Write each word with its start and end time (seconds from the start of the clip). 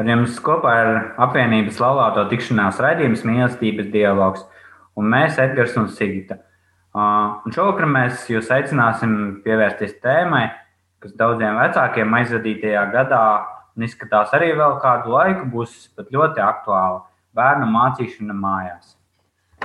Ar 0.00 0.06
jums 0.08 0.38
kopā 0.40 0.70
ir 0.80 0.88
apvienības 1.20 1.76
laulāto 1.82 2.22
tikšanās 2.30 2.78
raidījums 2.80 3.20
mīlestības 3.28 3.90
dialogs, 3.92 4.46
un 4.96 5.10
mēs, 5.12 5.36
Edgars 5.42 5.74
un 5.76 5.90
Sigita. 5.92 6.38
Un 6.96 7.52
šovakar 7.52 7.84
mēs 7.84 8.22
jūs 8.32 8.48
aicināsim 8.54 9.12
pievērsties 9.44 9.98
tēmai, 10.00 10.46
kas 11.04 11.12
daudziem 11.20 11.60
vecākiem 11.60 12.16
aizvadītajā 12.16 12.86
gadā, 12.94 13.20
un 13.76 13.84
izskatās 13.84 14.32
arī 14.40 14.54
vēl 14.56 14.80
kādu 14.80 15.12
laiku, 15.12 15.46
būs 15.52 15.76
pat 15.92 16.08
ļoti 16.16 16.46
aktuāla- 16.48 17.04
bērnu 17.36 17.68
mācīšana 17.76 18.40
mājās. 18.40 18.96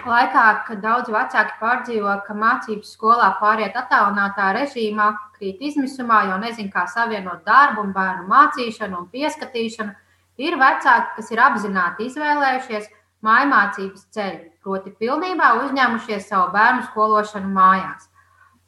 Laikā, 0.03 0.47
kad 0.67 0.81
daudz 0.83 1.08
vecāki 1.09 1.59
pārdzīvo, 1.64 2.22
ka 2.27 2.33
mācības 2.33 2.92
skolā 2.92 3.38
pāriet 3.39 3.73
attālinātā 3.73 4.52
režīmā, 4.59 5.14
krīt 5.39 5.61
izmisumā, 5.61 6.25
jo 6.27 6.38
nezin, 6.44 6.70
kā 6.70 6.83
savienot 6.86 7.45
darbu 7.45 7.88
bērnu 7.94 8.27
mācīšanu 8.27 8.99
un 8.99 9.08
pieskatīšanu, 9.08 9.95
Ir 10.41 10.58
vecāki, 10.59 11.14
kas 11.16 11.31
ir 11.31 11.39
apzināti 11.39 12.09
izvēlējušies 12.09 12.89
mājmācības 13.23 14.08
ceļu, 14.16 14.42
proti, 14.64 14.92
pilnībā 15.00 15.53
uzņēmušies 15.64 16.27
savu 16.27 16.50
bērnu 16.55 16.83
skološanu 16.89 17.52
mājās. 17.55 18.09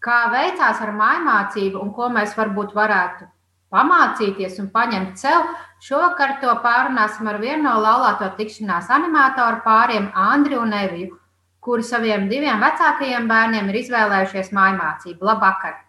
Kā 0.03 0.27
veicās 0.31 0.79
ar 0.85 0.93
mājmācību 0.95 1.81
un 1.81 1.91
ko 1.93 2.07
mēs 2.13 2.37
varbūt 2.37 2.75
varētu 2.77 3.27
pamācīties 3.73 4.59
un 4.63 4.69
paņemt 4.71 5.19
sev, 5.19 5.43
šovakar 5.83 6.37
to 6.41 6.53
pārunāsim 6.63 7.27
ar 7.27 7.41
vienu 7.41 7.65
no 7.65 7.75
laulāto 7.83 8.29
tikšanās 8.39 8.91
animatoru 8.93 9.59
pāriem, 9.65 10.07
Andriu 10.15 10.61
un 10.63 10.73
Eviju, 10.77 11.17
kuri 11.59 11.83
saviem 11.83 12.29
diviem 12.31 12.63
vecākajiem 12.63 13.27
bērniem 13.27 13.73
ir 13.73 13.81
izvēlējušies 13.83 14.53
mājmācību. 14.55 15.19
Labvakar! 15.33 15.81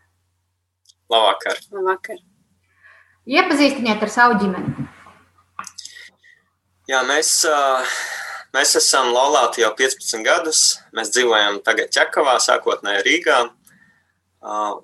Labvakar! 1.08 1.62
Labvakar. 1.70 2.22
Iepazīstiniet 3.28 4.02
ar 4.02 4.10
savu 4.10 4.40
ģimeni! 4.42 4.88
Jā, 6.88 7.02
mēs, 7.04 7.30
mēs 8.56 8.70
esam 8.78 9.10
laulāti 9.12 9.60
jau 9.60 9.74
15 9.76 10.22
gadus. 10.24 10.60
Mēs 10.96 11.10
dzīvojam 11.12 11.58
tagad 11.60 11.90
Čekavā, 11.92 12.38
sākotnēji 12.40 13.02
Rīgā. 13.04 13.40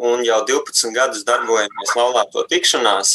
Un 0.05 0.25
jau 0.27 0.43
12 0.45 0.93
gadus 0.93 1.23
darbojamies 1.25 1.95
laulāto 1.97 2.43
tikšanās. 2.51 3.15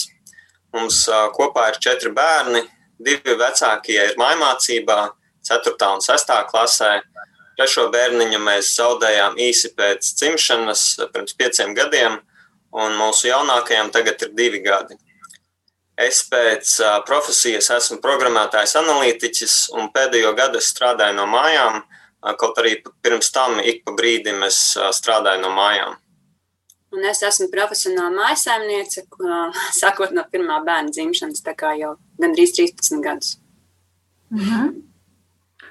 Mums 0.73 1.03
kopā 1.35 1.67
ir 1.69 1.77
četri 1.85 2.09
bērni. 2.17 2.63
Divi 2.97 3.35
vecākie 3.37 3.99
ir 3.99 4.17
mājmācībā, 4.17 4.97
4. 5.45 5.75
un 5.93 6.01
6. 6.01 6.33
klasē. 6.49 6.89
Trešo 7.59 7.85
bērniņu 7.93 8.39
mēs 8.41 8.71
zaudējām 8.79 9.37
īsi 9.37 9.69
pēc 9.77 10.15
dzimšanas, 10.17 10.87
pirms 11.13 11.37
pieciem 11.37 11.77
gadiem, 11.77 12.17
un 12.73 12.97
mūsu 12.97 13.29
jaunākajam 13.29 13.93
tagad 13.93 14.25
ir 14.25 14.33
divi 14.33 14.63
gadi. 14.65 14.97
Es 15.99 16.21
pēc 16.31 16.77
profesijas 17.07 17.67
esmu 17.75 17.97
programmētājs, 18.03 18.77
analītiķis, 18.79 19.55
un 19.75 19.89
pēdējo 19.91 20.31
gadu 20.37 20.61
es 20.61 20.69
strādāju 20.71 21.17
no 21.17 21.25
mājām. 21.27 21.81
Kaut 22.39 22.59
arī 22.61 22.77
pirms 23.03 23.31
tam 23.35 23.59
ik 23.59 23.83
pa 23.83 23.95
brīdim 23.97 24.45
es 24.47 24.59
strādāju 24.95 25.43
no 25.43 25.51
mājām. 25.55 25.97
Un 26.95 27.05
es 27.05 27.19
esmu 27.25 27.49
profesionāla 27.51 28.09
mājsaimniece, 28.15 29.03
sākot 29.77 30.13
no 30.17 30.23
pirmā 30.31 30.57
bērna 30.65 30.93
dzimšanas, 30.95 31.43
tā 31.45 31.53
kā 31.57 31.75
jau 31.77 31.93
gandrīz 32.21 32.55
13 32.57 33.03
gadus. 33.05 33.35
Mhm. 34.33 34.71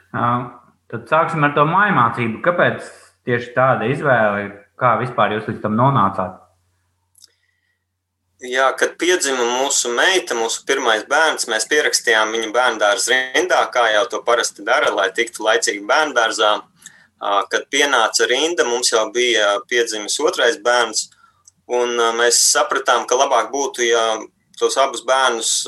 Uh, 0.09 0.45
tad 0.93 1.09
sāksim 1.11 1.45
ar 1.45 1.57
to 1.57 1.65
mājmācību. 1.69 2.41
Kāpēc 2.45 2.87
tieši 3.29 3.53
tāda 3.57 3.89
izvēle? 3.93 4.47
Kā 4.79 4.95
vispār 5.01 5.35
jūs 5.35 5.49
līdz 5.51 5.65
tam 5.65 5.75
nonācāt? 5.79 6.39
Jā, 8.39 8.69
kad 8.79 8.93
piedzima 9.01 9.43
mūsu 9.43 9.91
meita, 9.91 10.37
mūsu 10.39 10.61
pirmais 10.63 11.03
bērns, 11.11 11.49
mēs 11.51 11.65
pierakstījām 11.67 12.31
viņu 12.37 12.53
bērnu 12.55 12.79
dārza 12.79 13.17
rindā, 13.35 13.65
kā 13.75 13.89
jau 13.91 14.05
to 14.13 14.21
parasti 14.23 14.63
dara, 14.63 14.93
lai 14.95 15.09
tiktu 15.11 15.43
laicīgi 15.43 15.83
bērnu 15.83 16.15
dārzā. 16.15 16.53
Kad 17.51 17.67
pienāca 17.67 18.29
rinda, 18.31 18.63
mums 18.63 18.93
jau 18.93 19.09
bija 19.11 19.57
piedzimis 19.67 20.21
otrais 20.23 20.61
bērns, 20.63 21.09
un 21.67 21.99
mēs 22.21 22.39
sapratām, 22.53 23.09
ka 23.11 23.19
labāk 23.19 23.51
būtu, 23.51 23.83
ja 23.91 24.07
tos 24.55 24.79
abus 24.79 25.03
bērnus 25.03 25.67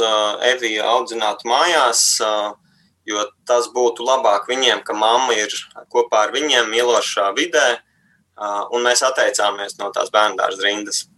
Evija 0.55 0.87
audzinātu 0.95 1.51
mājās, 1.51 2.07
jo 3.03 3.29
tas 3.51 3.67
būtu 3.75 4.07
labāk 4.07 4.47
viņiem, 4.47 4.87
ka 4.87 4.95
mamma 4.95 5.35
ir 5.35 5.51
kopā 5.91 6.29
ar 6.29 6.39
viņiem 6.39 6.71
mīlošā 6.71 7.33
vidē, 7.35 7.81
un 8.71 8.87
mēs 8.87 9.03
atteicāmies 9.11 9.81
no 9.83 9.91
tās 9.91 10.15
bērnu 10.15 10.39
dārza 10.39 10.71
rindas. 10.71 11.09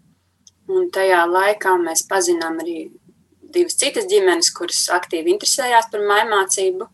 Un 0.70 0.90
tajā 0.94 1.24
laikā 1.26 1.74
mēs 1.82 2.04
pazinām 2.06 2.60
arī 2.62 2.84
divas 3.52 3.76
citas 3.78 4.06
ģimenes, 4.10 4.52
kuras 4.54 4.84
aktīvi 4.94 5.34
interesējās 5.34 5.88
par 5.92 6.04
mājmācību. 6.06 6.86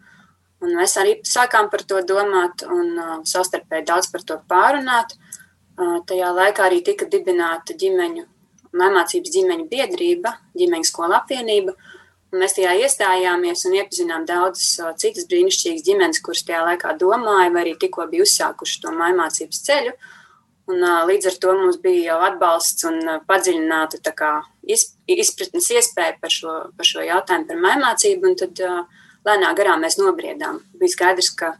Un 0.64 0.74
mēs 0.74 0.96
arī 0.98 1.18
sākām 1.28 1.68
par 1.70 1.84
to 1.86 2.00
domāt 2.06 2.64
un 2.66 2.96
uh, 2.98 3.12
savstarpēji 3.28 3.86
daudz 3.86 4.08
par 4.10 4.24
to 4.26 4.40
pārunāt. 4.50 5.14
Uh, 5.78 6.00
tajā 6.08 6.32
laikā 6.34 6.64
arī 6.66 6.80
tika 6.86 7.06
dibināta 7.06 7.76
ģimeņu, 7.78 8.24
mājmācības 8.80 9.34
ģimeņu 9.36 9.68
biedrība, 9.70 10.34
ģimeņu 10.58 10.88
skola 10.88 11.20
apvienība. 11.20 11.76
Un 12.32 12.42
mēs 12.42 12.56
tajā 12.56 12.74
iestājāmies 12.82 13.62
un 13.68 13.78
iepazinām 13.78 14.26
daudzas 14.26 14.72
uh, 14.82 14.90
citas 14.98 15.28
brīnišķīgas 15.30 15.86
ģimenes, 15.86 16.24
kuras 16.24 16.42
tajā 16.48 16.64
laikā 16.72 16.96
domāja 16.98 17.52
vai 17.54 17.66
arī 17.68 17.78
tikko 17.78 18.08
bija 18.10 18.26
uzsākuši 18.26 18.82
to 18.82 18.96
mājmācības 18.96 19.62
ceļu. 19.68 19.94
Uh, 19.94 20.14
Un, 20.68 20.84
līdz 21.08 21.30
ar 21.30 21.36
to 21.40 21.52
mums 21.56 21.78
bija 21.80 22.12
jau 22.12 22.18
atbalsts 22.26 22.84
un 22.84 22.98
padziļināta 23.28 24.02
izpratnes 25.08 25.70
iespēja 25.72 26.18
par 26.20 26.32
šo, 26.32 26.56
par 26.76 26.88
šo 26.88 27.04
jautājumu, 27.06 27.48
par 27.48 27.62
mājmācību. 27.64 28.34
Tad 28.42 28.60
lēnām 29.24 29.56
garā 29.56 29.78
mēs 29.80 29.96
nobriedām. 30.00 30.60
Bija 30.76 30.92
skaidrs, 30.92 31.30
ka 31.40 31.54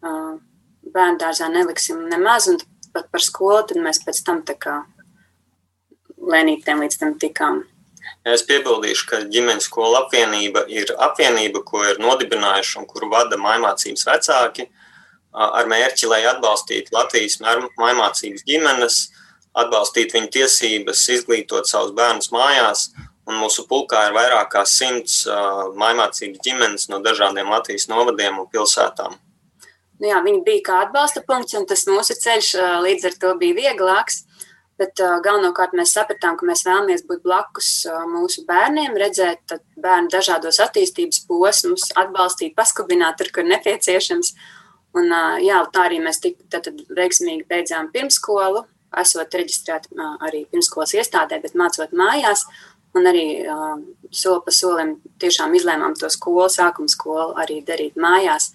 bērnu 0.00 1.20
dārzā 1.20 1.50
neliksim 1.52 2.06
nemaz, 2.08 2.48
un 2.48 2.56
pat 2.94 3.10
par 3.12 3.22
skolu 3.24 3.84
mēs 3.84 4.00
pēc 4.06 4.22
tam 4.24 4.40
tā 4.48 4.56
kā 4.56 4.80
lēnītēm 6.16 6.80
līdz 6.84 6.98
tam 7.00 7.14
tikām. 7.20 7.62
Es 8.26 8.42
piebildīšu, 8.48 9.06
ka 9.08 9.20
ģimenes 9.32 9.68
skola 9.68 10.04
apvienība 10.04 10.64
ir 10.72 10.90
apvienība, 10.98 11.62
ko 11.64 11.84
ir 11.86 12.00
nodibinājuši 12.02 12.78
un 12.80 12.88
kuru 12.88 13.08
vada 13.12 13.38
mājmācības 13.40 14.06
vecāki 14.08 14.66
ar 15.32 15.68
mērķi, 15.70 16.08
lai 16.10 16.22
atbalstītu 16.28 16.94
Latvijas 16.94 17.38
mājmācības 17.78 18.44
ģimenes, 18.46 18.98
atbalstītu 19.58 20.18
viņu 20.18 20.30
tiesības, 20.34 21.06
izglītot 21.16 21.70
savus 21.70 21.94
bērnus 21.96 22.32
mājās. 22.34 22.90
Un 23.30 23.36
mūsu 23.38 23.62
pulkā 23.70 24.08
ir 24.08 24.14
vairāk 24.16 24.48
kā 24.56 24.64
simts 24.66 25.22
mājmācības 25.78 26.40
ģimenes 26.42 26.88
no 26.90 26.98
dažādiem 27.04 27.50
Latvijas 27.52 27.86
novadiem 27.90 28.40
un 28.42 28.48
pilsētām. 28.50 29.14
Nu 30.00 30.08
jā, 30.08 30.18
viņi 30.24 30.42
bija 30.46 30.64
kā 30.66 30.78
atbalsta 30.86 31.22
punkts, 31.26 31.54
un 31.58 31.68
tas 31.68 31.84
mūsu 31.86 32.16
ceļš 32.18 32.54
līdz 32.82 33.06
ar 33.10 33.16
to 33.22 33.36
bija 33.38 33.58
vieglāks. 33.58 34.24
Bet 34.80 34.96
galvenokārt 34.96 35.74
mēs 35.76 35.92
sapratām, 35.92 36.38
ka 36.40 36.46
mēs 36.48 36.64
vēlamies 36.64 37.04
būt 37.04 37.20
blakus 37.20 37.68
mūsu 38.08 38.46
bērniem, 38.48 38.96
redzēt 38.96 39.58
bērnu 39.76 40.08
dažādos 40.10 40.56
attīstības 40.64 41.20
posmus, 41.28 41.90
atbalstīt, 42.00 42.54
paskubināt, 42.56 43.20
tur, 43.20 43.28
kur 43.34 43.44
nepieciešams. 43.44 44.32
Uh, 44.32 44.59
Un, 44.98 45.12
jā, 45.44 45.60
tā 45.70 45.86
arī 45.86 46.00
mēs 46.02 46.18
tik, 46.22 46.40
tad, 46.50 46.66
veiksmīgi 46.90 47.46
beidzām 47.50 47.92
pirmskolu, 47.94 48.64
esot 48.98 49.36
reģistrēti 49.38 49.94
arī 50.26 50.44
pirmskolas 50.50 50.96
iestādē, 50.98 51.38
bet 51.42 51.54
mācot 51.58 51.94
mājās. 51.94 52.46
Un 52.98 53.06
arī 53.06 53.24
uh, 53.46 53.76
soli 54.10 54.42
pa 54.42 54.50
solim 54.50 54.96
tiešām 55.22 55.52
izlēmām 55.54 55.94
to 55.94 56.08
skolu, 56.10 56.48
sākuma 56.50 56.90
skolu 56.90 57.36
arī 57.38 57.60
darīt 57.62 57.94
mājās. 57.94 58.50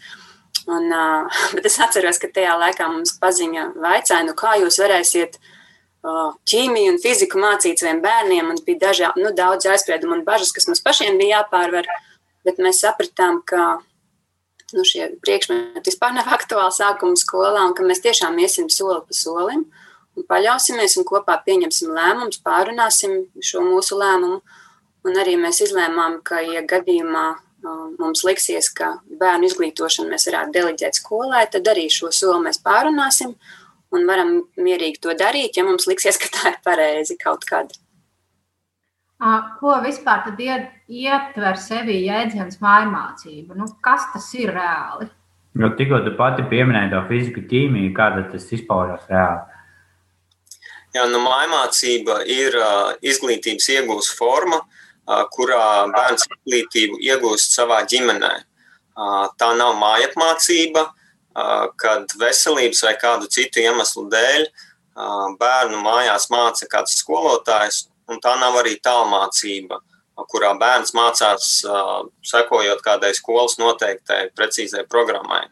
Un, 0.68 0.90
uh, 0.92 1.38
bet 1.56 1.70
es 1.70 1.80
atceros, 1.80 2.20
ka 2.20 2.28
tajā 2.36 2.58
laikā 2.60 2.90
mums 2.92 3.16
paziņa 3.22 3.70
vaicāja, 3.80 4.26
nu 4.28 4.36
kā 4.36 4.58
jūs 4.60 4.82
varēsiet 4.84 5.40
uh, 5.40 6.36
ķīmiju 6.52 6.98
un 6.98 7.00
fiziku 7.00 7.40
mācīt 7.40 7.80
saviem 7.80 8.04
bērniem. 8.04 8.52
Un 8.52 8.60
bija 8.68 8.90
daži, 8.90 9.08
nu, 9.24 9.32
daudz 9.38 9.72
aizspriedumu 9.72 10.20
un 10.20 10.28
bažas, 10.28 10.52
kas 10.56 10.68
mums 10.68 10.84
pašiem 10.84 11.16
bija 11.22 11.40
jāpārvar. 11.40 11.88
bet 12.46 12.60
mēs 12.62 12.84
sapratām, 12.84 13.40
ka 13.42 13.80
nu, 14.74 14.86
šie 14.88 15.12
priekšmeti 15.22 15.86
vispār 15.86 16.16
nav 16.16 16.32
aktuāli 16.38 16.74
sākuma 16.74 17.20
skolā, 17.20 17.66
un 17.68 17.76
ka 17.78 17.86
mēs 17.86 18.04
tiešām 18.06 18.38
iesim 18.42 18.70
soli 18.74 19.02
pa 19.06 19.18
solim 19.18 19.66
un 20.16 20.28
paļausimies 20.30 20.96
un 21.00 21.08
kopā 21.08 21.38
pieņemsim 21.46 21.92
lēmumus, 21.92 22.40
pārunāsim 22.46 23.26
šo 23.44 23.66
mūsu 23.66 24.00
lēmumu. 24.00 24.40
Un 25.06 25.18
arī 25.22 25.36
mēs 25.38 25.60
izlēmām, 25.62 26.22
ka, 26.26 26.40
ja 26.42 26.64
gadījumā 26.66 27.26
mums 28.00 28.24
liksies, 28.26 28.72
ka 28.74 28.96
bērnu 29.20 29.50
izglītošanu 29.50 30.10
mēs 30.10 30.28
varētu 30.30 30.56
deleģēt 30.56 30.98
skolai, 30.98 31.46
tad 31.52 31.68
arī 31.70 31.86
šo 31.94 32.12
soli 32.14 32.48
mēs 32.48 32.62
pārunāsim 32.66 33.36
un 33.94 34.08
varam 34.10 34.36
mierīgi 34.58 35.02
to 35.04 35.14
darīt, 35.18 35.58
ja 35.58 35.66
mums 35.68 35.88
liksies, 35.90 36.18
ka 36.22 36.32
tā 36.34 36.54
ir 36.54 36.60
pareizi 36.66 37.18
kaut 37.22 37.46
kad. 37.50 37.74
Ko 39.16 39.78
vispār 39.80 40.26
tad 40.26 40.40
ietver 40.42 41.60
sevi 41.60 42.02
jēdziens 42.04 42.60
mājmācība? 42.60 43.56
Nu, 43.56 43.70
kas 43.82 44.10
tas 44.12 44.28
ir 44.36 44.52
reāli? 44.52 45.08
Jo 45.56 45.70
tikko 45.80 46.02
tu 46.04 46.12
pati 46.18 46.44
pieminēji 46.52 46.92
to 46.92 47.02
fiziku, 47.08 47.44
ķīmiju, 47.48 47.94
kāda 47.96 48.26
tas 48.34 48.50
izpaužas 48.52 49.06
reāli. 49.08 49.56
Jā, 50.96 51.06
nu, 51.12 51.22
mājmācība 51.24 52.22
ir 52.32 52.58
uh, 52.60 52.92
izglītības 53.04 53.70
iegūs 53.78 54.12
forma, 54.20 54.60
uh, 54.60 55.24
kurā 55.32 55.88
bērns 55.96 56.28
izglītību 56.28 57.00
iegūst 57.08 57.56
savā 57.56 57.82
ģimenē. 57.88 58.34
Uh, 58.96 59.26
tā 59.40 59.54
nav 59.56 59.80
mājapmācība, 59.80 60.86
uh, 60.92 61.66
kad 61.80 62.12
veselības 62.20 62.84
vai 62.84 62.96
kādu 63.00 63.32
citu 63.32 63.64
iemeslu 63.64 64.10
dēļ 64.12 64.44
uh, 64.44 65.36
bērnu 65.40 65.80
mājās 65.88 66.28
māca 66.32 66.68
kāds 66.72 67.00
skolotājs 67.00 67.86
un 68.12 68.22
tā 68.24 68.36
nav 68.40 68.58
arī 68.62 68.78
tālmācība, 68.84 69.80
kurā 70.32 70.54
bērns 70.60 70.94
mācās 70.96 71.50
sekojot 72.24 72.82
kādai 72.86 73.12
skolas 73.18 73.58
noteiktai 73.60 74.30
precīzai 74.38 74.86
programmai. 74.88 75.44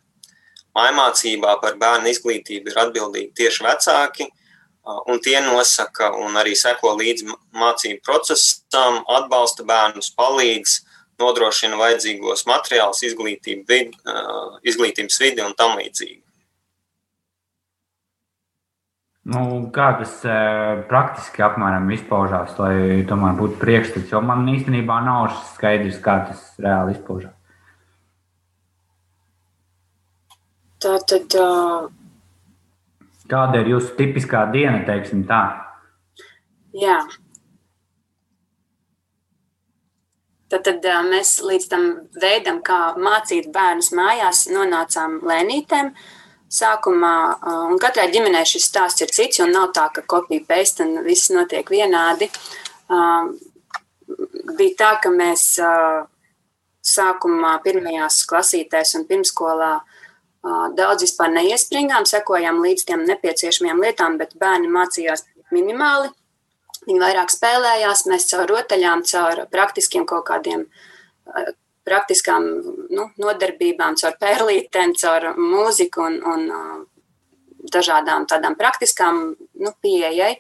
Mājmācībā 0.74 1.58
par 1.62 1.76
bērnu 1.82 2.10
izglītību 2.10 2.72
ir 2.72 2.80
atbildīgi 2.86 3.34
tieši 3.38 3.66
vecāki, 3.68 4.30
un 5.12 5.20
tie 5.24 5.38
nosaka 5.44 6.10
un 6.18 6.40
arī 6.40 6.56
seko 6.58 6.96
līdzi 6.98 7.28
mācību 7.60 8.02
procesam, 8.04 9.04
atbalsta 9.20 9.68
bērnus, 9.68 10.10
palīdz, 10.18 10.80
nodrošina 11.22 11.78
vajadzīgos 11.78 12.48
materiālus, 12.50 13.04
izglītību, 13.06 13.80
izglītības 14.66 15.20
vidi 15.22 15.44
un 15.46 15.54
tam 15.60 15.78
līdzīgi. 15.78 16.23
Nu, 19.24 19.42
kā 19.72 19.86
tas 20.02 20.18
e, 20.28 20.34
praktiski 20.90 21.46
apmēram 21.46 21.88
izpaužās, 21.96 22.58
lai 22.60 23.04
tomēr 23.08 23.38
būtu 23.38 23.56
priekšstats? 23.62 24.10
Jo 24.12 24.20
man 24.20 24.44
īstenībā 24.52 24.98
nav 25.06 25.30
skaidrs, 25.54 26.02
kā 26.04 26.18
tas 26.28 26.42
reāli 26.60 26.98
izpaužās. 26.98 27.31
Tā 30.84 30.98
tad. 31.08 31.38
Uh... 31.40 31.88
Kāda 33.31 33.62
ir 33.62 33.70
jūsu 33.72 33.94
tipiskā 33.96 34.42
diena, 34.52 34.81
teiksim 34.84 35.22
tā? 35.30 35.40
Jā. 36.75 36.98
Tad, 40.52 40.68
tad 40.68 40.90
mēs 41.08 41.38
līdz 41.48 41.70
tam 41.72 41.88
veidam, 42.20 42.60
kā 42.68 42.81
mācīt 43.00 43.48
bērnus 43.56 43.94
mājās, 43.96 44.44
nonācām 44.52 45.22
lēnītēm. 45.24 45.94
Uh, 45.96 46.23
sākumā, 46.54 47.14
un 47.72 47.80
katrai 47.82 48.10
ģimenei 48.14 48.46
šis 48.48 48.68
stāsts 48.70 49.02
ir 49.06 49.14
cits, 49.14 49.42
un 49.44 49.54
nav 49.56 49.72
tā, 49.76 49.88
ka 49.94 50.04
kopija 50.06 50.46
paste 50.48 50.86
un 50.86 51.02
viss 51.06 51.32
notiek 51.34 51.70
vienādi. 51.74 52.30
Bija 54.58 54.76
tā, 54.80 54.92
ka 55.04 55.10
mēs 55.14 55.48
sākumā 56.84 57.56
pirmajās 57.64 58.22
klasītēs 58.30 58.94
un 59.00 59.08
pirmskolā 59.10 59.74
daudz 60.78 61.06
vispār 61.06 61.32
neiespringām, 61.32 62.06
sekojām 62.06 62.60
līdz 62.66 62.86
tiem 62.90 63.06
nepieciešamajām 63.08 63.80
lietām, 63.86 64.18
bet 64.20 64.36
bērni 64.40 64.70
mācījās 64.72 65.24
minimāli. 65.56 66.12
Viņi 66.84 67.00
vairāk 67.00 67.32
spēlējās, 67.32 68.06
mēs 68.12 68.28
caur 68.34 68.50
rotaļām, 68.52 69.06
caur 69.08 69.46
praktiskiem 69.52 70.04
kaut 70.06 70.26
kādiem 70.28 70.66
praktiskām 71.88 72.46
nu, 72.90 73.10
nodarbībām, 73.20 73.98
caur 74.00 74.18
pērlītēm, 74.22 74.96
caur 75.00 75.34
mūziku 75.38 76.06
un, 76.08 76.20
un 76.34 76.46
dažādām 77.74 78.28
tādām 78.30 78.58
praktiskām 78.60 79.24
nu, 79.36 79.74
pieejai. 79.84 80.36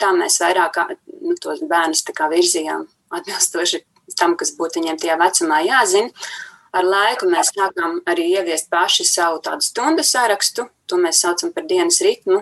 Tā 0.00 0.10
mēs 0.16 0.40
vairāk 0.42 0.80
nu, 1.20 1.36
tos 1.40 1.62
bērnus 1.68 2.04
virzījām 2.06 2.86
atbilstoši 3.12 3.82
tam, 4.18 4.36
kas 4.36 4.54
būtu 4.56 4.80
viņiem 4.80 4.98
tajā 5.00 5.18
vecumā 5.20 5.60
jāzina. 5.66 6.10
Ar 6.72 6.86
laiku 6.88 7.28
mēs 7.28 7.52
sākām 7.52 7.98
arī 8.08 8.30
ieviest 8.32 8.70
paši 8.72 9.04
savu 9.04 9.42
tādu 9.44 9.64
stundu 9.64 10.04
sarakstu, 10.06 10.64
to 10.88 10.96
mēs 10.96 11.20
saucam 11.20 11.52
par 11.52 11.66
dienas 11.68 12.00
ritmu. 12.04 12.40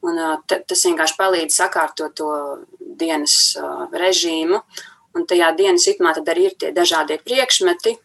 Un, 0.00 0.20
tas 0.48 0.84
vienkārši 0.86 1.16
palīdz 1.18 1.58
sakārtot 1.60 2.14
to 2.16 2.30
dienas 2.80 3.34
režīmu. 3.92 4.62
Un 5.18 5.26
tajā 5.26 5.50
dienas 5.58 5.88
ritmā 5.90 6.14
tad 6.14 6.28
arī 6.30 6.50
ir 6.50 6.54
tie 6.58 6.70
dažādie 6.74 7.18
priekšmeti, 7.24 7.96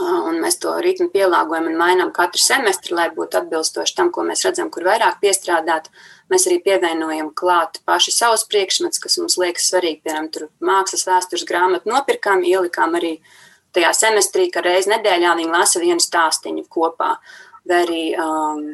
un 0.00 0.38
mēs 0.40 0.56
to 0.62 0.72
ritmu 0.80 1.10
pielāgojam 1.12 1.66
un 1.68 1.76
mainām 1.76 2.12
katru 2.14 2.40
semestri, 2.40 2.94
lai 2.96 3.08
būtu 3.12 3.40
atbilstoši 3.42 3.96
tam, 3.96 4.10
ko 4.14 4.24
mēs 4.24 4.44
redzam, 4.46 4.70
kur 4.72 4.86
vairāk 4.88 5.18
piestrādāt. 5.20 5.90
Mēs 6.32 6.46
arī 6.48 6.60
pievienojam 6.64 7.32
klāt 7.36 7.82
paši 7.84 8.14
savus 8.14 8.46
priekšmetus, 8.48 9.02
kas 9.02 9.18
mums 9.20 9.36
liekas 9.40 9.68
svarīgi, 9.68 10.00
piemēram, 10.06 10.30
tur 10.32 10.48
mākslas 10.64 11.04
vēstures 11.08 11.44
grāmatu 11.48 11.92
nopirkām, 11.92 12.46
ielikām 12.46 12.96
arī 12.96 13.18
tajā 13.76 13.92
semestrī, 13.96 14.48
ka 14.52 14.64
reiz 14.64 14.88
nedēļā 14.88 15.34
viņi 15.36 15.52
lasa 15.52 15.82
vienu 15.82 16.00
stāstiņu 16.00 16.64
kopā. 16.72 17.16
Vai 17.68 17.82
arī 17.84 18.02
um, 18.18 18.64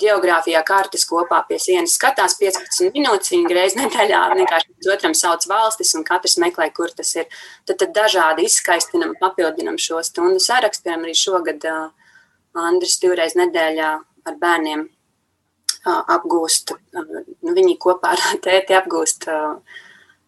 geogrāfijā 0.00 0.60
kartes 0.66 1.04
kopā 1.08 1.40
pie 1.48 1.58
sienas 1.62 1.96
skatās 1.98 2.36
15 2.40 2.92
minūtes. 2.94 3.32
Viņi 3.34 3.56
reizē 3.56 3.80
nedēļā 3.82 4.20
vienkārši 4.34 4.92
otram 4.94 5.16
sauc 5.18 5.46
valstis, 5.50 5.94
un 5.98 6.04
katrs 6.08 6.38
meklē, 6.42 6.70
kur 6.74 6.92
tas 6.94 7.14
ir. 7.16 7.26
Tad, 7.68 7.78
tad 7.82 7.94
dažādi 7.96 8.46
izskaistinam, 8.48 9.16
papildinam 9.20 9.78
šo 9.80 10.02
stundu 10.06 10.42
sarakstu. 10.42 10.86
Piemēram, 10.86 11.06
arī 11.08 11.16
šogad 11.18 11.66
uh, 11.68 12.12
Andris 12.58 12.98
divreiz 13.02 13.36
nedēļā 13.38 13.90
ar 14.28 14.38
bērniem 14.40 14.86
uh, 14.86 16.00
apgūst, 16.16 16.74
uh, 16.74 17.10
nu, 17.44 17.56
viņi 17.58 17.76
kopā 17.82 18.14
ar 18.16 18.24
tēti 18.46 18.78
apgūst 18.78 19.28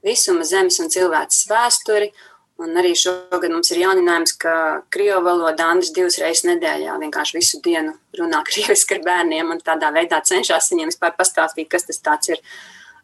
visuma 0.04 0.46
zemes 0.48 0.80
un 0.80 0.92
cilvēces 0.92 1.48
vēsturi. 1.50 2.10
Uh, 2.10 2.29
Un 2.60 2.76
arī 2.76 2.90
šogad 2.98 3.52
mums 3.54 3.70
ir 3.72 3.78
jauninājums, 3.80 4.34
ka 4.40 4.54
krievu 4.92 5.22
valoda 5.24 5.70
Andris 5.72 5.94
divas 5.96 6.18
reizes 6.20 6.44
nedēļā 6.44 6.98
vienkārši 7.00 7.38
visu 7.38 7.60
dienu 7.64 7.94
runā 8.18 8.42
krieviski 8.48 8.98
ar 8.98 9.06
bērniem 9.06 9.54
un 9.54 9.62
tādā 9.64 9.88
veidā 9.94 10.20
cenšas 10.28 10.68
viņiem 10.74 10.92
vispār 10.92 11.14
pastāstīt, 11.16 11.70
kas 11.72 11.88
tas 11.88 12.32
ir. 12.32 12.42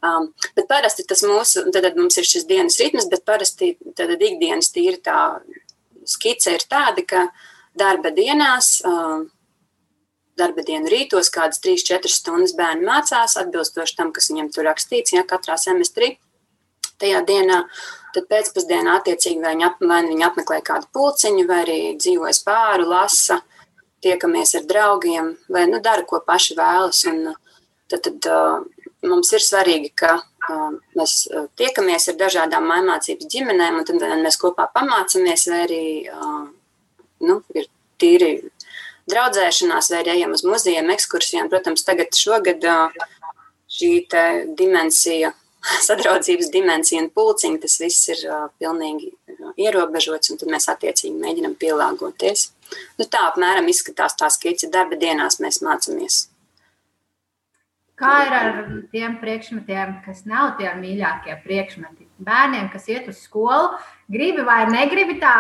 Um, 0.05 0.29
bet 0.53 0.67
parasti 0.69 1.07
tas 1.09 1.23
mūsu, 1.25 1.65
tad 1.73 1.97
mums 1.97 2.19
ir 2.21 2.27
šis 2.29 2.45
dienas 2.47 2.77
ritms, 2.83 3.09
bet 3.09 3.25
parasti 3.25 3.73
tad 3.97 4.13
ikdienas 4.13 4.69
tīri 4.75 5.01
tā 5.03 5.41
skice 6.07 6.53
ir 6.53 6.67
tāda, 6.69 7.01
ka 7.09 7.25
darba 7.81 8.13
dienās, 8.15 8.83
um, 8.85 9.25
darba 10.37 10.67
dienu 10.69 10.93
rītos 10.93 11.33
kādas 11.33 11.65
3-4 11.65 12.13
stundas 12.13 12.53
bērni 12.59 12.85
mācās 12.85 13.39
atbilstoši 13.41 13.97
tam, 13.97 14.13
kas 14.13 14.29
viņiem 14.31 14.53
tur 14.53 14.69
rakstīts, 14.69 15.17
ja 15.17 15.25
katrā 15.25 15.57
semestrī 15.57 16.19
tajā 17.03 17.23
dienā. 17.29 17.63
Tad 18.17 18.29
pēcpusdienā 18.31 18.95
attiecīgi 19.01 19.43
vai 19.43 19.53
viņi, 19.55 19.67
ap, 19.69 19.83
vai 19.85 20.01
viņi 20.07 20.25
apmeklē 20.25 20.63
kādu 20.65 20.89
pulciņu, 20.97 21.45
vai 21.49 21.59
arī 21.67 21.81
dzīvojas 22.01 22.41
pāri, 22.47 22.87
lasa, 22.89 23.43
tiekamies 24.05 24.55
ar 24.57 24.65
draugiem, 24.71 25.35
vai 25.53 25.67
nu, 25.69 25.83
dara, 25.85 26.07
ko 26.09 26.23
paši 26.25 26.57
vēlas. 26.57 27.03
Un, 27.11 27.35
tad, 27.93 28.09
tad 28.09 29.05
mums 29.05 29.33
ir 29.37 29.45
svarīgi, 29.45 29.93
ka 29.99 30.17
mēs 30.97 31.27
tiekamies 31.61 32.09
ar 32.13 32.19
dažādām 32.21 32.69
mācības 32.71 33.29
ģimenēm, 33.33 33.81
un 33.83 33.89
tad 33.89 34.05
mēs 34.23 34.41
kopā 34.41 34.69
pamācāmies, 34.75 35.49
vai 35.53 35.63
arī 35.67 35.85
nu, 37.27 37.41
ir 37.57 37.69
tīri 38.01 38.33
draudzēšanās, 39.11 39.91
vai 39.93 40.03
arī 40.03 40.17
ejam 40.17 40.35
uz 40.37 40.45
muzejiem, 40.47 40.89
ekskursijām. 40.97 41.51
Protams, 41.53 41.85
tagad 41.87 42.17
šogad 42.17 42.65
šī 43.77 43.91
dimensija 44.59 45.35
sadraudzības 45.87 46.51
dimensija 46.55 47.03
un 47.03 47.11
pulciņa, 47.15 47.61
tas 47.63 47.77
viss 47.83 48.13
ir 48.13 48.23
uh, 48.29 48.47
pilnīgi 48.61 49.13
ierobežots, 49.61 50.31
un 50.33 50.41
tad 50.41 50.53
mēs 50.53 50.69
attiecīgi 50.73 51.15
mēģinam 51.19 51.57
pielāgoties. 51.61 52.51
Nu, 52.99 53.07
tā 53.07 53.27
apmēram 53.31 53.69
izskatās 53.71 54.17
tā 54.19 54.31
skice 54.33 54.71
darba 54.73 54.99
dienās 55.01 55.41
mēs 55.43 55.63
mācāmies. 55.65 56.27
Kā 57.97 58.17
ir 58.27 58.35
ar 58.37 58.57
tiem 58.93 59.15
priekšmetiem, 59.23 60.01
kas 60.05 60.27
nav 60.29 60.59
tie 60.59 60.69
mīļākie 60.77 61.39
priekšmeti? 61.47 62.05
Bērniem, 62.27 62.69
kas 62.73 62.91
iet 62.93 63.09
uz 63.09 63.23
skolu, 63.25 63.71
gribi 64.13 64.45
vai 64.45 64.67
negribi 64.69 65.17
tā 65.23 65.37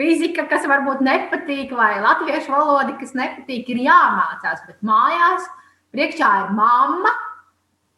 fizika, 0.00 0.48
kas 0.50 0.66
varbūt 0.66 1.04
nepatīk, 1.06 1.70
vai 1.78 2.00
latviešu 2.02 2.50
valoda, 2.50 2.96
kas 2.98 3.14
nepatīk, 3.14 3.70
ir 3.70 3.84
jāmācās. 3.86 4.64
Bet 4.66 4.82
mājās 4.86 5.46
priekšā 5.94 6.32
ir 6.42 6.52
mamma, 6.58 7.14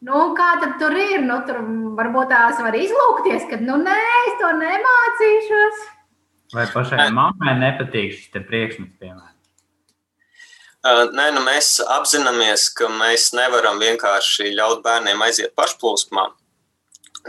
Nu, 0.06 0.18
kā 0.38 0.52
tad 0.62 0.76
tur 0.78 0.94
ir? 0.94 1.22
Nu, 1.26 1.40
tur 1.46 1.58
varbūt 1.98 2.30
tās 2.30 2.60
var 2.62 2.76
izlūkties, 2.78 3.48
ka, 3.50 3.58
nu, 3.62 3.80
nē, 3.82 3.96
es 4.28 4.36
to 4.42 4.52
nemācīšos. 4.60 5.80
Vai 6.54 6.68
pašai 6.70 7.08
mammai 7.12 7.56
nepatīk 7.58 8.14
šis 8.14 8.46
priekšmets, 8.46 8.94
piemēram? 9.02 9.34
Nē, 10.86 11.24
nu 11.34 11.42
mēs 11.42 11.80
apzināmies, 11.82 12.68
ka 12.78 12.86
mēs 12.88 13.32
nevaram 13.34 13.80
vienkārši 13.82 14.52
ļaut 14.54 14.84
bērniem 14.84 15.20
aiziet 15.26 15.56
pašplūsmā. 15.58 16.28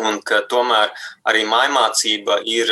Un 0.05 0.21
ka 0.21 0.43
tomēr 0.47 0.93
arī 1.27 1.41
mājmācība 1.49 2.39
ir 2.45 2.69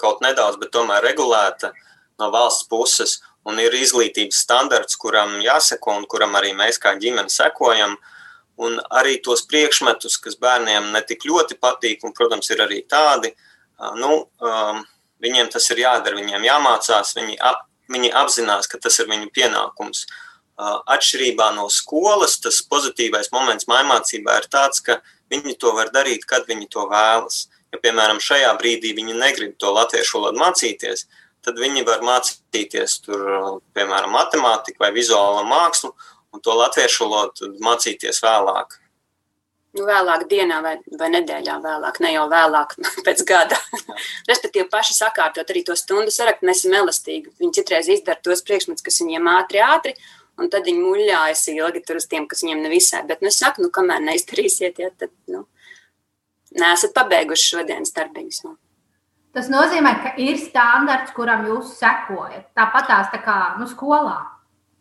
kaut 0.00 0.20
nedaudz, 0.24 0.58
bet 0.60 0.72
tomēr 0.74 1.06
regulēta 1.06 1.70
no 2.18 2.28
valsts 2.34 2.66
puses. 2.68 3.20
Un 3.46 3.62
ir 3.62 3.72
izglītības 3.72 4.42
standarts, 4.42 4.98
kuram 5.00 5.38
jāseko 5.40 5.94
un 5.96 6.08
kuram 6.10 6.34
arī 6.36 6.50
mēs 6.58 6.82
kā 6.82 6.92
ģimene 7.00 7.32
sekojam. 7.32 7.94
Un 8.60 8.76
arī 8.92 9.16
tos 9.24 9.46
priekšmetus, 9.48 10.18
kas 10.20 10.36
bērniem 10.40 10.90
netik 10.92 11.24
ļoti 11.28 11.56
patīk, 11.60 12.02
un, 12.04 12.12
protams, 12.16 12.50
ir 12.52 12.60
arī 12.60 12.82
tādi, 12.88 13.32
nu, 13.96 14.26
viņiem 15.24 15.48
tas 15.52 15.68
ir 15.72 15.84
jādara, 15.84 16.18
viņiem 16.18 16.44
jāmācās, 16.44 17.14
viņi, 17.16 17.38
ap, 17.40 17.64
viņi 17.92 18.12
apzinās, 18.20 18.68
ka 18.68 18.80
tas 18.82 18.98
ir 19.00 19.08
viņu 19.08 19.30
pienākums. 19.36 20.04
Atšķirībā 20.60 21.46
no 21.56 21.70
skolas, 21.72 22.36
tas 22.44 22.60
pozitīvais 22.68 23.32
moments 23.32 23.64
mācībā 23.70 24.36
ir 24.42 24.50
tāds, 24.52 24.84
ka 24.84 24.98
viņi 25.32 25.56
to 25.56 25.72
var 25.72 25.88
darīt, 25.94 26.26
kad 26.28 26.44
viņi 26.48 26.68
to 26.68 26.84
vēlas. 26.90 27.46
Ja, 27.72 27.78
piemēram, 27.78 28.20
šajā 28.20 28.50
brīdī 28.58 28.92
viņi 28.96 29.14
negrib 29.14 29.56
to 29.62 29.70
latviešu 29.72 30.18
valodu 30.18 30.42
mācīties, 30.42 31.06
tad 31.46 31.56
viņi 31.56 31.84
var 31.86 32.02
mācīties 32.04 32.96
tur, 33.06 33.22
piemēram, 33.76 34.12
matemātiku 34.12 34.82
vai 34.82 34.90
vizuālo 34.92 35.44
mākslu, 35.48 35.94
un 36.34 36.44
to 36.44 36.54
latviešu 36.56 37.06
valodu 37.06 37.50
mācīties 37.64 38.22
vēlāk. 38.24 38.78
Nu, 39.70 39.84
vēlāk 39.86 40.24
dienā 40.30 40.56
vai, 40.64 40.72
vai 40.98 41.08
nedēļā 41.14 41.56
vēlāk, 41.62 42.00
ne 42.02 42.10
jau 42.16 42.24
vēlāk 42.30 42.72
pēc 43.06 43.22
gada. 43.26 43.58
Respektīvi, 44.30 44.66
paši 44.70 44.96
sakārtot 44.96 45.52
arī 45.52 45.62
to 45.66 45.76
stundu 45.78 46.10
sarakstu, 46.14 46.48
mēs 46.48 46.64
esam 46.64 46.74
elastīgi. 46.80 47.30
Viņi 47.38 47.54
citreiz 47.60 47.90
izdara 47.94 48.18
tos 48.18 48.42
priekšmetus, 48.46 48.86
kas 48.86 48.98
viņiem 49.04 49.30
ātri, 49.30 49.62
ātri, 49.62 49.94
un 50.40 50.50
tad 50.50 50.66
viņi 50.66 50.82
muļājas 50.82 51.44
ilgi 51.54 51.84
tur 51.86 52.00
uz 52.00 52.08
tiem, 52.10 52.26
kas 52.30 52.42
viņiem 52.42 52.64
nevisai. 52.66 53.04
Bet, 53.06 53.22
nu, 53.22 53.30
es 53.30 53.38
saku, 53.38 53.62
nu, 53.62 53.70
kamēr 53.74 54.02
neizdarīsiet, 54.08 54.82
ja, 54.82 54.90
tad, 54.98 55.14
nu, 55.30 55.44
neesat 56.58 56.96
pabeiguši 56.96 57.54
šodienas 57.54 57.94
darbiņus. 57.94 58.42
Nu. 58.48 58.56
Tas 59.36 59.46
nozīmē, 59.52 59.94
ka 60.02 60.16
ir 60.18 60.34
standarts, 60.42 61.14
kuram 61.14 61.46
jūs 61.46 61.76
sekojat. 61.78 62.50
Tāpat 62.58 62.90
tās 62.90 63.14
tā 63.14 63.22
kā 63.22 63.38
nu, 63.60 63.70
skolā. 63.70 64.18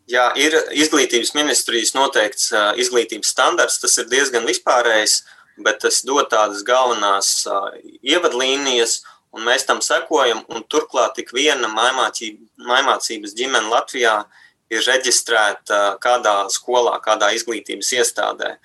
Jā, 0.10 0.32
ir 0.42 0.56
izglītības 0.74 1.36
ministrijas 1.38 1.94
noteikts 1.94 2.50
izglītības 2.82 3.30
standarts. 3.30 3.78
Tas 3.82 3.98
ir 4.02 4.10
diezgan 4.10 4.48
vispārējs, 4.50 5.20
bet 5.62 5.84
tas 5.84 6.02
dod 6.08 6.32
tādas 6.32 6.64
galvenās 6.66 7.44
ievadlīnijas, 8.02 9.04
un 9.36 9.46
mēs 9.46 9.68
tam 9.70 9.84
sekojam. 9.86 10.42
Turklāt 10.72 11.14
tik 11.20 11.30
viena 11.36 11.70
maimācības 11.70 13.38
ģimene 13.38 13.70
Latvijā 13.70 14.16
ir 14.74 14.86
reģistrēta 14.86 16.00
kādā 16.02 16.36
skolā, 16.54 16.98
kādā 17.06 17.30
izglītības 17.38 17.94
iestādē. 18.02 18.56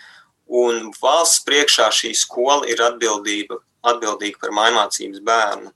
Un 0.49 0.91
valsts 1.01 1.45
priekšā 1.45 1.91
šī 1.93 2.13
skola 2.17 2.65
ir 2.73 2.81
atbildība 2.85 3.61
atbildīga 3.85 4.41
par 4.41 4.53
mājmācības 4.57 5.23
bērnu. 5.25 5.73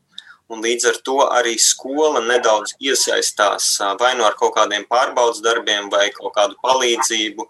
Un 0.48 0.62
līdz 0.64 0.86
ar 0.88 0.98
to 1.04 1.18
arī 1.26 1.58
skola 1.60 2.22
nedaudz 2.24 2.72
iesaistās 2.80 3.74
vai 4.00 4.14
nu 4.16 4.24
ar 4.24 4.36
kaut 4.38 4.54
kādiem 4.56 4.86
pārbaudas 4.88 5.42
darbiem, 5.44 5.90
vai 5.92 6.08
kaut 6.14 6.32
kādu 6.38 6.56
palīdzību, 6.64 7.44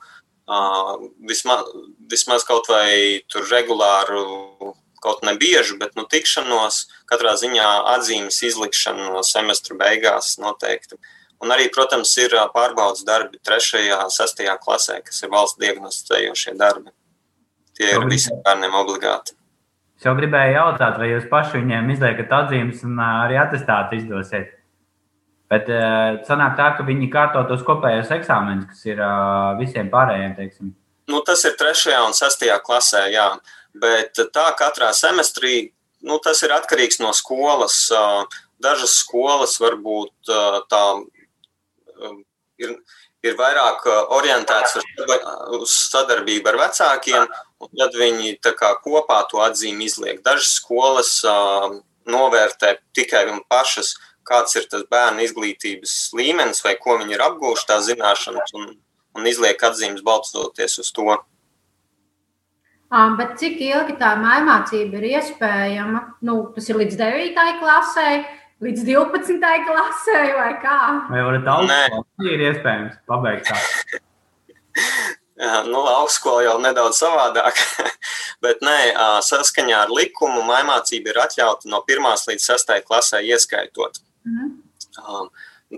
vismaz, 1.30 1.70
vismaz 2.10 2.46
kaut 2.48 2.66
vai 2.72 3.22
tur 3.30 3.46
regulāru, 3.52 4.74
kaut 4.98 5.22
ne 5.22 5.36
bieži, 5.38 5.78
bet 5.78 5.94
nu, 5.94 6.08
tikšanos, 6.10 6.80
katrā 7.06 7.36
ziņā 7.38 7.68
atzīmes 7.94 8.42
izlikšana 8.50 9.12
no 9.12 9.22
semestra 9.22 9.78
beigās 9.78 10.34
noteikti. 10.42 10.98
Un 11.38 11.54
arī, 11.54 11.68
protams, 11.70 12.10
ir 12.18 12.34
pārbaudas 12.50 13.04
darbi 13.06 13.38
3. 13.46 13.84
un 13.94 14.10
6. 14.10 14.42
klasē, 14.64 14.98
kas 15.06 15.22
ir 15.22 15.30
valsts 15.30 15.60
diagnosticējošie 15.62 16.58
darbi. 16.58 16.90
Tie 17.78 17.92
ir 17.94 18.08
visiem 18.10 18.42
bērniem 18.42 18.74
obligāti. 18.74 19.37
Es 19.98 20.06
jau 20.06 20.14
gribēju 20.14 20.54
jautāt, 20.54 20.98
vai 21.00 21.08
jūs 21.10 21.24
paši 21.30 21.58
viņiem 21.58 21.88
izliekat 21.90 22.30
atzīmes 22.36 22.84
un 22.86 23.00
arī 23.02 23.38
atestātu 23.42 23.98
izdosiet. 23.98 24.52
Bet 25.50 25.70
uh, 25.72 26.20
sanāk 26.28 26.54
tā, 26.58 26.68
ka 26.76 26.84
viņi 26.86 27.08
kārto 27.10 27.42
tos 27.48 27.64
kopējos 27.66 28.12
eksāmenus, 28.14 28.68
kas 28.70 28.84
ir 28.86 29.00
uh, 29.02 29.56
visiem 29.58 29.88
pārējiem, 29.90 30.36
teiksim. 30.36 30.70
Nu, 31.08 31.22
tas 31.26 31.42
ir 31.48 31.56
3. 31.58 31.96
un 32.04 32.14
6. 32.14 32.46
klasē, 32.66 33.08
jā. 33.10 33.26
Bet 33.74 34.20
tā 34.34 34.46
katrā 34.58 34.92
semestrī, 34.94 35.72
nu, 36.06 36.20
tas 36.22 36.44
ir 36.46 36.54
atkarīgs 36.54 37.00
no 37.02 37.10
skolas. 37.16 37.88
Dažas 38.62 38.98
skolas 39.00 39.56
varbūt 39.62 40.30
tā 40.70 40.82
ir, 42.62 42.74
ir 43.26 43.34
vairāk 43.38 43.86
orientētas 44.14 44.78
uz 45.58 45.74
sadarbību 45.90 46.52
ar 46.52 46.60
vecākiem, 46.66 47.28
Un 47.58 47.70
tad 47.74 47.96
viņi 47.98 48.36
kā, 48.44 48.70
kopā 48.84 49.22
to 49.30 49.40
atzīmi 49.42 49.88
izliek. 49.90 50.20
Dažas 50.22 50.52
skolas 50.60 51.16
uh, 51.26 51.80
novērtē 52.06 52.76
tikai 52.94 53.24
un 53.32 53.40
pašas, 53.50 53.96
kāds 54.28 54.54
ir 54.60 54.68
tas 54.70 54.84
bērnu 54.90 55.24
izglītības 55.24 55.94
līmenis 56.14 56.62
vai 56.62 56.76
ko 56.78 56.98
viņi 57.00 57.16
ir 57.16 57.24
apgūši, 57.24 57.66
tā 57.66 57.80
zināšanas, 57.82 58.54
un, 58.54 58.70
un 59.18 59.26
izliek 59.26 59.58
atzīmes 59.58 60.04
balstoties 60.06 60.78
uz 60.84 60.92
to. 60.94 61.18
Bet 63.18 63.34
cik 63.40 63.58
ilgi 63.60 63.98
tā 64.00 64.14
mācība 64.22 65.00
ir 65.00 65.08
iespējama? 65.18 66.04
Nu, 66.24 66.38
tas 66.54 66.70
ir 66.70 66.78
līdz 66.78 66.94
9. 67.00 67.42
klasē, 67.58 68.08
līdz 68.64 68.84
12. 68.86 69.48
klasē, 69.68 70.20
vai 70.38 70.52
kā? 70.62 70.78
Vai 71.10 71.24
varat 71.26 71.50
augstu 71.54 72.26
ir 72.26 72.46
iespējams 72.50 72.98
pabeigt 73.08 73.50
tā? 73.50 73.58
nu, 75.70 75.78
augstskola 75.78 76.42
jau 76.46 76.56
nedaudz 76.62 76.98
savādāk, 76.98 77.60
bet 78.44 78.64
nē, 78.66 78.78
saskaņā 79.24 79.84
ar 79.84 79.92
likumu 79.94 80.42
mācība 80.46 81.12
ir 81.12 81.20
atļauta 81.26 81.70
no 81.70 81.84
1 81.86 82.08
līdz 82.32 82.48
6 82.50 82.74
klasē 82.88 83.22
ieskaitot. 83.26 84.02
Mm. 84.26 84.56
Um, 84.98 85.30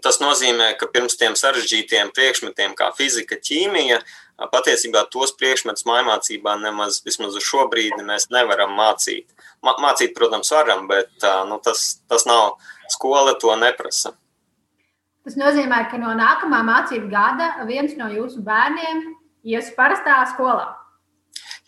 tas 0.04 0.20
nozīmē, 0.22 0.72
ka 0.80 0.88
pirms 0.88 1.18
tiem 1.20 1.36
sarežģītiem 1.36 2.14
priekšmetiem, 2.16 2.72
kā 2.78 2.88
fizika, 2.96 3.36
ķīmija, 3.36 4.00
patiesībā 4.48 5.04
tos 5.12 5.34
priekšmetus 5.36 5.84
mācībā 5.84 6.56
nemaz 6.62 7.02
vismaz 7.04 7.36
uz 7.36 7.44
šo 7.44 7.66
brīdi 7.68 8.00
mēs 8.06 8.30
nevaram 8.32 8.72
mācīt. 8.78 9.28
Mācīt, 9.60 10.14
protams, 10.16 10.50
varam, 10.54 10.86
bet 10.88 11.10
nu, 11.48 11.60
tas, 11.64 12.00
tas 12.08 12.24
nav 12.26 12.56
skola, 12.88 13.34
to 13.36 13.52
neprasa. 13.56 14.14
Tas 15.24 15.36
nozīmē, 15.36 15.84
ka 15.90 15.98
no 16.00 16.14
nākamā 16.16 16.62
mācību 16.64 17.10
gada 17.12 17.52
viens 17.68 17.92
no 17.98 18.08
jūsu 18.08 18.40
bērniem 18.44 19.02
ies 19.44 19.68
parastā 19.76 20.22
skolā? 20.32 20.70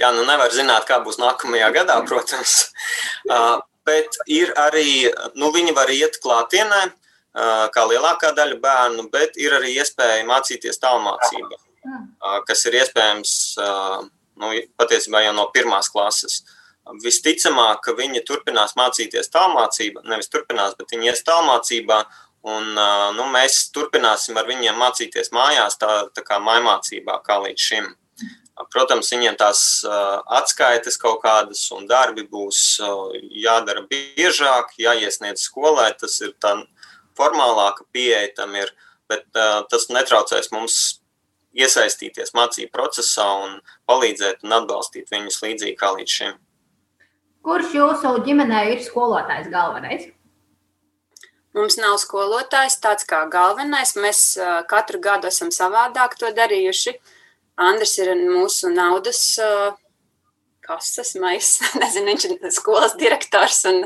Jā, 0.00 0.08
nu 0.16 0.24
nevar 0.24 0.50
zināt, 0.54 0.86
kā 0.88 1.02
būs 1.04 1.20
nākamajā 1.20 1.68
gadā, 1.76 1.98
protams. 2.08 2.72
Bet 3.86 4.16
ir 4.30 4.54
arī, 4.56 5.10
nu, 5.36 5.50
viņi 5.52 5.74
var 5.76 5.90
iet 5.92 6.16
klātienē, 6.22 6.80
kā 7.74 7.84
lielākā 7.90 8.32
daļa 8.36 8.58
bērnu, 8.62 9.08
bet 9.12 9.36
ir 9.40 9.56
arī 9.58 9.74
iespēja 9.80 10.24
mācīties 10.28 10.80
tālmācībā, 10.82 11.58
kas 12.48 12.66
ir 12.68 12.80
iespējams 12.80 13.36
nu, 13.58 14.50
patiesībā 14.80 15.24
jau 15.26 15.36
no 15.36 15.46
pirmās 15.54 15.90
klases. 15.92 16.42
Visticamāk, 17.02 17.84
ka 17.84 17.94
viņi 17.94 18.24
turpinās 18.26 18.74
mācīties 18.74 19.30
tālmācībā, 19.30 20.02
nevis 20.10 20.30
turpinās, 20.32 20.74
bet 20.78 20.94
viņi 20.94 21.12
ies 21.12 21.22
tālmācībā, 21.26 22.02
Un, 22.42 22.72
nu, 23.14 23.24
mēs 23.30 23.68
turpināsim 23.70 24.38
ar 24.38 24.48
viņiem 24.50 24.74
mācīties 24.74 25.30
mājās, 25.34 25.76
tā, 25.78 26.08
tā 26.10 26.24
kā 26.26 26.40
mājmācībā, 26.42 27.20
kā 27.22 27.38
līdz 27.44 27.66
šim. 27.68 27.90
Protams, 28.72 29.10
viņiem 29.14 29.36
tās 29.38 29.60
atskaites 29.86 30.98
kaut 31.00 31.22
kādas 31.22 31.62
un 31.74 31.86
darbi 31.90 32.26
būs 32.28 32.80
jādara 33.44 33.84
biežāk, 33.90 34.74
jāiesniedz 34.78 35.46
skolai. 35.46 35.92
Tas 35.98 36.18
ir 36.22 36.34
tā 36.42 36.56
formālāka 37.18 37.86
pieeja 37.94 38.26
tam 38.36 38.58
ir, 38.58 38.74
bet 39.10 39.24
tas 39.70 39.88
netraucēs 39.94 40.50
mums 40.54 40.80
iesaistīties 41.56 42.34
mācību 42.36 42.72
procesā 42.72 43.26
un 43.44 43.60
palīdzēt 43.90 44.46
un 44.46 44.56
atbalstīt 44.60 45.12
viņus 45.12 45.42
līdzīgi 45.44 45.76
kā 45.78 45.92
līdz 45.98 46.16
šim. 46.16 46.34
Kurš 47.42 47.72
jūsu 47.74 48.16
ģimenē 48.26 48.64
ir 48.72 48.82
skolotājs 48.84 49.48
galvenais? 49.52 50.10
Mums 51.52 51.76
nav 51.76 51.98
skolotājs 52.00 52.78
tāds 52.80 53.04
kā 53.08 53.24
galvenais. 53.28 53.96
Mēs 53.98 54.20
katru 54.70 55.00
gadu 55.02 55.28
esam 55.28 55.50
savādāk 55.52 56.14
to 56.20 56.30
darījuši. 56.32 56.94
Andris 57.60 57.98
ir 58.00 58.14
mūsu 58.16 58.70
naudas 58.72 59.20
kases 60.64 61.16
maisa. 61.20 61.68
Nezinu, 61.82 62.12
viņš 62.12 62.28
ir 62.30 62.54
skolas 62.54 62.96
direktors 63.00 63.60
un 63.68 63.84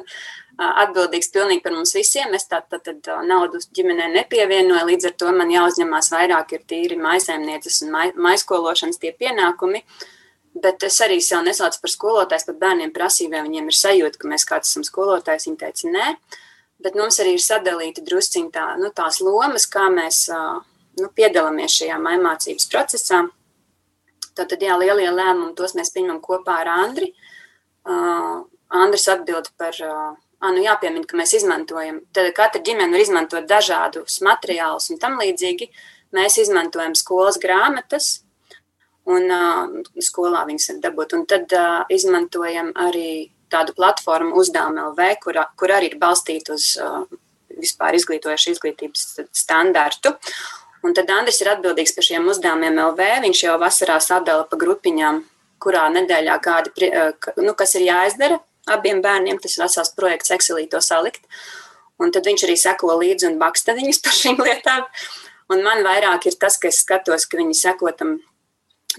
atbildīgs 0.57 1.31
pilnīgi 1.35 1.63
par 1.65 1.75
mums 1.77 1.93
visiem. 1.97 2.35
Es 2.37 2.49
tā 2.49 2.63
tad 2.65 2.89
tā, 3.05 3.19
naudu 3.29 3.61
ģimenē 3.77 4.09
nepievienoju, 4.15 4.87
līdz 4.91 5.11
ar 5.11 5.17
to 5.21 5.33
man 5.37 5.53
jāuzņemās 5.53 6.11
vairāk 6.15 6.57
ir 6.57 6.63
tīri 6.69 6.99
maisēmnieces 7.01 7.83
un 7.85 7.93
mai, 7.93 8.07
maiskološanas 8.29 9.01
tie 9.03 9.13
pienākumi. 9.13 9.83
Bet 10.57 10.87
es 10.89 10.97
arī 11.05 11.19
sev 11.21 11.43
nesaucu 11.45 11.83
par 11.83 11.93
skolotājs, 11.93 12.47
pat 12.49 12.61
bērniem 12.63 12.93
prasīju, 12.95 13.35
vai 13.35 13.45
viņiem 13.45 13.69
ir 13.69 13.77
sajūta, 13.77 14.21
ka 14.23 14.31
mēs 14.31 14.47
kāds 14.49 14.73
esam 14.73 14.87
skolotājs. 14.89 15.45
Viņi 15.51 15.61
teica, 15.61 15.93
nē. 15.93 16.07
bet 16.81 16.97
mums 16.97 17.21
arī 17.21 17.37
ir 17.37 17.45
sadalīta 17.45 18.05
drusciņā 18.05 18.53
tā, 18.53 18.65
nu, 18.81 18.89
tās 18.97 19.21
lomas, 19.21 19.69
kā 19.69 19.91
mēs 19.93 20.27
nu, 20.33 21.11
piedalāmies 21.13 21.77
šajā 21.77 22.01
mācības 22.01 22.71
procesā. 22.73 23.27
Tātad, 24.37 24.61
jā, 24.61 24.77
lielie 24.77 25.09
lēmumi, 25.13 25.55
tos 25.57 25.73
mēs 25.77 25.93
pieņemam 25.95 26.21
kopā 26.25 26.61
ar 26.65 26.73
Andri. 26.73 27.13
Uh, 27.87 28.45
Andris 28.69 29.07
atbild 29.09 29.49
par, 29.57 29.77
uh, 29.85 30.17
nu 30.45 30.63
jāpiemina, 30.65 31.07
ka 31.09 31.17
mēs 31.19 31.35
izmantojam, 31.39 32.01
tad 32.15 32.29
katra 32.37 32.61
ģimene 32.65 32.93
var 32.93 33.03
izmantot 33.03 33.47
dažādus 33.49 34.21
materiālus 34.25 34.91
un 34.93 35.01
tam 35.03 35.17
līdzīgi. 35.21 35.71
Mēs 36.17 36.39
izmantojam 36.43 36.95
skolas 36.97 37.39
grāmatas, 37.43 38.21
un 39.11 39.31
uh, 39.33 39.73
skolā 40.03 40.45
viņas 40.49 40.71
var 40.71 40.83
dabūt. 40.85 41.15
Un 41.19 41.25
tad 41.31 41.53
uh, 41.57 41.83
izmantojam 41.93 42.73
arī 42.87 43.31
tādu 43.53 43.75
platformu 43.77 44.37
uzdevuma 44.41 44.91
LV, 44.91 45.09
kur, 45.23 45.41
kur 45.59 45.75
arī 45.75 45.93
ir 45.93 46.01
balstīta 46.03 46.55
uz 46.57 46.75
uh, 46.83 47.07
vispār 47.57 47.97
izglītojošu 47.99 48.55
izglītības 48.55 49.07
standartu. 49.35 50.15
Un 50.87 50.95
tad 50.95 51.11
Andris 51.11 51.41
ir 51.43 51.51
atbildīgs 51.55 51.97
par 51.97 52.07
šiem 52.07 52.29
uzdevumiem 52.31 52.77
LV. 52.91 53.07
Viņš 53.25 53.47
jau 53.49 53.57
vasarā 53.63 53.97
sadala 54.05 54.45
pa 54.47 54.59
grupiņām, 54.61 55.23
kurā 55.63 55.87
nedēļā 55.95 56.37
kādi, 56.45 56.91
nu, 57.41 57.57
kas 57.59 57.75
ir 57.79 57.89
jāizdara 57.89 58.39
abiem 58.71 59.03
bērniem. 59.05 59.41
Tas 59.43 59.57
ir 59.57 59.65
vesels 59.65 59.95
projekts, 59.97 60.33
Excelī 60.35 60.67
to 60.71 60.83
salikt. 60.85 61.25
Un 62.03 62.13
tad 62.13 62.29
viņš 62.29 62.45
arī 62.45 62.57
seko 62.61 62.99
līdzi 63.01 63.31
un 63.31 63.41
baksta 63.41 63.77
viņus 63.77 64.03
par 64.05 64.17
šīm 64.17 64.41
lietām. 64.43 64.89
Un 65.53 65.63
man 65.63 65.85
vairāk 65.87 66.27
ir 66.27 66.39
tas, 66.41 66.59
ka 66.59 66.73
es 66.73 66.83
skatos, 66.83 67.29
ka 67.31 67.39
viņi 67.39 67.55
seko 67.55 67.93
tam 67.95 68.17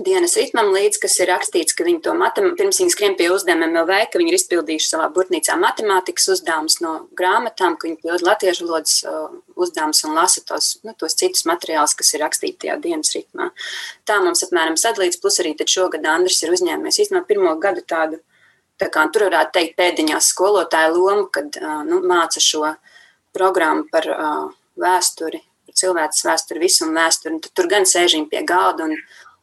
dienas 0.04 0.36
ritmam 0.38 0.70
līdzi, 0.74 1.00
kas 1.02 1.16
ir 1.22 1.30
rakstīts, 1.32 1.76
ka 1.76 1.86
viņi 1.88 2.02
to 2.06 2.14
matemātiku, 2.18 2.58
pirms 2.60 2.80
viņi 2.82 2.94
skrien 2.94 3.16
pie 3.18 3.30
uzdevumiem 3.34 3.76
LV, 3.82 3.98
ka 4.12 4.22
viņi 4.22 4.32
ir 4.32 4.38
izpildījuši 4.38 4.90
savā 4.92 5.08
burtnīcā 5.14 5.58
matemātikas 5.60 6.30
uzdevumus 6.36 6.80
no 6.84 6.94
grāmatām, 7.18 7.78
ka 7.78 7.88
viņi 7.88 8.00
pilda 8.04 8.30
latviešu 8.30 8.68
valodas 8.68 9.00
uh, 9.08 9.28
uzdevumus 9.58 10.04
un 10.08 10.18
lasa 10.18 10.44
tos, 10.48 10.70
nu, 10.86 10.94
tos 10.98 11.18
citus 11.18 11.48
materiālus, 11.50 11.98
kas 11.98 12.14
ir 12.14 12.24
rakstīti 12.26 12.66
tajā 12.66 12.78
dienas 12.84 13.14
ritmā. 13.16 13.50
Tā 14.08 14.20
mums 14.24 14.46
apmēram 14.46 14.78
sadalīts, 14.80 15.22
plus 15.22 15.42
arī 15.44 15.56
šogad 15.66 16.06
Andris 16.10 16.44
ir 16.46 16.54
uzņēmies 16.54 17.02
īstenībā 17.04 17.26
pirmo 17.30 17.56
gadu 17.62 17.84
tādu, 17.88 18.22
tur 19.14 19.28
varētu 19.28 19.56
teikt 19.58 19.78
pēdiņās 19.80 20.32
skolotāja 20.34 20.92
lomu, 20.94 21.28
kad 21.34 21.58
uh, 21.62 21.82
nu, 21.88 22.02
māca 22.06 22.42
šo 22.44 22.76
programmu 23.34 23.88
par 23.92 24.10
uh, 24.14 24.44
vēsturi, 24.78 25.42
par 25.66 25.80
cilvēces 25.82 26.28
vēsturi, 26.28 26.64
visuma 26.68 27.04
vēsturi. 27.04 27.42
Tur 27.54 27.70
gan 27.72 27.90
sēžam 27.90 28.30
pie 28.30 28.44
galda 28.48 28.86
un, 28.90 28.98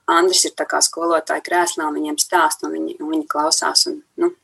Andris 0.05 0.45
ir 0.45 0.53
skolotāja 0.53 1.41
krēslā, 1.41 1.87
un 1.89 1.95
viņiem 1.97 2.19
stāst, 2.21 2.65
un 2.65 2.75
viņi, 2.77 2.97
un 3.01 3.13
viņi 3.15 3.25
klausās. 3.25 3.87
Un, 3.89 4.03
nu, 4.21 4.35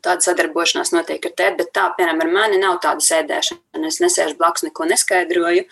tāda 0.00 0.24
sadarbošanās 0.24 0.94
notiek 0.94 1.24
ar 1.28 1.34
tevi, 1.36 1.56
bet 1.60 1.72
tā, 1.76 1.88
piemēram, 1.96 2.22
ar 2.24 2.32
mani 2.32 2.60
nav 2.62 2.78
tāda 2.80 3.04
sēdēšana. 3.04 3.84
Es 3.88 4.00
nesēžu 4.00 4.38
blakus, 4.38 4.64
neko 4.64 4.88
neskaidroju. 4.88 5.66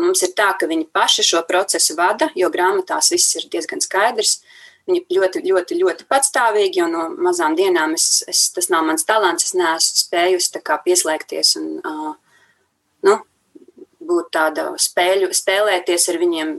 Mums 0.00 0.22
ir 0.24 0.32
tā, 0.38 0.52
ka 0.58 0.68
viņi 0.70 0.88
paši 0.94 1.24
šo 1.26 1.42
procesu 1.48 1.96
vada, 1.98 2.30
jo 2.38 2.48
grāmatās 2.54 3.10
viss 3.12 3.34
ir 3.40 3.48
diezgan 3.52 3.82
skaidrs. 3.82 4.38
Viņi 4.88 5.04
ļoti, 5.14 5.44
ļoti, 5.46 5.76
ļoti 5.78 6.06
patstāvīgi, 6.10 6.80
jo 6.80 6.88
no 6.90 7.04
mazām 7.22 7.54
dienām 7.58 7.94
es, 7.94 8.24
es, 8.28 8.48
tas 8.54 8.66
nav 8.72 8.82
mans 8.88 9.06
talants. 9.06 9.46
Es 9.46 9.54
neesmu 9.54 10.00
spējusi 10.00 10.62
pieslēgties 10.86 11.54
un 11.60 11.68
uh, 11.86 12.16
nu, 13.06 13.18
būt 14.02 14.32
tāda 14.34 14.66
spēļu, 14.80 15.30
spēlēties 15.36 16.08
ar 16.10 16.18
viņiem 16.20 16.50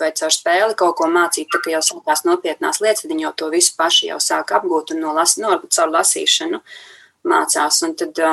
vai 0.00 0.10
caur 0.16 0.32
spēli 0.32 0.76
kaut 0.78 0.96
ko 1.00 1.08
mācīt, 1.12 1.50
tā 1.52 1.60
kā 1.62 1.74
jau 1.74 1.82
sākās 1.84 2.24
nopietnās 2.28 2.80
lietas, 2.80 3.04
tad 3.04 3.12
viņi 3.12 3.26
jau 3.26 3.34
to 3.42 3.50
visu 3.52 3.76
paši 3.76 4.08
jau 4.12 4.18
sāk 4.22 4.54
apgūt 4.56 4.94
un 4.94 5.02
no, 5.04 5.12
las, 5.16 5.36
no 5.40 5.58
caur 5.68 5.92
lasīšanu 5.92 6.62
mācās. 7.28 7.82
Un 7.86 7.96
tad, 8.00 8.24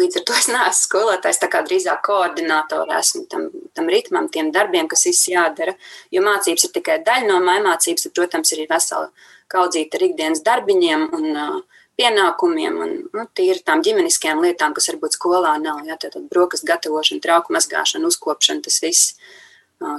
līdz 0.00 0.20
ar 0.20 0.24
to 0.28 0.36
es 0.38 0.48
neesmu 0.48 0.78
skolotājs, 0.78 1.40
tā 1.42 1.48
kā 1.52 1.60
drīzāk 1.66 2.00
koordinātori 2.06 2.96
esmu 2.98 3.26
tam, 3.32 3.50
tam 3.76 3.90
ritmam, 3.92 4.30
tiem 4.32 4.50
darbiem, 4.54 4.88
kas 4.88 5.04
viss 5.08 5.28
jādara, 5.28 5.74
jo 6.14 6.22
mācības 6.24 6.68
ir 6.68 6.74
tikai 6.78 6.98
daļa 7.06 7.28
no 7.28 7.40
mācības, 7.66 8.08
tad, 8.08 8.16
protams, 8.16 8.54
ir 8.56 8.66
vesela 8.70 9.10
kaudzīta 9.52 9.98
ar 9.98 10.06
ikdienas 10.08 10.44
darbiņiem 10.46 11.08
un 11.12 11.30
uh, 11.32 11.60
pienākumiem 12.00 12.80
un 12.82 12.92
nu, 13.12 13.24
tīri 13.36 13.62
tām 13.66 13.82
ģimeniskajām 13.84 14.42
lietām, 14.44 14.74
kas 14.76 14.88
varbūt 14.90 15.16
skolā 15.18 15.54
nav. 15.62 15.82
Ja, 15.88 15.98
tad 16.00 16.16
brokastu 16.30 16.68
gatavošana, 16.70 17.22
trauku 17.24 17.54
mazgāšana, 17.56 18.08
uzkopšana, 18.08 18.64
tas 18.64 18.80
viss, 18.84 19.16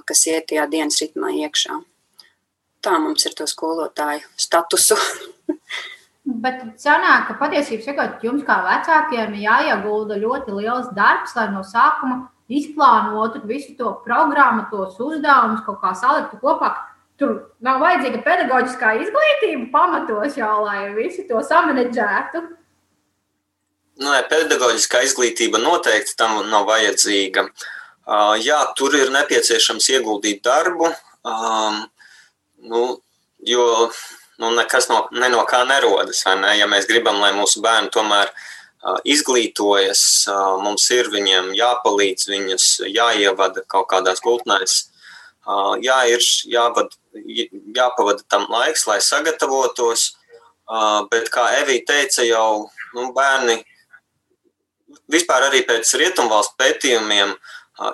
kas 0.10 0.26
iet 0.32 0.50
tajā 0.52 0.68
dienas 0.72 1.00
ritmā 1.04 1.34
iekšā. 1.44 1.80
Tā 2.84 2.98
mums 3.00 3.26
ir 3.28 3.36
to 3.38 3.48
skolotāju 3.48 4.26
statusu. 4.40 4.98
Bet 6.42 6.62
sanāk, 6.82 7.28
ka 7.28 7.36
patiesībā 7.38 7.84
sakot, 7.86 8.24
jums 8.26 8.46
kā 8.48 8.56
vecākiem 8.66 9.36
jāiegulda 9.38 10.18
ļoti 10.18 10.56
liels 10.56 10.88
darbs, 10.98 11.36
lai 11.38 11.50
no 11.54 11.62
sākuma 11.68 12.24
izplānotu 12.50 13.44
visu 13.46 13.76
to 13.78 13.92
programmu, 14.06 14.66
tos 14.72 14.98
uzdevumus, 14.98 15.62
kaut 15.66 15.80
kā 15.84 15.94
saliktu 15.98 16.40
kopā. 16.42 16.72
Tur 17.22 17.36
nav 17.62 17.78
vajadzīga 17.84 18.24
pedagoģiskā 18.26 18.96
izglītība 19.04 19.70
pamatos 19.76 20.40
jau, 20.40 20.64
lai 20.66 20.90
visi 20.98 21.28
to 21.30 21.44
samanģētu. 21.46 22.42
Nu, 24.02 24.10
ne, 24.10 24.24
pedagoģiskā 24.32 25.04
izglītība 25.06 25.62
noteikti 25.62 26.18
tam 26.18 26.40
nav 26.50 26.66
vajadzīga. 26.72 27.46
Uh, 28.04 28.34
jā, 28.42 28.58
tur 28.76 28.98
ir 28.98 29.14
nepieciešams 29.14 29.86
ieguldīt 29.94 30.42
darbu, 30.44 30.90
um, 31.30 31.78
nu, 32.66 32.82
jo 33.48 33.68
nu, 34.42 34.52
nekas 34.58 34.90
no, 34.92 35.04
ne 35.12 35.30
no 35.34 35.44
kā 35.50 35.64
nerodas. 35.68 36.24
Ne? 36.40 36.56
Ja 36.60 36.70
mēs 36.70 36.88
gribam, 36.90 37.20
lai 37.24 37.34
mūsu 37.36 37.62
bērni 37.64 37.92
tomēr 37.94 38.32
uh, 38.32 38.98
izglītojas, 39.04 40.04
uh, 40.32 40.56
mums 40.64 40.88
ir 40.96 41.12
viņiem 41.14 41.54
jāpalīdz, 41.58 42.30
viņus 42.32 42.72
jāievada 42.90 43.66
kaut 43.68 43.90
kādās 43.94 44.24
gultnēs. 44.24 44.82
Jā, 45.84 45.98
ir 46.08 46.22
jāvad, 46.48 46.94
jāpavada 47.76 48.24
tam 48.32 48.46
laiks, 48.48 48.86
lai 48.88 49.02
sagatavotos. 49.04 50.14
Bet, 51.12 51.28
kā 51.34 51.50
Evija 51.58 51.84
teica, 51.90 52.24
jau 52.24 52.70
nu, 52.96 53.10
bērni 53.12 53.58
vispār 55.12 55.50
arī 55.50 55.66
pēc 55.68 55.92
rietumvalstu 56.00 56.56
pētījumiem 56.62 57.34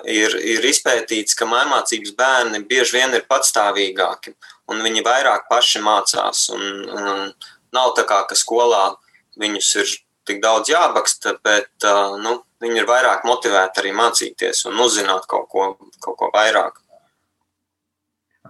ir, 0.06 0.36
ir 0.54 0.68
izpētīts, 0.70 1.34
ka 1.34 1.48
mājmācības 1.50 2.14
bērni 2.16 2.62
bieži 2.70 3.00
vien 3.00 3.16
ir 3.16 3.26
patstāvīgāki 3.30 4.36
un 4.70 4.84
viņi 4.84 5.04
vairāk 5.06 5.48
paši 5.50 5.82
mācās. 5.84 6.46
Un, 6.54 6.62
un 6.90 7.32
nav 7.74 7.94
tā 7.98 8.06
kā, 8.08 8.22
ka 8.28 8.38
skolā 8.38 8.94
viņus 9.40 9.72
ir 9.82 9.96
tik 10.28 10.42
daudz 10.42 10.70
jābaksta, 10.70 11.36
bet 11.44 11.88
nu, 12.22 12.36
viņi 12.62 12.82
ir 12.82 12.88
vairāk 12.88 13.26
motivēti 13.28 13.82
arī 13.82 13.94
mācīties 13.96 14.66
un 14.70 14.78
uzzināt 14.84 15.26
kaut 15.30 15.48
ko, 15.52 15.72
kaut 16.02 16.18
ko 16.20 16.30
vairāk. 16.34 16.78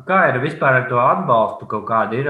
Kā 0.07 0.21
ir 0.31 0.41
vispār 0.43 0.81
ar 0.81 0.89
to 0.89 0.99
atbalstu? 1.03 1.69
Kaut 1.71 1.87
kāda 1.89 2.17
ir, 2.17 2.29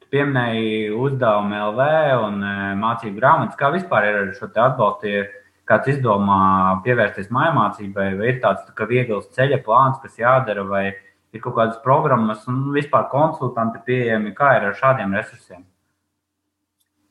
tu 0.00 0.08
pieminēji 0.12 0.90
uzdevumu 0.96 1.60
LV 1.68 1.86
un 2.26 2.42
mācību 2.80 3.20
grāmatas. 3.20 3.58
Kā 3.58 3.72
vispār 3.74 4.08
ir 4.08 4.18
ar 4.22 4.34
šo 4.38 4.48
atbalstu? 4.50 5.22
Kāds 5.68 5.92
izdomā 5.92 6.82
pievērsties 6.84 7.30
mājmācībai, 7.32 8.08
vai 8.18 8.30
ir 8.32 8.40
tāds 8.42 8.64
tā 8.66 8.86
viegls 8.90 9.28
ceļa 9.36 9.60
plāns, 9.62 10.00
kas 10.02 10.18
jādara, 10.18 10.64
vai 10.66 10.88
ir 11.32 11.42
kaut 11.44 11.56
kādas 11.56 11.80
programmas 11.84 12.46
un 12.50 12.64
vispār 12.74 13.08
konsultanti 13.12 13.80
pieejami? 13.86 14.34
Kā 14.36 14.56
ir 14.58 14.68
ar 14.70 14.78
šādiem 14.78 15.14
resursiem? 15.16 15.64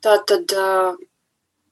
Tā 0.02 0.18
tad, 0.26 0.54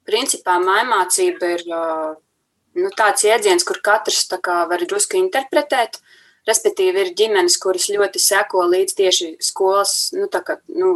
principā, 0.05 0.59
mājmācība 0.61 1.53
ir 1.55 1.65
nu, 1.69 2.91
tāds 2.97 3.25
jēdziens, 3.25 3.65
kur 3.65 3.81
katrs 3.85 4.27
kā, 4.29 4.63
var 4.69 4.85
drusku 4.85 5.17
interpretēt. 5.19 5.99
Respektīvi, 6.47 7.03
ir 7.03 7.11
ģimenes, 7.17 7.57
kuras 7.61 7.89
ļoti 7.91 8.21
seko 8.21 8.63
līdz 8.71 8.95
tieši 8.97 9.27
skolas, 9.43 10.09
nu, 10.15 10.29
kā, 10.31 10.55
nu, 10.73 10.93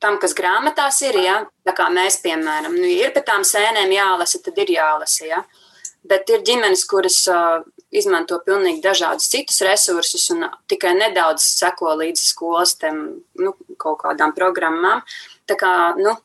tam, 0.00 0.16
kas 0.22 0.36
grāmatās 0.36 1.00
ir. 1.04 1.18
Ja? 1.24 1.40
Tā 1.66 1.74
kā 1.76 1.90
mēs, 1.92 2.20
piemēram, 2.24 2.76
nu, 2.76 2.88
ir 2.88 3.12
pēc 3.12 3.26
tām 3.28 3.44
sēnēm 3.44 3.92
jālasa, 3.92 4.40
tad 4.44 4.60
ir 4.62 4.72
jālasa. 4.76 5.26
Ja? 5.28 5.42
Bet 6.04 6.30
ir 6.32 6.44
ģimenes, 6.46 6.84
kuras 6.88 7.18
uh, 7.32 7.64
izmanto 7.94 8.40
pilnīgi 8.46 8.82
dažādus 8.84 9.28
citus 9.30 9.60
resursus 9.66 10.28
un 10.34 10.48
tikai 10.70 10.94
nedaudz 10.98 11.44
seko 11.60 11.94
līdzi 12.00 12.28
skolas 12.28 12.74
tam 12.80 13.04
nu, 13.40 13.54
kaut 13.78 14.02
kādām 14.02 14.34
programmām. 14.36 15.04
Tā 15.48 15.56
kā, 15.60 15.72
nu, 16.00 16.16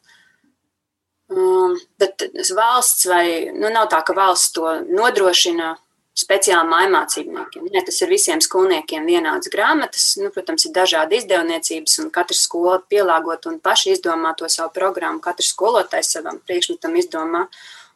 um, 1.34 1.78
bet 2.02 2.30
valsts 2.56 3.06
vai 3.10 3.26
nu, 3.54 3.70
nav 3.70 3.90
tā, 3.94 4.02
ka 4.06 4.18
valsts 4.18 4.56
to 4.58 4.80
nodrošina 4.90 5.76
speciāli 6.20 6.68
mājmācībniekiem. 6.68 7.68
Ne, 7.72 7.82
tas 7.86 8.00
ir 8.02 8.12
visiem 8.12 8.42
skolniekiem 8.44 9.06
vienādas 9.08 9.52
grāmatas. 9.54 10.12
Nu, 10.20 10.32
protams, 10.36 10.66
ir 10.68 10.74
dažādi 10.76 11.20
izdevniecības, 11.22 12.00
un 12.04 12.10
katra 12.16 12.38
skola 12.38 12.80
pielāgot 12.92 13.48
un 13.52 13.60
paši 13.64 13.96
izdomā 13.96 14.34
to 14.40 14.50
savu 14.52 14.74
programmu. 14.76 15.24
Katrs 15.24 15.54
skolotājs 15.54 16.12
savam 16.18 16.42
priekšmetam 16.48 16.98
izdomā. 17.00 17.46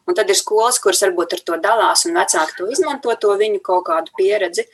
Un 0.04 0.16
tad 0.18 0.28
ir 0.28 0.36
skolas, 0.36 0.80
kuras 0.84 1.00
varbūt 1.06 1.38
ar 1.38 1.42
to 1.48 1.56
dalās, 1.64 2.04
un 2.08 2.18
vecāki 2.18 2.58
to 2.58 2.68
izmanto, 2.72 3.14
to 3.20 3.32
viņu 3.40 3.62
kaut 3.64 3.86
kādu 3.88 4.12
pieredzi. 4.18 4.66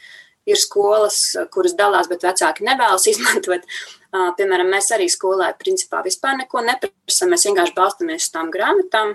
Ir 0.48 0.58
skolas, 0.58 1.36
kuras 1.54 1.76
dalās, 1.78 2.08
bet 2.10 2.24
vecāki 2.26 2.66
nevēlas 2.66 3.06
izmantot. 3.12 3.66
Piemēram, 4.10 4.72
mēs 4.72 4.90
arī 4.96 5.06
skolē 5.12 5.52
principā 5.58 6.00
vispār 6.02 6.40
neko 6.40 6.64
neprasām. 6.66 7.30
Mēs 7.30 7.46
vienkārši 7.46 7.76
balstāmies 7.76 8.26
uz 8.26 8.32
tām 8.34 8.50
grāmatām, 8.50 9.14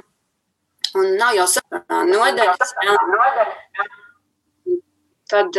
Un 0.95 1.15
nav 1.19 1.35
jau 1.35 1.45
nodaļas, 2.07 2.73
tad 5.31 5.57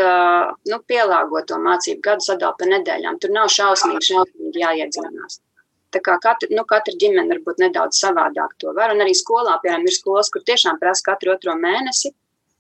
nu, 0.71 0.79
pielāgo 0.89 1.43
to 1.51 1.59
mācību 1.67 2.05
gadu 2.07 2.25
sadalīt 2.25 2.61
pa 2.61 2.69
nedēļām. 2.71 3.19
Tur 3.21 3.35
nav 3.35 3.51
šausmīgi, 3.53 4.07
šausmīgi 4.13 4.63
jāiedzīvinās. 4.63 5.41
Katra, 5.95 6.49
nu, 6.53 6.65
katra 6.69 6.93
ģimene 7.01 7.31
varbūt 7.31 7.61
nedaudz 7.63 8.01
savādāk 8.03 8.57
to 8.61 8.75
var. 8.77 8.93
Un 8.93 9.01
arī 9.05 9.15
skolā, 9.17 9.55
piemēram, 9.63 9.87
ir 9.87 9.95
skolas, 9.97 10.29
kur 10.33 10.45
tiešām 10.45 10.81
prasa 10.83 11.07
katru 11.07 11.33
otro 11.33 11.55
mēnesi, 11.57 12.11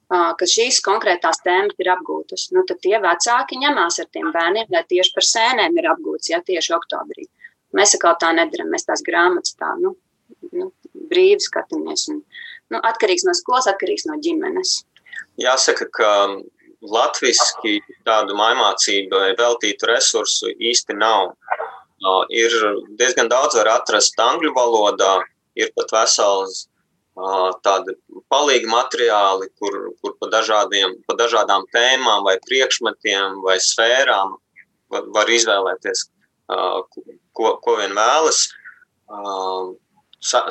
ka 0.09 0.47
šīs 0.47 0.79
konkrētās 0.87 1.43
tēmas 1.45 1.77
ir 1.83 1.91
apgūtas. 1.93 2.49
Nu, 2.55 2.63
tad 2.69 2.81
tie 2.85 2.97
vecāki 3.03 3.59
ņemās 3.61 4.01
ar 4.01 4.09
tiem 4.15 4.31
bērniem, 4.33 4.71
lai 4.73 4.85
tieši 4.89 5.15
par 5.15 5.27
sēnēm 5.27 5.77
ir 5.77 5.91
apgūts, 5.93 6.31
ja 6.31 6.41
tieši 6.47 6.75
oktobrī. 6.79 7.27
Mēs 7.77 7.97
atkal 7.99 8.15
tā 8.23 8.33
nedaram, 8.37 8.71
mēs 8.73 8.87
tās 8.87 9.03
grāmatas 9.05 9.57
tā, 9.59 9.75
nu, 9.83 9.97
nu 10.55 10.71
brīvi 11.11 11.43
skatāmies. 11.43 12.07
Un, 12.13 12.23
nu, 12.73 12.81
atkarīgs 12.81 13.27
no 13.27 13.35
skolas, 13.37 13.67
atkarīgs 13.73 14.07
no 14.09 14.17
ģimenes. 14.23 14.79
Jāsaka, 15.43 15.91
ka 15.93 16.11
latviski 16.87 17.81
tādu 18.07 18.37
mājmācībai 18.39 19.35
veltītu 19.39 19.91
resursu 19.91 20.53
īsti 20.55 20.97
nav. 21.01 21.35
Ir 22.37 22.53
diezgan 23.01 23.31
daudz 23.33 23.57
var 23.57 23.71
atrast 23.79 24.19
angļu 24.21 24.53
valodā, 24.57 25.21
ir 25.57 25.71
pat 25.77 25.95
vesels 25.95 26.67
tādi 27.65 27.95
palīgi 28.29 28.69
materiāli, 28.69 29.49
kur, 29.57 29.79
kur 30.03 30.17
pa, 30.21 30.29
dažādiem, 30.35 30.99
pa 31.09 31.17
dažādām 31.17 31.65
tēmām 31.73 32.27
vai 32.27 32.37
priekšmetiem 32.45 33.41
vai 33.45 33.57
sfērām 33.57 34.37
var, 34.93 35.09
var 35.15 35.33
izvēlēties, 35.33 36.05
ko, 36.47 37.57
ko 37.65 37.77
vien 37.81 37.97
vēlas 37.97 38.45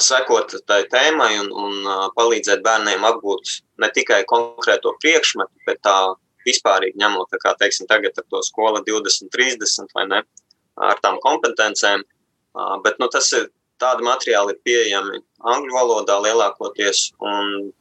sekot 0.02 0.56
tai 0.66 0.84
tēmai 0.90 1.36
un, 1.44 1.52
un 1.54 2.12
palīdzēt 2.18 2.64
bērniem 2.66 3.06
apgūt 3.06 3.60
ne 3.84 3.90
tikai 3.94 4.24
konkrēto 4.30 4.96
priekšmetu, 5.04 5.54
bet 5.68 5.82
tā 5.86 6.16
vispārīgi 6.46 6.98
ņemot, 7.02 7.30
tā 7.30 7.40
kā 7.42 7.54
teiksim, 7.60 7.88
tagad 7.90 8.18
ar 8.18 8.26
to 8.30 8.42
skola 8.46 8.82
20, 8.86 9.30
30 9.34 9.94
vai 9.98 10.06
ne, 10.10 10.22
ar 10.76 11.00
tām 11.04 11.20
kompetencēm. 11.24 12.04
Bet 12.84 13.00
nu, 13.00 13.10
tas 13.12 13.32
ir 13.36 13.50
tādi 13.82 14.06
materiāli 14.08 14.56
ir 14.56 14.62
pieejami 14.64 15.22
angļu 15.44 15.76
valodā 15.76 16.18
lielākoties 16.24 17.10
un 17.20 17.72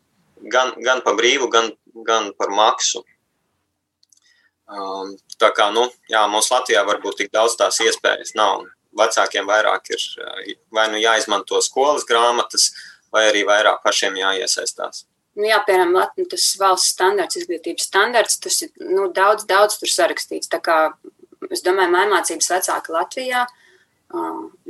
gan, 0.51 0.75
gan 0.83 1.03
par 1.07 1.19
brīvu, 1.19 1.49
gan, 1.53 1.71
gan 2.07 2.33
par 2.39 2.51
maksu. 2.55 3.05
Tā 5.39 5.51
kā, 5.55 5.69
nu, 5.75 5.87
jā, 6.11 6.25
mums 6.31 6.51
Latvijā 6.51 6.83
varbūt 6.89 7.23
tik 7.23 7.35
daudz 7.35 7.57
tās 7.61 7.79
iespējas 7.85 8.35
nav 8.39 8.65
vecākiem 8.99 9.47
vairāk 9.47 9.91
ir 9.95 10.05
vai 10.75 10.87
nu 10.93 11.01
jāizmanto 11.03 11.61
skolas 11.63 12.07
grāmatas, 12.09 12.71
vai 13.13 13.27
arī 13.31 13.45
vairāk 13.47 13.83
pašiem 13.85 14.17
jāiesaistās. 14.19 15.05
Nu, 15.35 15.49
jā, 15.49 15.59
piemēram, 15.67 15.97
Latvijas, 15.97 16.53
valsts 16.61 16.93
standarts, 16.95 17.37
izglītības 17.41 17.89
standarts, 17.89 18.39
tas 18.43 18.61
ir 18.63 18.71
nu, 18.87 19.09
daudz, 19.15 19.43
daudz 19.51 19.81
tur 19.81 19.91
sarakstīts. 19.91 20.51
Tā 20.51 20.61
kā 20.63 20.77
es 21.53 21.65
domāju, 21.65 21.93
mācības 22.13 22.51
vecāki 22.55 22.95
Latvijā, 22.95 23.45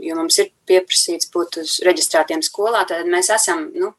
jo 0.08 0.16
mums 0.16 0.38
ir 0.40 0.52
pieprasīts 0.68 1.30
būt 1.34 1.60
uz 1.62 1.78
reģistrētiem 1.84 2.42
skolā, 2.44 2.84
tad 2.88 3.06
mēs 3.10 3.30
esam 3.34 3.66
nu, 3.74 3.92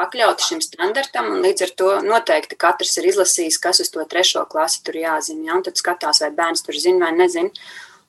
pakļauti 0.00 0.48
šim 0.48 0.60
standartam, 0.64 1.30
un 1.34 1.44
līdz 1.44 1.66
ar 1.66 1.72
to 1.78 1.90
noteikti 2.06 2.58
katrs 2.58 2.96
ir 2.98 3.10
izlasījis, 3.12 3.60
kas 3.62 3.82
uz 3.84 3.90
to 3.92 4.04
trešo 4.08 4.44
klasi 4.50 4.82
tur 4.86 4.98
jāzina. 4.98 5.46
Ja? 5.48 5.58
Un 5.58 5.64
tad 5.66 5.78
skatās, 5.78 6.22
vai 6.24 6.32
bērns 6.36 6.64
tur 6.66 6.78
zina 6.80 7.06
vai 7.06 7.12
nezina 7.16 7.52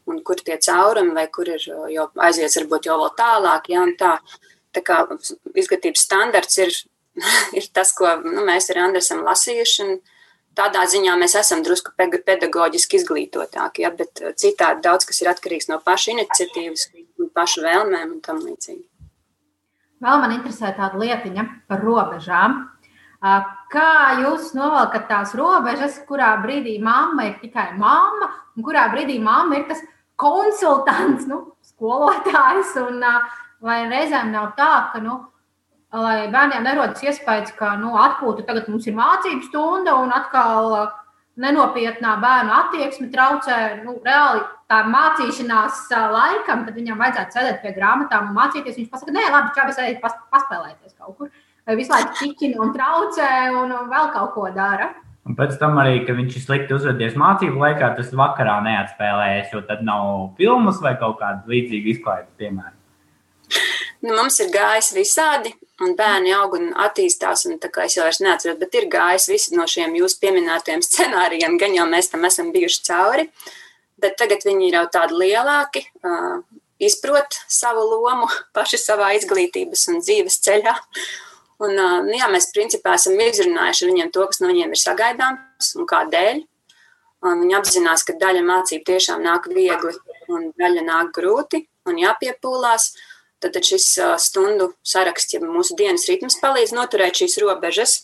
un 0.09 0.19
kur 0.25 0.39
tie 0.43 0.57
caurumi, 0.59 1.13
vai 1.15 1.27
kur 1.31 1.47
ir 1.47 1.63
jau 1.63 2.07
aizies, 2.25 2.57
varbūt 2.59 2.89
jau 2.89 2.97
vēl 2.99 3.13
tālāk. 3.19 3.69
Ja, 3.71 3.85
tā. 3.99 4.15
tā 4.75 4.81
kā 4.83 5.03
izglītības 5.53 6.03
standarts 6.07 6.59
ir, 6.59 6.73
ir 7.59 7.69
tas, 7.75 7.93
ko 7.95 8.15
nu, 8.23 8.41
mēs 8.47 8.71
ar 8.73 8.83
Andru 8.87 9.03
esam 9.03 9.23
lasījuši. 9.27 9.87
Tādā 10.53 10.83
ziņā 10.85 11.15
mēs 11.17 11.33
esam 11.39 11.63
drusku 11.65 11.95
pedagoģiski 11.97 12.99
izglītotāki, 12.99 13.85
ja, 13.85 13.89
bet 13.89 14.21
citādi 14.37 14.83
daudz 14.85 15.07
kas 15.09 15.21
ir 15.23 15.31
atkarīgs 15.31 15.69
no 15.71 15.79
paša 15.81 16.13
iniciatīvas, 16.13 16.91
paša 17.33 17.63
vēlmēm 17.65 18.11
un 18.11 18.19
tam 18.21 18.41
līdzīgi. 18.43 18.85
Vēl 20.03 20.19
man 20.19 20.35
interesē 20.35 20.73
tāda 20.77 20.99
lietiņa 20.99 21.45
par 21.71 21.81
robežām. 21.81 22.57
Kā 23.73 23.89
jūs 24.19 24.51
novelkat 24.57 25.07
tās 25.07 25.31
robežas, 25.39 26.01
kurā 26.09 26.33
brīdī 26.43 26.75
mamma 26.83 27.29
ir 27.29 27.37
tikai 27.41 27.71
mamma, 27.79 28.27
un 28.57 28.65
kurā 28.67 28.89
brīdī 28.91 29.15
mamma 29.23 29.61
ir 29.61 29.69
tas 29.69 29.79
konsultants, 30.19 31.25
nu, 31.29 31.39
skolotājs. 31.71 32.75
Un, 32.83 32.99
vai 33.63 33.77
reizēm 33.87 34.33
nav 34.33 34.51
tā, 34.59 34.73
ka 34.91 34.99
nu, 34.99 35.21
lai 35.93 36.27
bērniem 36.33 36.65
nerodas 36.65 37.03
iespējas, 37.05 37.53
ka 37.57 37.75
nu, 37.81 37.93
atpūta 37.99 38.45
tagad 38.47 38.69
mums 38.71 38.87
ir 38.89 38.97
mācību 38.97 39.45
stunda 39.45 39.95
un 40.01 40.13
atkal 40.15 40.73
nenopietnā 41.41 42.15
bērnu 42.21 42.53
attieksme 42.53 43.07
traucē 43.13 43.59
nu, 43.83 43.95
reāli 44.05 44.43
tā 44.69 44.83
mācīšanās 44.89 45.87
laikam, 46.13 46.65
tad 46.65 46.75
viņam 46.77 47.01
vajadzētu 47.01 47.37
sēdēt 47.37 47.63
pie 47.63 47.73
grāmatām 47.77 48.29
un 48.29 48.37
mācīties. 48.37 48.77
Viņš 48.79 48.91
pasakā, 48.91 49.15
nē, 49.15 49.25
labi, 49.33 49.53
čau, 49.57 49.69
es 49.69 49.81
eju 49.81 50.01
paspēlēties 50.03 50.93
kaut 50.97 51.17
kur. 51.17 51.31
Vai 51.63 51.77
visu 51.79 51.93
laiku 51.93 52.17
čiķina 52.19 52.61
un 52.61 52.73
traucē 52.75 53.31
un 53.55 53.73
vēl 53.89 54.13
kaut 54.13 54.33
ko 54.35 54.49
dara. 54.53 54.91
Un 55.23 55.37
pēc 55.39 55.55
tam 55.55 55.77
arī, 55.79 56.01
ka 56.03 56.15
viņš 56.17 56.35
ir 56.35 56.43
slikti 56.43 56.75
uzvedies 56.75 57.13
mācību 57.19 57.61
laikā, 57.61 57.93
tas 57.95 58.09
vakarā 58.19 58.57
neatspēlējies, 58.65 59.53
jo 59.55 59.61
tad 59.69 59.85
nav 59.87 60.33
filmas 60.39 60.81
vai 60.83 60.97
kaut 60.99 61.21
kāda 61.21 61.47
līdzīga 61.47 61.93
izklaide, 61.93 62.27
piemēram. 62.41 62.75
Nu, 64.03 64.17
mums 64.17 64.35
ir 64.43 64.49
gājis 64.51 64.91
visādi, 64.97 65.53
un 65.81 65.95
bērni 65.97 66.33
aug 66.37 66.53
un 66.59 66.69
attīstās, 66.85 67.47
un 67.49 67.57
tā 67.61 67.71
kā 67.73 67.87
es 67.87 67.97
jau 67.97 68.05
vairs 68.05 68.21
neatceros, 68.21 68.59
bet 68.61 68.77
ir 68.77 68.89
gājis 68.93 69.29
visi 69.31 69.57
no 69.57 69.65
šiem 69.69 69.95
jūsu 69.97 70.19
pieminētajiem 70.21 70.85
scenārijiem, 70.85 71.57
gan 71.61 71.73
jau 71.79 71.87
mēs 71.89 72.11
tam 72.13 72.29
esam 72.29 72.53
bijuši 72.53 72.85
cauri, 72.89 73.27
bet 73.97 74.17
tagad 74.21 74.45
viņi 74.45 74.69
ir 74.69 74.79
jau 74.79 74.87
tādi 74.93 75.17
lielāki, 75.23 75.85
uh, 76.05 76.41
izprot 76.83 77.39
savu 77.49 77.85
lomu 77.89 78.29
paši 78.55 78.81
savā 78.81 79.13
izglītības 79.17 79.87
un 79.93 80.03
dzīves 80.05 80.41
ceļā, 80.45 80.77
Un, 81.63 81.77
nu, 81.77 82.13
jā, 82.17 82.27
mēs 82.31 82.49
principā 82.53 82.97
esam 82.97 83.19
izrunājuši 83.21 83.87
viņiem 83.87 84.09
to, 84.13 84.25
kas 84.29 84.41
no 84.41 84.49
viņiem 84.49 84.73
ir 84.73 84.81
sagaidāms 84.81 85.69
un 85.77 85.87
kādēļ. 85.89 86.41
Un 87.23 87.43
viņi 87.43 87.55
apzinās, 87.55 88.03
ka 88.03 88.17
daļa 88.19 88.41
mācību 88.43 88.83
tiešām 88.89 89.23
nāk 89.23 89.47
viegli 89.53 89.93
un 90.33 90.49
daļa 90.59 90.83
nāk 90.89 91.13
grūti 91.15 91.63
un 91.87 92.01
jāpiepūlās. 92.01 92.89
Tad 93.43 93.67
šis 93.67 93.89
stundu 94.23 94.71
saraksts, 94.87 95.35
ja 95.35 95.43
mūsu 95.43 95.77
dienas 95.79 96.07
ritms 96.09 96.39
palīdz 96.41 96.73
noturēt 96.75 97.19
šīs 97.21 97.39
robežas, 97.43 97.95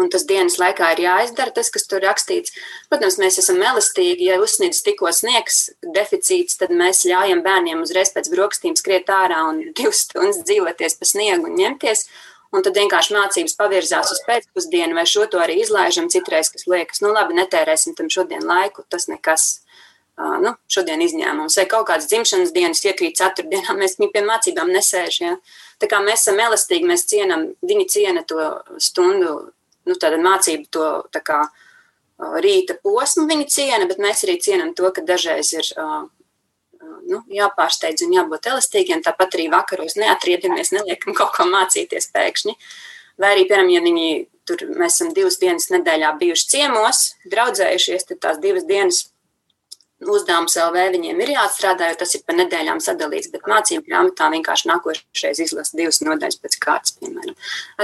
un 0.00 0.08
tas 0.12 0.24
dienas 0.28 0.58
laikā 0.60 0.92
ir 0.94 1.04
jāizdara 1.04 1.52
tas, 1.54 1.70
kas 1.72 1.86
tur 1.88 2.04
rakstīts. 2.04 2.54
Protams, 2.90 3.18
mēs 3.20 3.38
esam 3.42 3.60
elastīgi. 3.62 4.28
Ja 4.30 4.40
uzsnīdz 4.42 4.82
tikko 4.86 5.12
sniegs 5.12 5.64
deficīts, 5.96 6.58
tad 6.60 6.72
mēs 6.72 7.04
ļaujam 7.08 7.44
bērniem 7.44 7.82
uzreiz 7.84 8.12
pēc 8.14 8.30
brokastīm 8.32 8.76
skriet 8.78 9.12
ārā 9.12 9.44
un 9.50 9.64
divas 9.78 10.04
stundas 10.06 10.44
dzīvoties 10.46 11.00
pa 11.00 11.10
sniegu 11.14 11.50
un 11.50 11.58
ņemties 11.60 12.06
un 12.52 12.64
tad 12.64 12.76
vienkārši 12.76 13.16
mācības 13.16 13.56
pavirzās 13.56 14.12
uz 14.12 14.20
pēcpusdienu, 14.26 14.96
vai 14.98 15.06
šo 15.08 15.26
to 15.32 15.40
arī 15.40 15.62
izlaižam 15.62 16.10
citreiz, 16.12 16.52
kas 16.52 16.66
liekas, 16.68 17.00
nu 17.04 17.12
labi, 17.14 17.36
netērēsim 17.38 17.96
tam 17.98 18.10
šodien 18.12 18.44
laiku, 18.48 18.84
tas 18.92 19.08
nekas. 19.08 19.62
Nu, 20.20 20.52
šodien 20.68 21.00
izņēmums, 21.00 21.54
vai 21.56 21.64
kaut 21.70 21.86
kādas 21.88 22.06
dzimšanas 22.10 22.52
dienas 22.52 22.82
iekrīt 22.84 23.16
ceturtdienā, 23.16 23.72
mēs 23.78 23.96
viņu 23.96 24.12
pie 24.12 24.20
mācībām 24.26 24.68
nesēžam. 24.74 25.24
Ja? 25.24 25.36
Tā 25.80 25.88
kā 25.88 26.02
mēs 26.04 26.26
esam 26.26 26.40
elastīgi, 26.44 26.88
mēs 26.88 27.06
cienam, 27.08 27.46
viņi 27.64 27.86
ciena 27.90 28.22
to 28.28 28.50
stundu, 28.76 29.32
nu, 29.88 29.96
tāda 29.96 30.20
mācību 30.20 30.68
to 30.70 30.88
tā 31.16 31.22
kā 31.24 31.40
rīta 32.44 32.76
posmu, 32.84 33.24
viņi 33.30 33.48
ciena, 33.50 33.86
bet 33.88 34.02
mēs 34.02 34.22
arī 34.26 34.36
cienam 34.44 34.74
to, 34.76 34.90
ka 34.94 35.02
dažreiz 35.06 35.54
ir 35.56 35.70
nu, 37.08 37.22
jāpārsteidz 37.32 38.04
un 38.06 38.12
jābūt 38.18 38.50
elastīgiem. 38.52 39.02
Tāpat 39.04 39.38
arī 39.38 39.48
vakaros 39.52 39.96
neatriedamies, 39.98 40.74
neliekam 40.76 41.16
kaut 41.18 41.32
ko 41.38 41.48
mācīties 41.48 42.12
pēkšņi. 42.14 42.56
Vai 43.20 43.32
arī, 43.34 43.46
piemēram, 43.48 43.72
ja 43.72 43.82
viņi 43.84 44.06
tur 44.48 44.62
mēs 44.76 44.98
esam 44.98 45.12
divas 45.16 45.38
dienas 45.40 45.68
nedēļā 45.72 46.12
bijuši 46.20 46.48
ciemos, 46.54 47.02
draudzējušies, 47.30 48.06
tad 48.08 48.22
tās 48.24 48.40
divas 48.42 48.66
dienas 48.68 49.04
uzdevums 50.10 50.56
LV 50.58 50.84
viņiem 50.94 51.20
ir 51.24 51.32
jāatstrādā, 51.34 51.90
jo 51.90 51.98
tas 52.02 52.14
ir 52.16 52.22
pa 52.26 52.36
nedēļām 52.36 52.80
sadalīts, 52.82 53.30
bet 53.32 53.48
mācību 53.50 53.84
grāmatā 53.86 54.28
vienkārši 54.34 54.70
nākošais 54.70 55.42
izlasa 55.46 55.78
divas 55.78 56.00
nodaļas 56.04 56.38
pēc 56.42 56.58
kārtas, 56.62 56.94
piemēram. 57.00 57.36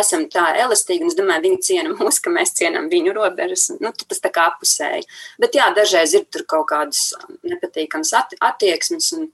Esam 0.02 0.26
tā 0.32 0.46
elastīgi, 0.64 1.06
un 1.06 1.12
es 1.12 1.18
domāju, 1.18 1.44
viņi 1.46 1.60
ciena 1.70 1.96
mūs, 1.98 2.20
ka 2.24 2.32
mēs 2.34 2.54
cienam 2.58 2.88
viņu 2.92 3.16
robežas. 3.16 3.68
Nu, 3.82 3.92
tas 4.04 4.22
tā 4.24 4.32
kā 4.34 4.48
apusēji. 4.52 5.06
Bet 5.42 5.58
jā, 5.58 5.68
dažreiz 5.76 6.16
ir 6.18 6.28
tur 6.32 6.46
kaut 6.48 6.70
kādas 6.72 7.10
nepatīkamas 7.46 8.14
attieksmes, 8.38 9.12
un 9.18 9.30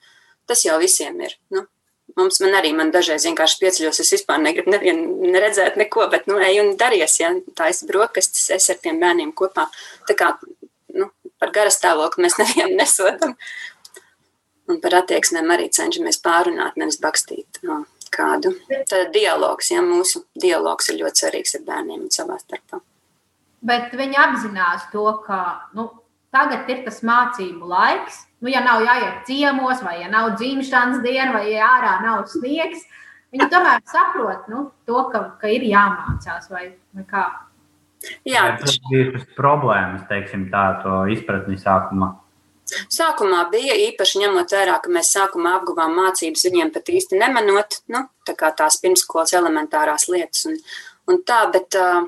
tas 0.49 0.67
jau 0.67 0.81
visiem 0.83 1.21
ir. 1.25 1.39
Nu, 1.55 1.67
Mums 2.15 2.37
man 2.45 2.53
arī, 2.55 2.71
man 2.77 2.93
dažreiz 2.95 3.25
vienkārši 3.27 3.57
pieceļos, 3.59 3.99
es 4.05 4.13
vispār 4.15 4.39
negribu 4.39 4.71
nevienu 4.71 5.31
neredzēt 5.35 5.79
neko, 5.81 6.05
bet, 6.13 6.29
nu, 6.31 6.37
ej 6.39 6.61
un 6.63 6.75
daries, 6.79 7.17
ja 7.19 7.33
tā 7.59 7.71
es 7.73 7.81
brokastis, 7.89 8.45
es 8.55 8.69
ar 8.71 8.79
tiem 8.83 9.01
bērniem 9.03 9.33
kopā. 9.35 9.65
Tā 10.07 10.15
kā 10.19 10.29
par 11.43 11.55
garastāvokli 11.55 12.27
mēs 12.27 12.39
nevienu 12.43 12.79
nesodam. 12.81 13.37
Un 14.71 14.79
par 14.81 15.03
attieksmēm 15.03 15.51
arī 15.53 15.69
cenšamies 15.73 16.23
pārunāt, 16.25 16.79
nevis 16.81 16.97
bakstīt. 17.03 17.61
No, 17.67 17.83
kā 18.15 18.15
nekādu. 18.15 18.55
Tad 18.89 19.13
dialogs, 19.13 19.71
ja 19.71 19.83
mūsu 19.83 20.25
dialogs 20.35 20.89
ir 20.91 21.01
ļoti 21.03 21.25
svarīgs 21.25 21.55
ar 21.59 21.65
bērniem 21.67 22.03
un 22.03 22.11
savā 22.11 22.39
starpā. 22.39 22.81
Bet 23.65 23.93
viņi 23.93 24.17
apzinās 24.17 24.91
to, 24.93 25.07
ka 25.27 25.71
nu, 25.75 25.89
tagad 26.33 26.69
ir 26.69 26.85
tas 26.85 27.03
mācību 27.03 27.67
laiks. 27.67 28.27
Nu, 28.41 28.51
ja 28.51 28.61
nav 28.61 28.83
jāiet 28.85 29.25
ciemos, 29.27 29.81
vai 29.83 30.03
ja 30.03 30.09
nav 30.09 30.35
dzimšanas 30.37 31.01
diena, 31.03 31.33
vai 31.33 31.53
ja 31.53 31.65
ārā 31.79 31.95
nav 32.03 32.27
sniegs, 32.29 32.83
viņi 33.33 33.49
tomēr 33.49 33.81
saprot 33.89 34.51
nu, 34.53 34.71
to, 34.87 34.99
ka, 35.13 35.23
ka 35.41 35.49
ir 35.49 35.65
jāmācās 35.65 36.51
vai, 36.51 36.75
vai 36.93 37.07
kā. 37.09 37.25
Jā, 38.29 38.45
tas 38.61 38.77
bija 38.91 39.23
problēmas, 39.39 40.05
teiksim, 40.11 40.49
tā, 40.53 40.67
to 40.85 41.05
izpratni 41.13 41.57
sākumā. 41.61 42.15
Sākumā 42.65 43.43
bija 43.53 43.75
īpaši 43.91 44.23
ņemot 44.23 44.53
vērā, 44.57 44.79
ka 44.83 44.93
mēs 44.93 45.13
sākumā 45.15 45.59
apguvām 45.59 45.95
mācības 45.99 46.47
viņiem 46.49 46.73
pat 46.75 46.89
īsti 46.89 47.21
nemanot, 47.21 47.81
nu, 47.93 48.07
tā 48.25 48.35
kā 48.39 48.51
tās 48.57 48.79
pirmskolas 48.81 49.35
elementārās 49.37 50.09
lietas 50.09 50.47
un, 50.49 50.57
un 51.13 51.21
tā, 51.29 51.43
bet 51.53 51.77
uh, 51.77 52.07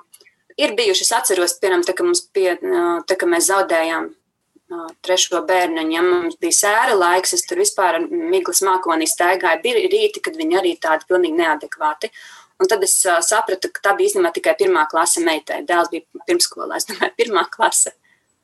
ir 0.57 0.73
bijuši, 0.79 1.05
es 1.05 1.13
atceros, 1.19 1.59
piemēram, 1.61 1.85
tā, 1.87 1.97
ka, 1.97 2.07
pie, 2.33 2.49
uh, 2.57 3.03
tā, 3.05 3.19
ka 3.21 3.29
mēs 3.29 3.51
zaudējām 3.51 4.09
uh, 4.09 4.89
trešo 5.05 5.43
bērnu, 5.49 5.85
ja 5.93 6.05
mums 6.07 6.41
bija 6.41 6.59
sēra 6.63 6.97
laiks, 6.97 7.37
es 7.37 7.45
tur 7.49 7.61
vispār 7.61 8.01
miglas 8.09 8.65
mākonī 8.65 9.09
staigāju, 9.13 9.63
bija 9.67 9.85
rīti, 9.85 10.25
kad 10.25 10.41
viņi 10.41 10.61
arī 10.63 10.73
tādi 10.81 11.09
pilnīgi 11.11 11.43
neadekvāti. 11.43 12.13
Un 12.57 12.71
tad 12.71 12.85
es 12.87 12.95
uh, 13.05 13.19
sapratu, 13.25 13.69
ka 13.73 13.83
tā 13.85 13.93
bija 13.99 14.11
īstenībā 14.11 14.33
tikai 14.33 14.55
pirmā 14.57 14.87
klase 14.89 15.21
meitai. 15.25 15.61
Dēls 15.69 15.91
bija 15.93 16.25
pirmskolā, 16.29 16.79
es 16.81 16.89
domāju, 16.89 17.13
pirmā 17.21 17.45
klase. 17.53 17.93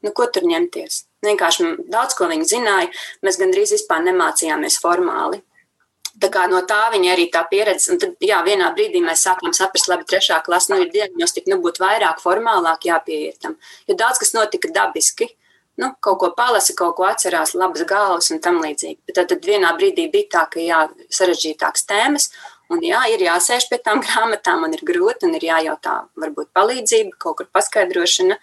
Nu, 0.02 0.10
ko 0.16 0.26
tur 0.34 0.44
ņemties? 0.48 1.04
Vienkārši 1.22 1.68
daudz 1.92 2.16
ko 2.18 2.26
viņi 2.30 2.48
zināja. 2.50 2.90
Mēs 3.22 3.38
gandrīz 3.40 3.72
vispār 3.76 4.02
nemācījāmies 4.08 4.80
formāli. 4.82 5.40
Tā 6.22 6.28
kā 6.32 6.42
no 6.50 6.60
tā 6.68 6.80
viņa 6.92 7.12
arī 7.14 7.28
tā 7.32 7.44
pieredze. 7.48 7.92
Un 7.94 8.00
tad, 8.02 8.16
jā, 8.20 8.40
vienā 8.44 8.68
brīdī 8.76 9.00
mēs 9.04 9.22
sākām 9.24 9.54
saprast, 9.56 9.88
labi, 9.88 10.04
trešā 10.10 10.42
klasē, 10.44 10.74
nu, 10.74 10.82
ir 10.82 10.90
diagnostika, 10.92 11.48
nu, 11.52 11.60
būtu 11.64 11.82
vairāk 11.82 12.20
formālāk 12.20 12.88
jāpieiet 12.90 13.38
tam. 13.46 13.56
Jo 13.88 13.96
daudz 13.98 14.20
kas 14.20 14.34
notika 14.36 14.70
dabiski. 14.74 15.30
Nu, 15.80 15.94
kaut 16.04 16.18
ko 16.20 16.28
palasa, 16.36 16.74
kaut 16.76 16.98
ko 16.98 17.06
atcerās, 17.08 17.54
labas 17.56 17.86
galvas 17.88 18.28
un 18.34 18.42
tam 18.44 18.58
līdzīgi. 18.60 18.98
Bet 19.08 19.16
tad, 19.16 19.30
tad 19.30 19.46
vienā 19.48 19.70
brīdī 19.78 20.04
bija 20.12 20.28
tā, 20.34 20.42
ka 20.52 20.60
jā, 20.60 20.82
sarežģītākas 21.16 21.86
tēmas, 21.88 22.28
un 22.72 22.84
jā, 22.84 23.02
ir 23.12 23.24
jāsēž 23.26 23.68
pie 23.70 23.78
tām 23.84 24.00
grāmatām, 24.04 24.64
un 24.66 24.76
ir 24.76 24.84
grūti, 24.86 25.28
un 25.28 25.36
ir 25.38 25.44
jājautā, 25.50 25.98
varbūt 26.22 26.52
palīdzība, 26.56 27.18
kaut 27.22 27.40
kur 27.40 27.50
paskaidrošana. 27.52 28.38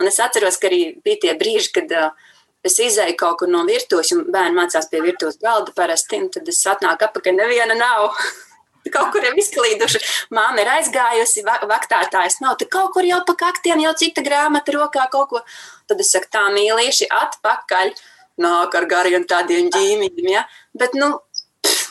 Un 0.00 0.10
es 0.10 0.20
atceros, 0.20 0.58
ka 0.60 0.70
arī 0.70 0.80
bija 1.04 1.26
tie 1.26 1.36
brīži, 1.38 1.72
kad 1.78 1.94
uh, 1.96 2.32
es 2.66 2.80
izēju 2.82 3.16
kaut 3.20 3.40
kur 3.42 3.52
no 3.52 3.62
virtuves, 3.68 4.12
un 4.16 4.26
bērni 4.32 4.58
mācās 4.58 4.90
pie 4.90 5.04
virtuves 5.04 5.38
galda 5.42 5.74
parasti, 5.76 6.20
un 6.20 6.32
tad 6.34 6.48
es 6.50 6.64
atnāku 6.68 7.08
apakaļ, 7.08 7.38
neviena 7.38 7.78
nav. 7.78 8.10
kaut 8.94 9.12
kur 9.14 9.24
ir 9.26 9.38
izklīduši. 9.40 10.00
Māma 10.34 10.62
ir 10.62 10.70
aizgājusi, 10.76 11.44
vaktātājs 11.46 12.40
nav. 12.42 12.56
Tad 12.60 12.70
kaut 12.72 12.92
kur 12.94 13.06
jau 13.06 13.18
pa 13.26 13.36
kaktiem, 13.46 13.82
jau 13.82 13.94
cita 13.98 14.24
grāmata 14.26 14.74
rokā 14.76 15.08
kaut 15.12 15.32
ko. 15.32 15.42
Tad 15.90 16.02
es 16.02 16.12
saku, 16.14 16.30
tā 16.32 16.46
mīlīši, 16.54 17.10
atpakaļ. 17.10 17.94
Nāk 18.44 18.74
ar 18.76 18.84
gariem 18.90 19.24
tādiem 19.24 19.70
ģīmijiem. 19.72 20.28
Ja? 20.28 20.44
Bet, 20.76 20.94
nu, 20.98 21.14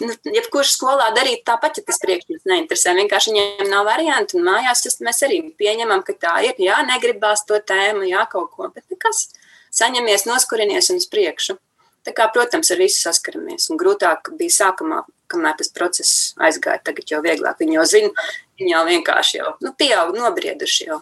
nu, 0.03 0.13
jebkurš 0.35 0.73
skolā 0.75 1.09
darīt 1.15 1.43
tāpat, 1.47 1.79
ja 1.79 1.85
tas 1.87 1.99
priekšmets 2.03 2.47
neinteresē. 2.49 2.93
Vienkārši 2.97 3.33
viņiem 3.33 3.69
nav 3.71 3.85
variantu, 3.87 4.39
un 4.39 4.47
mājās 4.49 4.85
mēs 5.05 5.21
arī 5.27 5.41
pieņemam, 5.59 6.03
ka 6.07 6.15
tā 6.19 6.35
ir. 6.47 6.59
Jā, 6.61 6.81
negribās 6.87 7.45
to 7.47 7.59
tēmu, 7.59 8.07
jā, 8.09 8.25
kaut 8.31 8.51
ko, 8.55 8.69
bet 8.73 8.85
nekas. 8.93 9.27
Saņemies, 9.75 10.27
noskurinies 10.29 10.91
un 10.93 11.01
uz 11.01 11.07
priekšu. 11.11 11.57
Tā 12.05 12.13
kā, 12.13 12.27
protams, 12.31 12.69
ar 12.71 12.79
visu 12.79 13.01
saskaramies. 13.01 13.65
Un 13.73 13.79
grūtāk 13.81 14.29
bija 14.37 14.53
sākumā, 14.53 15.01
kamēr 15.31 15.57
tas 15.57 15.71
process 15.73 16.31
aizgāja. 16.37 16.83
Tagad 16.85 17.09
jau 17.15 17.21
vieglāk. 17.25 17.57
Viņi 17.59 17.79
jau 17.79 17.85
zina, 17.89 18.25
viņi 18.61 18.75
jau 18.75 18.83
vienkārši 18.87 19.39
jau 19.39 19.55
nu, 19.65 19.73
pieaug, 19.73 20.13
nobrieduši 20.15 20.89
jau. 20.91 21.01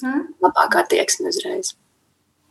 Mm. 0.00 0.28
Labākā 0.40 0.86
tieksme 0.88 1.32
uzreiz. 1.32 1.74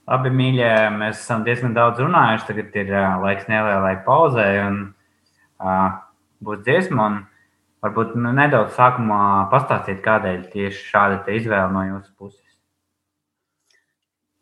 Labi, 0.09 0.33
mīļie, 0.35 0.71
mēs 0.97 1.21
esam 1.23 1.45
diezgan 1.47 1.73
daudz 1.77 2.01
runājuši. 2.03 2.47
Tagad 2.49 2.75
ir 2.83 2.91
uh, 2.91 3.21
laiks 3.23 3.47
nelielai 3.49 3.95
pauzei. 4.05 4.59
Un 4.65 4.81
būs 6.45 6.63
dziesma. 6.65 7.09
Varbūt 7.81 8.13
nu, 8.13 8.29
nedaudz 8.37 8.75
sākumā 8.77 9.49
pastāstīt, 9.49 10.03
kādēļ 10.05 10.43
tieši 10.51 10.83
šāda 10.91 11.23
izvēle 11.33 11.71
no 11.73 11.81
jūsu 11.87 12.11
puses. 12.13 12.41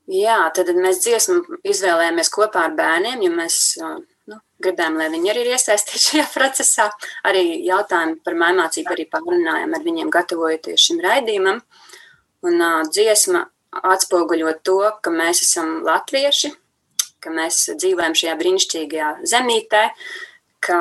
Jā, 0.09 0.41
tad 0.57 0.71
mēs 0.75 0.99
dziesmu 1.05 1.59
izvēlējāmies 1.69 2.31
kopā 2.33 2.65
ar 2.67 2.75
bērniem, 2.75 3.21
jo 3.23 3.31
mēs 3.37 3.59
nu, 3.79 4.39
gribējām, 4.59 4.97
lai 4.99 5.07
viņi 5.13 5.31
arī 5.31 5.45
ir 5.45 5.51
iesaistīti 5.53 6.03
šajā 6.03 6.27
procesā. 6.35 6.89
Arī 7.29 7.61
jautājumu 7.67 8.19
par 8.25 8.35
mācību 8.41 8.95
arī 8.95 9.07
pārunājām 9.13 9.77
ar 9.77 9.85
viņiem, 9.87 10.11
gatavojoties 10.11 10.89
šim 10.89 11.03
raidījumam. 11.05 11.61
Un 12.49 12.59
uh, 12.59 12.81
dziesma 12.91 13.45
atspoguļo 13.93 14.57
to, 14.65 14.81
ka 14.99 15.13
mēs 15.13 15.45
esam 15.45 15.77
latvieši, 15.85 16.51
ka 17.23 17.31
mēs 17.31 17.67
dzīvojam 17.77 18.17
šajā 18.17 18.35
brīnišķīgajā 18.39 19.13
zemītē, 19.29 19.85
uh, 19.93 20.28
ka 20.63 20.79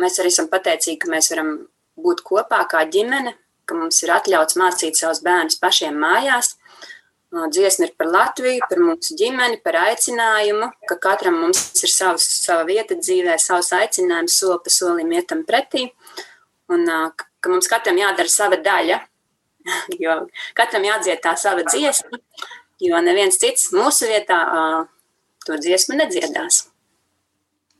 mēs 0.00 0.18
arī 0.20 0.32
esam 0.32 0.48
pateicīgi, 0.50 0.98
ka 1.02 1.10
mēs 1.12 1.30
varam 1.32 1.54
būt 2.00 2.22
kopā 2.26 2.62
kā 2.70 2.84
ģimene, 2.92 3.34
ka 3.68 3.76
mums 3.78 4.00
ir 4.04 4.12
atļauts 4.14 4.58
mācīt 4.60 4.98
savus 4.98 5.22
bērnus 5.24 5.60
pašiem 5.62 5.96
mājās. 6.00 6.56
Dziesma 7.30 7.86
ir 7.86 7.92
par 7.94 8.08
Latviju, 8.10 8.64
par 8.66 8.80
mūsu 8.82 9.14
ģimeni, 9.18 9.60
par 9.62 9.76
aicinājumu, 9.84 10.72
ka 10.90 10.96
katram 10.98 11.36
mums 11.38 11.60
ir 11.78 11.92
savs, 11.92 12.26
sava 12.42 12.64
vieta 12.66 12.96
dzīvē, 12.98 13.36
savs 13.38 13.70
aicinājums, 13.76 14.34
soli 14.40 14.58
pa 14.64 14.72
solim 14.74 15.14
ietam 15.14 15.44
pretī, 15.46 15.84
un 16.74 16.90
ka 17.14 17.52
mums 17.52 17.70
katram 17.70 18.02
jādara 18.02 18.34
sava 18.34 18.58
daļa, 18.58 18.98
jo 20.02 20.18
katram 20.58 20.90
jādzied 20.90 21.22
tā 21.22 21.36
sava 21.38 21.62
dziesma, 21.70 22.18
jo 22.82 23.06
neviens 23.06 23.38
cits 23.38 23.70
mūsu 23.78 24.10
vietā 24.10 24.42
to 25.46 25.62
dziesmu 25.62 26.02
nedziedās. 26.02 26.64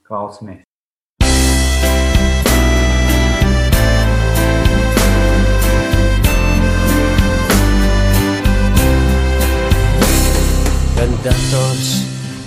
Klausamies! 0.06 0.69
Kad 11.00 11.12
dators 11.24 11.86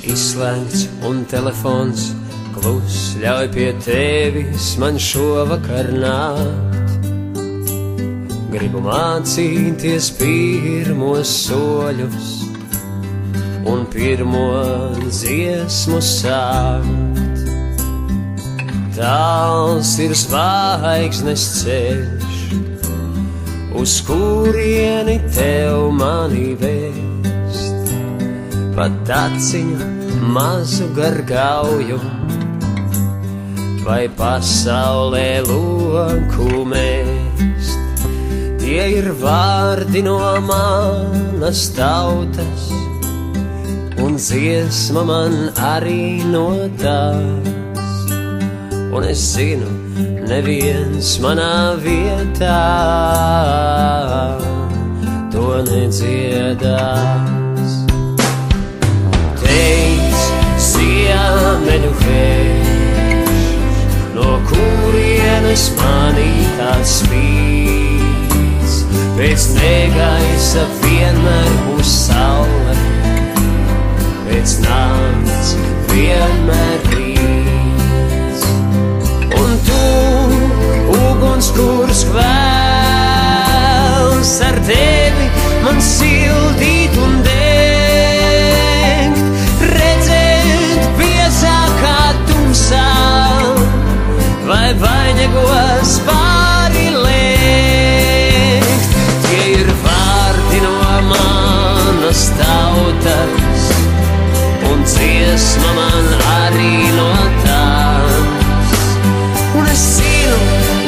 izslēgts 0.05 0.83
un 1.09 1.23
telefons 1.25 2.03
klus 2.53 2.97
ļauj 3.17 3.47
pie 3.55 3.69
tevis 3.81 4.67
man 4.77 4.99
šovakar 5.01 5.87
nākt. 5.89 7.07
Gribu 8.53 8.83
mācīties 8.85 10.11
pirmos 10.19 11.31
soļus 11.47 12.27
un 13.73 13.87
pirmo 13.95 14.43
dziesmu 15.07 15.97
sākt. 16.11 17.41
Tāls 18.99 19.95
ir 20.05 20.13
zvaigznes 20.21 21.47
ceļš, 21.63 22.37
uz 23.81 23.97
kurieni 24.11 25.17
tev 25.33 25.89
mani 26.03 26.53
vēl 26.61 27.12
pat 28.75 29.09
aciņu 29.13 29.87
mazu 30.33 30.87
gargauju, 30.95 31.99
vai 33.85 34.07
pasaulē 34.17 35.43
loku 35.45 36.63
mēst. 36.71 38.07
Tie 38.63 38.85
ir 38.97 39.11
vārdi 39.19 40.01
no 40.05 40.17
manas 40.47 41.65
tautas, 41.77 42.71
un 44.01 44.17
dziesma 44.17 45.03
man 45.09 45.37
arī 45.73 46.23
no 46.31 46.47
tās. 46.81 47.91
Un 48.93 49.05
es 49.09 49.21
zinu, 49.35 49.69
neviens 50.29 51.17
manā 51.21 51.75
vietā 51.83 52.57
to 55.33 55.47
nedziedās 55.65 57.32
ziemeļu 61.63 61.91
vējš, 62.01 63.43
no 64.15 64.31
kurienes 64.49 65.63
manī 65.77 66.31
tāds 66.57 66.91
spīdz. 66.99 68.71
Pēc 69.15 69.41
negaisa 69.55 70.63
vienmēr 70.81 71.51
būs 71.67 71.91
saule, 72.09 72.75
pēc 74.27 74.49
nakts 74.65 75.49
vienmēr 75.93 76.79
rīts. 76.91 78.41
Un 79.39 79.49
tu, 79.69 79.85
uguns, 80.99 81.47
kurš 81.55 81.99
kvēls 82.11 83.13
ar 84.49 84.55
tevi, 84.67 85.25
man 85.63 85.77
sildīt 85.93 86.93
un 86.99 87.11
dēļ. 87.23 87.52
Vai 94.45 94.73
vai 94.73 95.03
sniegos 95.23 95.93
pāri 96.07 96.89
liekt. 96.91 98.83
Tie 99.23 99.45
ir 99.55 99.69
vārdi 99.83 100.59
no 100.63 100.73
manas 101.07 102.21
tautas, 102.39 103.63
un 104.69 104.79
dziesma 104.83 105.71
man 105.77 106.05
arī 106.35 106.77
no 106.97 107.11
tās. 107.45 108.81
Un 109.55 109.65
es 109.71 109.83
zinu, 109.97 110.39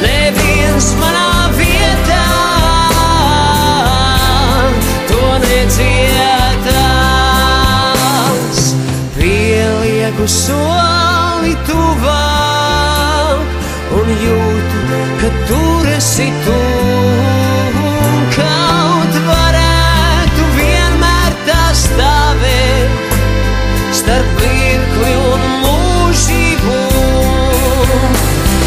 neviens 0.04 0.88
manā 1.00 1.32
vietā 1.56 2.28
to 5.10 5.22
nedziedās. 5.48 6.65
Pielieku 9.15 10.26
soli 10.28 10.75
esi 15.95 16.27
tu. 16.43 16.55
Kaut 18.36 19.17
varētu 19.27 20.47
vienmēr 20.58 21.36
tā 21.47 21.62
stāvēt 21.81 23.13
starp 23.95 24.41
mirkli 24.41 25.13
un 25.31 25.45
mūžību. 25.63 26.79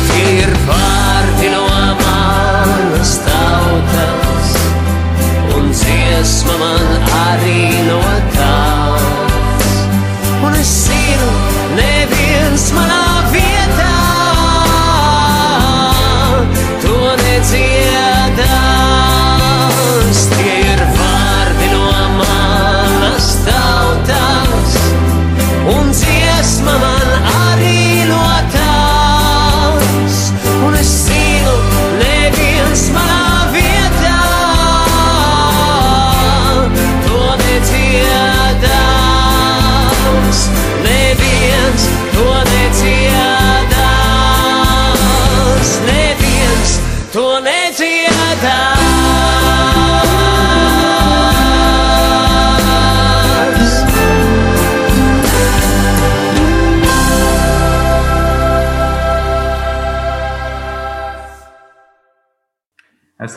Tie 0.08 0.30
ir 0.38 0.54
vārdi 0.70 1.52
no 1.52 1.66
manas 2.04 3.18
tautas, 3.26 4.54
un 5.58 5.72
dziesma 5.76 6.60
man 6.64 7.10
arī 7.26 7.67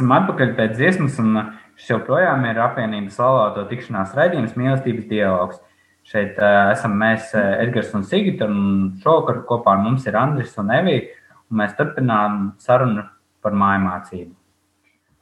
Esam 0.02 0.16
atpakaļ 0.16 0.56
pēc 0.58 0.72
dziesmas, 0.80 1.18
un 1.22 1.36
šis 1.78 1.92
joprojām 1.92 2.42
ir 2.50 2.58
apvienības 2.58 3.20
laulāto 3.22 3.68
tikšanās 3.70 4.16
raidījums, 4.18 4.56
mīlestības 4.58 5.04
dialogs. 5.12 5.60
Šeit 6.10 6.40
uh, 6.42 6.72
esam 6.72 6.96
mēs, 6.98 7.28
uh, 7.36 7.60
Edgars 7.62 7.92
un 7.94 8.02
Sigita, 8.10 8.48
un 8.50 8.96
šovakar 9.04 9.44
kopā 9.46 9.76
ar 9.76 9.84
mums 9.84 10.08
ir 10.10 10.18
Andris 10.18 10.58
un 10.58 10.74
Evija, 10.74 11.04
un 11.46 11.62
mēs 11.62 11.78
turpinām 11.78 12.40
sarunu 12.58 13.06
par 13.46 13.54
mājmācību. 13.62 14.34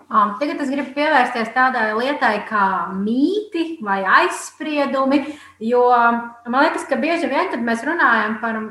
Um, 0.07 0.31
tagad 0.39 0.63
es 0.63 0.71
gribu 0.71 0.95
pievērsties 0.95 1.51
tādai 1.51 1.89
lietai 1.99 2.37
kā 2.47 2.63
mīti 2.95 3.81
vai 3.83 3.99
aizspriedumi, 4.21 5.25
jo 5.59 5.83
man 5.91 6.61
liekas, 6.63 6.87
ka 6.87 7.03
bieži 7.03 7.27
vien, 7.27 7.51
kad 7.51 7.67
mēs 7.67 7.83
runājam 7.83 8.39
par, 8.39 8.63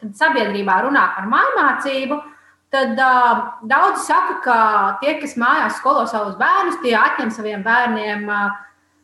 kad 0.00 0.16
sabiedrībā 0.24 0.80
runā 0.88 1.04
par 1.20 1.28
mājmācību, 1.36 2.22
tad 2.70 2.98
uh, 2.98 3.44
daudzi 3.66 4.06
saka, 4.06 4.38
ka 4.44 4.58
tie, 5.02 5.16
kas 5.20 5.36
mājās 5.40 5.78
skolo 5.80 6.06
savus 6.10 6.38
bērnus, 6.38 6.78
tie 6.84 6.94
atņem 6.98 7.32
saviem 7.34 7.64
bērniem 7.66 8.28
uh, 8.30 8.52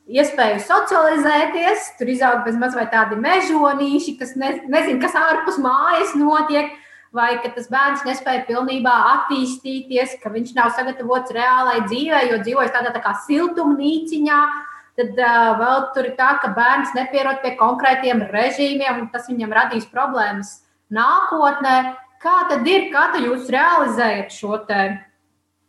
iespēju 0.06 0.62
socializēties. 0.62 1.92
Tur 1.98 2.10
izaug 2.14 2.44
bez 2.46 2.58
maz 2.60 2.76
vai 2.78 2.86
tādi 2.92 3.18
mežonīši, 3.18 4.16
kas 4.20 4.36
ne, 4.38 4.52
nezina, 4.70 5.00
kas 5.02 5.18
ārpus 5.18 5.58
mājas 5.62 6.14
notiek. 6.18 6.74
Vai 7.16 7.38
ka 7.40 7.48
tas 7.54 7.68
bērns 7.72 8.02
nespēja 8.04 8.42
pilnībā 8.44 8.92
attīstīties, 9.14 10.18
ka 10.20 10.28
viņš 10.34 10.50
nav 10.56 10.72
sagatavots 10.76 11.32
reālai 11.32 11.78
dzīvei, 11.86 12.26
jo 12.28 12.40
dzīvojas 12.42 12.74
tādā 12.74 12.90
tā 12.92 13.00
kā 13.00 13.14
siltumnīciņā. 13.24 14.40
Tad 15.00 15.20
uh, 15.22 15.52
vēl 15.60 15.86
tur 15.94 16.10
ir 16.10 16.16
tā, 16.18 16.34
ka 16.42 16.50
bērns 16.56 16.92
nepierod 16.98 17.40
pie 17.42 17.54
konkrētiem 17.56 18.26
režīmiem, 18.34 19.00
un 19.00 19.08
tas 19.14 19.30
viņam 19.30 19.54
radīs 19.54 19.88
problēmas 19.88 20.58
nākotnē. 20.92 21.78
Kā 22.26 22.36
tad 22.50 22.66
ir, 22.66 22.88
kā 22.90 23.04
tad 23.14 23.22
jūs 23.22 23.46
realizējat 23.54 24.32
šo 24.34 24.56
te, 24.66 24.80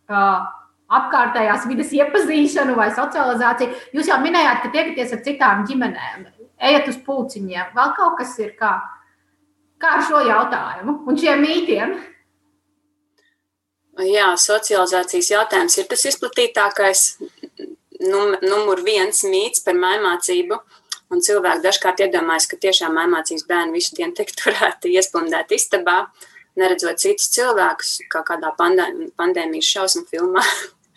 uh, 0.10 0.46
apkārtējās 0.98 1.68
vidas 1.70 1.92
iepazīšanu 1.94 2.74
vai 2.78 2.88
socializāciju? 2.96 3.76
Jūs 3.94 4.10
jau 4.10 4.18
minējāt, 4.24 4.64
ka 4.64 4.72
tiekaties 4.74 5.14
ar 5.14 5.22
citām 5.28 5.66
ģimenēm, 5.70 6.24
ejat 6.70 6.88
uz 6.90 6.98
pulciņiem, 7.06 7.74
vēl 7.78 7.92
kaut 8.00 8.16
kas 8.22 8.34
ir 8.42 8.56
kā, 8.58 8.74
kā 9.78 9.98
ar 10.00 10.06
šo 10.08 10.24
jautājumu 10.26 11.02
un 11.06 11.20
šiem 11.22 11.44
mītiem. 11.46 11.94
Jā, 14.08 14.32
socializācijas 14.38 15.30
jautājums 15.34 15.78
ir 15.78 15.88
tas 15.90 16.06
izplatītākais, 16.10 17.04
num, 18.06 18.34
numur 18.46 18.82
viens 18.86 19.24
mīts 19.30 19.62
par 19.66 19.78
mājmācību. 19.78 20.58
Un 21.14 21.22
cilvēki 21.24 21.64
dažkārt 21.64 22.02
iedomājas, 22.04 22.50
ka 22.52 22.58
tiešām 22.60 22.98
mājmācības 22.98 23.46
bērni 23.48 23.78
visu 23.78 23.96
dienu 23.96 24.18
tiek 24.18 24.34
turēti 24.42 24.92
iesprūdēti 24.98 25.56
istabā, 25.56 26.02
neredzot 26.58 27.02
citus 27.02 27.30
cilvēkus, 27.36 27.94
kā 28.12 28.24
kādā 28.28 28.52
pandē, 28.58 28.90
pandēmijas 29.20 29.70
šausmu 29.76 30.06
filmā. 30.10 30.44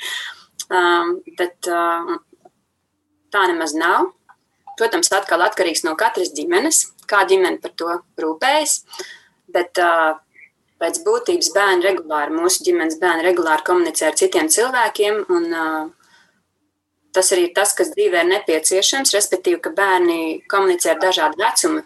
um, 0.77 1.19
bet 1.39 1.71
uh, 1.71 2.17
tā 3.35 3.45
nemaz 3.51 3.77
nav. 3.77 4.11
Protams, 4.81 5.13
atkal 5.13 5.45
atkarīgs 5.45 5.85
no 5.85 5.93
katras 6.01 6.33
ģimenes, 6.37 6.87
kā 7.11 7.27
ģimene 7.29 7.61
par 7.61 7.77
to 7.77 8.01
rūpējas. 8.23 8.81
Bet 9.53 9.81
uh, 9.83 10.17
pēc 10.81 11.03
būtības 11.05 11.53
bērni 11.55 11.89
regulāri, 11.91 12.35
mūsu 12.35 12.65
ģimenes 12.67 12.99
bērni 13.03 13.27
regulāri 13.27 13.67
komunicē 13.67 14.09
ar 14.09 14.19
citiem 14.21 14.49
cilvēkiem. 14.53 15.25
Un, 15.37 15.49
uh, 15.53 15.89
tas 17.13 17.33
arī 17.35 17.49
ir 17.49 17.55
tas, 17.57 17.75
kas 17.77 17.93
dzīvē 17.93 18.25
ir 18.25 18.31
nepieciešams, 18.31 19.13
respektīvi, 19.17 19.61
ka 19.65 19.75
bērni 19.77 20.21
komunicē 20.51 20.95
ar 20.95 21.03
dažādu 21.03 21.43
vecumu 21.43 21.85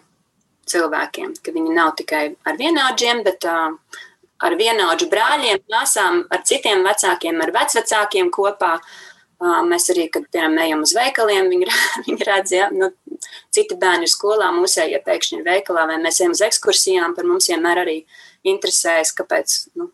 cilvēkiem, 0.69 1.33
ka 1.43 1.53
viņi 1.55 1.73
nav 1.75 1.95
tikai 1.99 2.27
ar 2.47 2.59
vienaudžiem, 2.59 3.23
bet 3.25 3.47
uh, 3.49 3.75
ar 4.45 4.55
vienaudžu 4.59 5.09
brāļiem, 5.11 5.63
māsām, 5.71 6.23
ar 6.33 6.45
citiem 6.47 6.85
vecākiem, 6.85 7.41
ar 7.43 7.53
vecvecākiem 7.55 8.31
kopā. 8.33 8.77
Uh, 9.35 9.59
mēs 9.67 9.89
arī, 9.91 10.07
kad 10.11 10.29
piemēram 10.31 10.61
ejam 10.63 10.85
uz 10.85 10.93
veikaliem, 10.95 11.49
viņi, 11.51 11.67
viņi 12.07 12.29
redz, 12.29 12.55
ja, 12.55 12.69
nu, 12.71 12.91
citi 13.53 13.77
bērni 13.79 14.07
ir 14.07 14.11
skolā, 14.11 14.47
mūsējie 14.55 15.01
pēkšņi 15.05 15.41
ir 15.41 15.45
veikalā, 15.49 15.85
vai 15.91 15.99
mēs 16.01 16.21
ejam 16.21 16.35
uz 16.35 16.43
ekskursijām, 16.47 17.17
par 17.17 17.27
mums 17.27 17.49
vienmēr 17.51 17.83
arī 17.83 17.99
interesējas, 18.47 19.11
kāpēc 19.17 19.57
nu, 19.79 19.89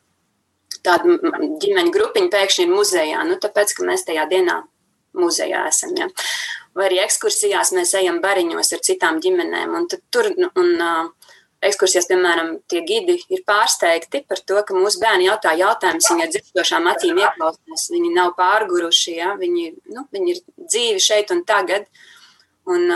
tāda 0.86 1.18
ģimeņa 1.62 1.94
grupiņa 1.94 2.32
pēkšņi 2.34 2.68
ir 2.68 2.74
muzejā. 2.74 3.24
Nu, 3.28 3.38
tāpēc, 3.42 3.76
ka 3.78 3.88
mēs 3.88 4.06
tajā 4.08 4.28
dienā 4.32 4.62
muzejā 5.18 5.66
esam. 5.70 5.94
Ja. 5.98 6.08
Vai 6.78 6.88
arī 6.88 7.02
ekskursijās 7.04 7.74
mēs 7.76 7.94
ejam 8.00 8.22
bariņos 8.24 8.74
ar 8.78 8.84
citām 8.86 9.20
ģimenēm. 9.24 9.74
Un 9.76 9.88
tur 9.92 10.30
un, 10.32 10.70
uh, 10.80 11.32
ekskursijās, 11.68 12.08
piemēram, 12.10 12.54
tie 12.72 12.82
gidi 12.88 13.18
ir 13.30 13.44
pārsteigti 13.48 14.24
par 14.28 14.40
to, 14.40 14.62
ka 14.68 14.78
mūsu 14.78 15.02
bērni 15.02 15.28
jautā 15.28 15.52
jautājumus, 15.60 16.08
viņi 16.10 16.26
ar 16.26 16.32
dzirdošām 16.36 16.88
acīm 16.94 17.20
ieklausās, 17.22 17.90
viņi 17.94 18.14
nav 18.16 18.32
pārguruši, 18.40 19.18
ja? 19.20 19.36
viņi, 19.42 19.68
nu, 19.94 20.06
viņi 20.16 20.34
ir 20.36 20.42
dzīvi 20.64 21.04
šeit 21.04 21.36
un 21.36 21.44
tagad. 21.48 21.86
Un, 22.72 22.88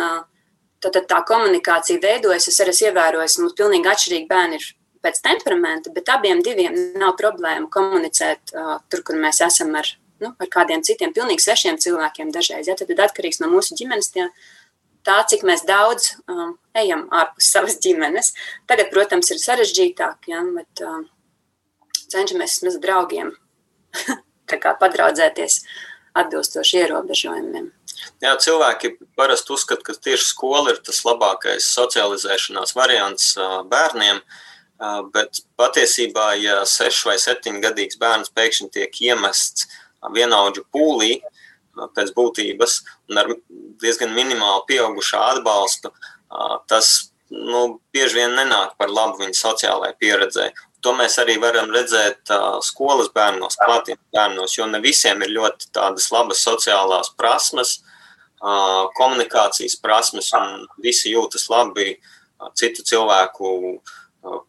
tad, 0.82 0.93
tad 0.93 1.06
tā 1.10 1.22
komunikācija 1.28 2.02
veidojas. 2.02 2.50
Es 2.52 2.60
arī 2.62 2.74
esmu 2.74 2.89
ievērojis, 2.91 3.38
ka 3.38 3.45
mums 3.45 3.58
pilnīgi 3.58 3.91
atšķirīgi 3.91 4.30
bērni 4.30 4.60
ir 4.60 4.68
pēc 5.06 5.22
temperamenta, 5.26 5.93
bet 5.93 6.10
abiem 6.10 6.41
diviem 6.45 6.76
nav 6.97 7.14
problēma 7.20 7.70
komunicēt 7.74 8.56
uh, 8.56 8.78
tur, 8.89 9.04
kur 9.06 9.20
mēs 9.22 9.41
esam 9.45 9.76
ar 9.78 9.89
nu, 10.24 10.32
ar 10.32 10.51
kādiem 10.51 10.84
citiem, 10.86 11.13
pilnīgi 11.16 11.43
svešiem 11.45 11.80
cilvēkiem 11.82 12.32
dažreiz. 12.36 12.70
Ja? 12.70 12.78
Tad, 12.78 12.91
tad 12.91 13.03
atkarīgs 13.07 13.41
no 13.41 13.49
mūsu 13.51 13.78
ģimenes, 13.80 14.11
tie, 14.16 14.28
tā 15.07 15.18
cik 15.30 15.45
mēs 15.47 15.66
daudz 15.68 16.13
um, 16.32 16.55
ejam 16.78 17.07
ārpus 17.13 17.49
savas 17.55 17.80
ģimenes. 17.84 18.34
Tagad, 18.70 18.91
protams, 18.93 19.32
ir 19.34 19.41
sarežģītāk, 19.43 20.32
ja? 20.32 20.43
bet 20.55 20.86
um, 20.86 21.07
cenšamies 22.11 22.59
vismaz 22.59 22.80
draugiem 22.84 23.34
padraudzēties 24.86 25.63
atbilstoši 26.16 26.86
ierobežojumiem. 26.86 27.72
Jā, 28.24 28.36
cilvēki 28.39 28.95
parasti 29.18 29.53
uzskata, 29.55 29.84
ka 29.84 29.95
tieši 30.07 30.28
skola 30.28 30.74
ir 30.74 30.82
tas 30.84 31.01
labākais 31.07 31.68
socializēšanās 31.76 32.76
variants 32.78 33.34
bērniem. 33.72 34.22
Bet 35.16 35.39
patiesībā, 35.59 36.34
ja 36.39 36.57
sešu 36.68 37.09
vai 37.09 37.16
septiņu 37.22 37.61
gadīgs 37.63 37.99
bērns 37.99 38.34
pēkšņi 38.36 38.72
tiek 38.76 39.01
iemests 39.07 39.70
vienaudžu 40.14 40.66
pūlī, 40.74 41.20
pēc 41.95 42.14
būtības, 42.16 42.78
un 43.10 43.20
ar 43.20 43.32
diezgan 43.84 44.14
minimālu 44.16 44.64
pieaugušā 44.70 45.22
atbalstu, 45.34 45.91
tas 46.70 47.12
nu, 47.30 47.80
bieži 47.93 48.22
vien 48.22 48.36
nenāk 48.38 48.76
par 48.80 48.91
labu 48.93 49.24
viņa 49.24 49.38
sociālajai 49.39 49.97
pieredzei. 49.99 50.49
To 50.86 50.93
mēs 50.93 51.18
arī 51.22 51.39
varam 51.41 51.72
redzēt 51.74 52.30
uh, 52.30 52.60
skolas 52.62 53.10
bērnos, 53.16 53.58
klātienes 53.58 54.03
bērnos, 54.14 54.53
jo 54.58 54.68
ne 54.70 54.80
visiem 54.84 55.24
ir 55.26 55.34
ļoti 55.34 55.72
tādas 55.74 56.12
labas 56.14 56.43
sociālās 56.45 57.10
prasmes, 57.18 57.80
uh, 58.43 58.86
komunikācijas 58.99 59.80
prasmes, 59.82 60.30
un 60.38 60.68
visi 60.86 61.16
jūtas 61.16 61.49
labi 61.49 61.95
uh, 61.95 62.51
citu 62.53 62.86
cilvēku 62.86 63.56
uh, 63.74 64.39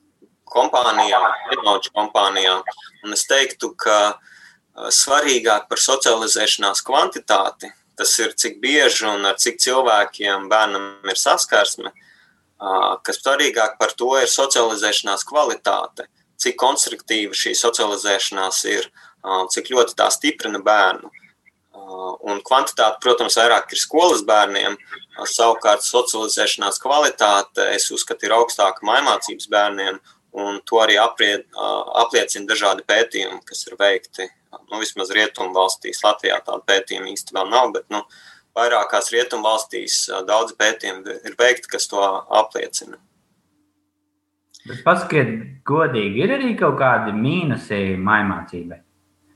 kompānijā, 0.53 1.23
vienotru 1.49 1.95
kompānijā. 1.97 2.59
Un 3.07 3.17
es 3.17 3.25
teiktu, 3.31 3.73
ka 3.81 3.99
uh, 4.13 4.36
svarīgāk 4.77 5.69
par 5.71 5.81
socializēšanās 5.81 6.83
kvantitāti, 6.87 7.71
tas 7.97 8.13
ir 8.21 8.35
cik 8.37 8.59
bieži 8.61 9.07
un 9.09 9.25
ar 9.25 9.39
cik 9.41 9.63
cilvēkiem 9.65 10.51
bērnam 10.53 11.09
ir 11.09 11.21
saskarsme, 11.21 11.93
kas 13.05 13.23
svarīgāk 13.23 13.79
par 13.81 13.95
to 13.97 14.13
ir 14.21 14.29
socializēšanās 14.29 15.25
kvalitāte 15.29 16.09
cik 16.41 16.57
konstruktīva 16.61 17.37
šī 17.37 17.55
socializēšanās 17.57 18.65
ir, 18.71 18.89
cik 19.53 19.71
ļoti 19.73 19.97
tā 19.99 20.09
stiprina 20.15 20.61
bērnu. 20.65 21.11
Un 22.27 22.41
kvantitāte, 22.45 22.99
protams, 23.03 23.37
vairāk 23.39 23.73
ir 23.73 23.81
skolas 23.81 24.23
bērniem, 24.27 24.77
savukārt 25.31 25.85
socializēšanās 25.87 26.81
kvalitāte, 26.83 27.69
es 27.77 27.89
uzskatu, 27.95 28.27
ir 28.27 28.35
augstāka 28.37 28.87
mājmācības 28.87 29.51
bērniem, 29.53 30.01
un 30.37 30.59
to 30.69 30.81
arī 30.83 30.99
apried, 31.01 31.47
apliecina 32.03 32.49
dažādi 32.51 32.85
pētījumi, 32.89 33.41
kas 33.47 33.65
ir 33.69 33.79
veikti. 33.81 34.29
Nu, 34.71 34.81
vismaz 34.83 35.13
rietumu 35.15 35.55
valstīs, 35.57 36.03
Latvijā 36.05 36.39
tāda 36.45 36.63
pētījuma 36.69 37.13
īsti 37.13 37.37
vēl 37.37 37.51
nav, 37.53 37.73
bet 37.77 37.87
nu, 37.93 38.03
vairākās 38.57 39.13
rietumu 39.15 39.47
valstīs 39.47 40.07
daudz 40.29 40.57
pētījumu 40.59 41.19
ir 41.29 41.37
veikti, 41.39 41.71
kas 41.73 41.89
to 41.91 42.03
apliecina. 42.41 42.99
Bet 44.67 44.83
pasakiet, 44.83 45.29
godīgi, 45.67 46.25
ir 46.25 46.33
arī 46.41 46.57
kaut 46.59 46.79
kādi 46.81 47.13
mīnusi 47.15 47.95
maimācībai. 48.03 48.81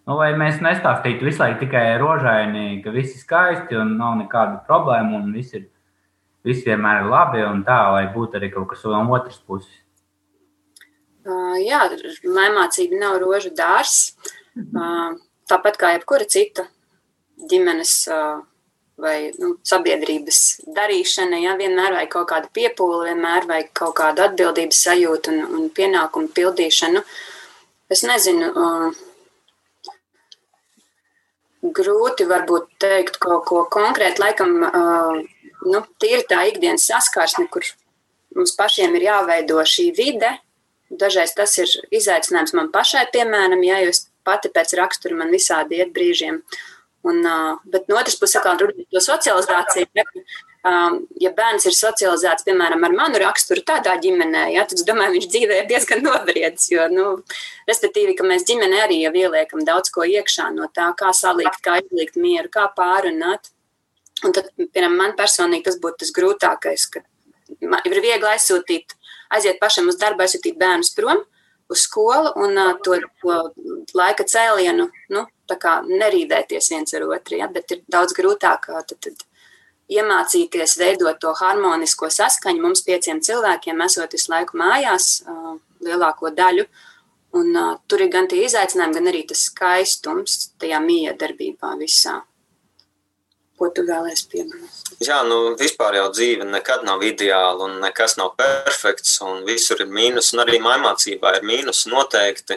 Nu, 0.09 0.17
lai 0.19 0.33
mēs 0.35 0.59
nestāstītu 0.65 1.29
visu 1.29 1.39
laiku 1.45 1.61
tikai 1.61 1.85
rožaini, 2.03 2.81
ka 2.83 2.91
viss 2.91 3.15
ir 3.15 3.23
skaisti 3.23 3.79
un 3.79 3.93
nav 4.01 4.17
nekāda 4.19 4.59
problēma 4.67 5.21
un 5.21 5.29
viss, 5.37 5.55
ir, 5.55 5.69
viss 6.47 6.67
vienmēr 6.67 7.05
ir 7.05 7.13
labi 7.13 7.45
un 7.47 7.63
tā, 7.69 7.79
lai 7.95 8.09
būtu 8.11 8.41
arī 8.41 8.51
kaut 8.51 8.73
kas 8.73 8.83
no 8.91 9.05
otras 9.15 9.39
puses. 9.39 9.71
Uh, 11.21 11.55
jā, 11.61 11.85
maimācība 12.25 12.99
nav 12.99 13.21
rožu 13.23 13.53
dārs. 13.55 14.17
Uh, 14.57 15.19
tāpat 15.51 15.79
kā 15.81 15.95
jebkura 15.95 16.27
cita 16.29 16.67
ģimenes 17.51 17.95
vai 19.01 19.31
nu, 19.41 19.55
sabiedrības 19.65 20.41
darīšana, 20.77 21.39
ja 21.41 21.55
vienmēr 21.57 21.97
vajag 21.97 22.11
kaut 22.13 22.29
kādu 22.33 22.51
piepūli, 22.57 23.11
vienmēr 23.11 23.47
vajag 23.49 23.71
kaut 23.81 23.95
kādu 24.01 24.25
atbildības 24.27 24.83
sajūtu 24.87 25.33
un, 25.33 25.39
un 25.57 25.71
pienākumu 25.77 26.29
pildīšanu. 26.37 27.01
Es 27.91 28.05
nezinu, 28.07 28.51
grūti 31.81 32.27
varbūt 32.29 32.69
teikt 32.83 33.19
kaut 33.23 33.47
ko 33.49 33.65
konkrētu, 33.73 34.23
laikam, 34.23 34.61
nu, 34.61 35.83
tīri 36.03 36.23
tā 36.29 36.45
ikdienas 36.53 36.87
saskarsme, 36.91 37.49
kur 37.53 37.65
mums 38.37 38.55
pašiem 38.59 38.95
ir 38.97 39.09
jāveido 39.11 39.65
šī 39.65 39.91
vide. 39.97 40.37
Dažreiz 40.91 41.33
tas 41.39 41.53
ir 41.63 41.71
izaicinājums 41.95 42.55
man 42.59 42.71
pašai, 42.75 43.05
piemēram, 43.15 43.63
ja 43.63 43.79
jūs 43.85 44.10
pati 44.27 44.51
pēc 44.53 44.77
rakstura 44.79 45.17
man 45.19 45.33
visādi 45.35 45.81
iet 45.81 45.95
brīžiem. 45.97 46.43
Un, 47.09 47.25
bet 47.73 47.89
no 47.89 47.97
otras 47.97 48.19
puses, 48.21 48.43
kā 48.45 48.53
runājot 48.61 48.93
par 48.93 49.05
socializāciju, 49.07 50.05
ja 51.25 51.31
bērns 51.37 51.65
ir 51.65 51.73
socializēts, 51.73 52.45
piemēram, 52.45 52.83
ar 52.85 52.93
manu 52.97 53.21
raksturu 53.23 53.63
tādā 53.65 53.95
ģimenē, 54.03 54.51
ja, 54.53 54.67
tad 54.69 54.83
es 54.83 54.85
domāju, 54.85 55.15
viņš 55.17 55.29
dzīvē 55.33 55.63
ir 55.63 55.71
diezgan 55.71 56.05
nobriedis. 56.09 56.69
Jo, 56.73 56.91
nu, 56.93 57.07
respektīvi, 57.71 58.17
ka 58.19 58.29
mēs 58.29 58.45
ģimenē 58.51 58.83
arī 58.85 59.01
jau 59.07 59.15
ieliekam 59.23 59.65
daudz 59.65 59.93
ko 59.95 60.05
iekšā 60.05 60.51
no 60.57 60.69
tā, 60.75 60.91
kā 60.99 61.15
salikt, 61.17 61.63
kā 61.65 61.81
izlikt 61.81 62.21
mieru, 62.21 62.53
kā 62.53 62.69
pārunāt. 62.77 63.49
Un 64.21 64.37
tad, 64.37 64.53
piemēram, 64.59 64.99
man 65.01 65.17
personīgi 65.17 65.71
tas 65.71 65.81
būtu 65.81 66.03
tas 66.03 66.13
grūtākais, 66.13 66.89
ka 66.93 67.01
ir 67.89 68.03
viegli 68.05 68.29
aizsūtīt, 68.35 68.93
aiziet 69.33 69.57
pašam 69.63 69.89
uz 69.89 69.97
darbu, 69.97 70.27
aizsūtīt 70.27 70.61
bērnus 70.61 70.93
prom 70.93 71.25
uz 71.71 71.87
skolu 71.87 72.33
un 72.43 72.59
to, 72.85 72.99
to 73.23 73.37
laika 73.97 74.27
cēlienu 74.27 74.89
nu, 75.15 75.25
nerīdēties 75.87 76.71
viens 76.73 76.95
ar 76.95 77.07
otru. 77.09 77.39
Ja? 77.41 77.49
Bet 77.49 77.71
ir 77.75 77.83
daudz 77.91 78.15
grūtāk 78.17 78.69
tad, 78.71 78.97
tad 78.99 79.27
iemācīties 79.91 80.77
veidot 80.79 81.19
to 81.23 81.33
harmonisko 81.41 82.11
saskaņu 82.11 82.63
mums 82.63 82.85
pieciem 82.87 83.21
cilvēkiem, 83.25 83.83
esot 83.87 84.15
visu 84.15 84.31
laiku 84.33 84.59
mājās, 84.61 85.21
lielāko 85.83 86.31
daļu. 86.35 86.67
Un, 87.31 87.53
uh, 87.55 87.77
tur 87.87 88.03
ir 88.03 88.09
gan 88.11 88.27
tie 88.27 88.41
izaicinājumi, 88.43 88.95
gan 88.97 89.07
arī 89.07 89.21
tas 89.31 89.45
skaistums 89.47 90.49
tajā 90.59 90.81
miedarbībā 90.83 91.77
visā. 91.79 92.17
Ko 93.61 93.69
tu 93.77 93.83
vēlēsi 93.85 94.25
pieminēt? 94.33 94.77
Jā, 95.05 95.19
nu 95.29 95.55
vispār 95.61 95.99
jau 95.99 96.07
dzīve 96.15 96.47
nekad 96.49 96.87
nav 96.89 97.03
ideāla 97.05 97.67
un 97.67 97.75
nekas 97.83 98.17
nav 98.17 98.31
perfekts 98.39 99.19
un 99.27 99.43
visur 99.45 99.83
ir 99.85 99.91
mīnus 99.93 100.31
un 100.33 100.41
arī 100.47 100.57
maimācībā 100.65 101.35
ir 101.37 101.45
mīnus 101.45 101.83
noteikti. 101.93 102.57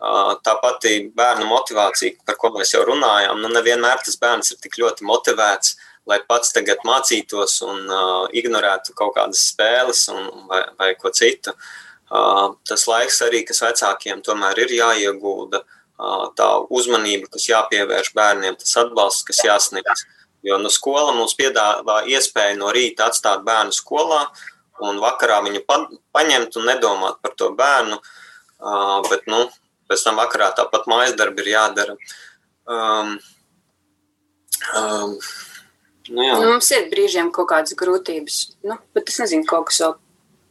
Tā 0.00 0.54
pati 0.64 0.94
bērnu 1.14 1.46
motivācija, 1.46 2.24
par 2.26 2.38
ko 2.40 2.50
mēs 2.56 2.74
jau 2.74 2.82
runājām, 2.88 3.38
nu 3.38 3.50
nevienmēr 3.52 4.02
tas 4.02 4.18
bērns 4.18 4.50
ir 4.50 4.58
tik 4.64 4.78
ļoti 4.80 5.06
motivēts, 5.06 5.74
lai 6.10 6.18
pats 6.26 6.54
tagad 6.56 6.82
mācītos 6.88 7.58
un 7.66 7.82
uh, 7.86 8.28
ignorētu 8.34 8.96
kaut 8.98 9.12
kādas 9.18 9.42
spēles 9.52 10.06
un, 10.10 10.46
vai, 10.50 10.62
vai 10.80 10.94
ko 10.98 11.12
citu. 11.14 11.52
Uh, 12.10 12.56
tas 12.66 12.88
laiks 12.90 13.20
arī, 13.26 13.44
kas 13.46 13.60
vecākiem 13.62 14.24
tomēr 14.26 14.64
ir 14.64 14.72
jāiegulda, 14.80 15.60
uh, 15.62 16.30
tā 16.34 16.48
uzmanība, 16.72 17.28
kas 17.36 17.50
jāpievērš 17.52 18.14
bērniem, 18.16 18.56
tas 18.58 18.80
atbalsts, 18.80 19.28
kas 19.28 19.44
jāsniedz. 19.46 19.92
Uh, 19.92 20.16
Jo 20.46 20.56
nu, 20.60 20.70
skola 20.72 21.12
mums 21.12 21.36
piedāvā 21.36 22.00
iespēju 22.08 22.60
no 22.62 22.70
rīta 22.72 23.10
atstāt 23.10 23.44
bērnu 23.44 23.74
skolā 23.76 24.22
un 24.80 25.00
vakarā 25.02 25.40
viņu 25.44 25.60
pa, 25.68 25.82
paņemt 26.16 26.56
un 26.56 26.68
nedomāt 26.70 27.20
par 27.20 27.34
to 27.36 27.50
bērnu. 27.56 28.00
Uh, 28.60 29.00
bet 29.08 29.28
nu, 29.28 29.46
pēc 29.88 30.04
tam 30.06 30.20
vakarā 30.20 30.50
tāpat 30.56 30.88
mājas 30.90 31.16
darbi 31.18 31.44
ir 31.44 31.54
jādara. 31.54 31.96
Um, 32.70 33.16
um, 34.76 35.16
nu, 36.10 36.22
jā. 36.24 36.36
nu, 36.36 36.52
mums 36.52 36.70
ir 36.76 36.88
brīžiem 36.92 37.32
kaut 37.34 37.50
kādas 37.52 37.76
grūtības, 37.80 38.40
nu, 38.68 38.76
bet 38.96 39.12
es 39.12 39.20
nezinu, 39.22 39.48
kaut 39.48 39.70
kas 39.70 39.80
vēl 39.84 39.96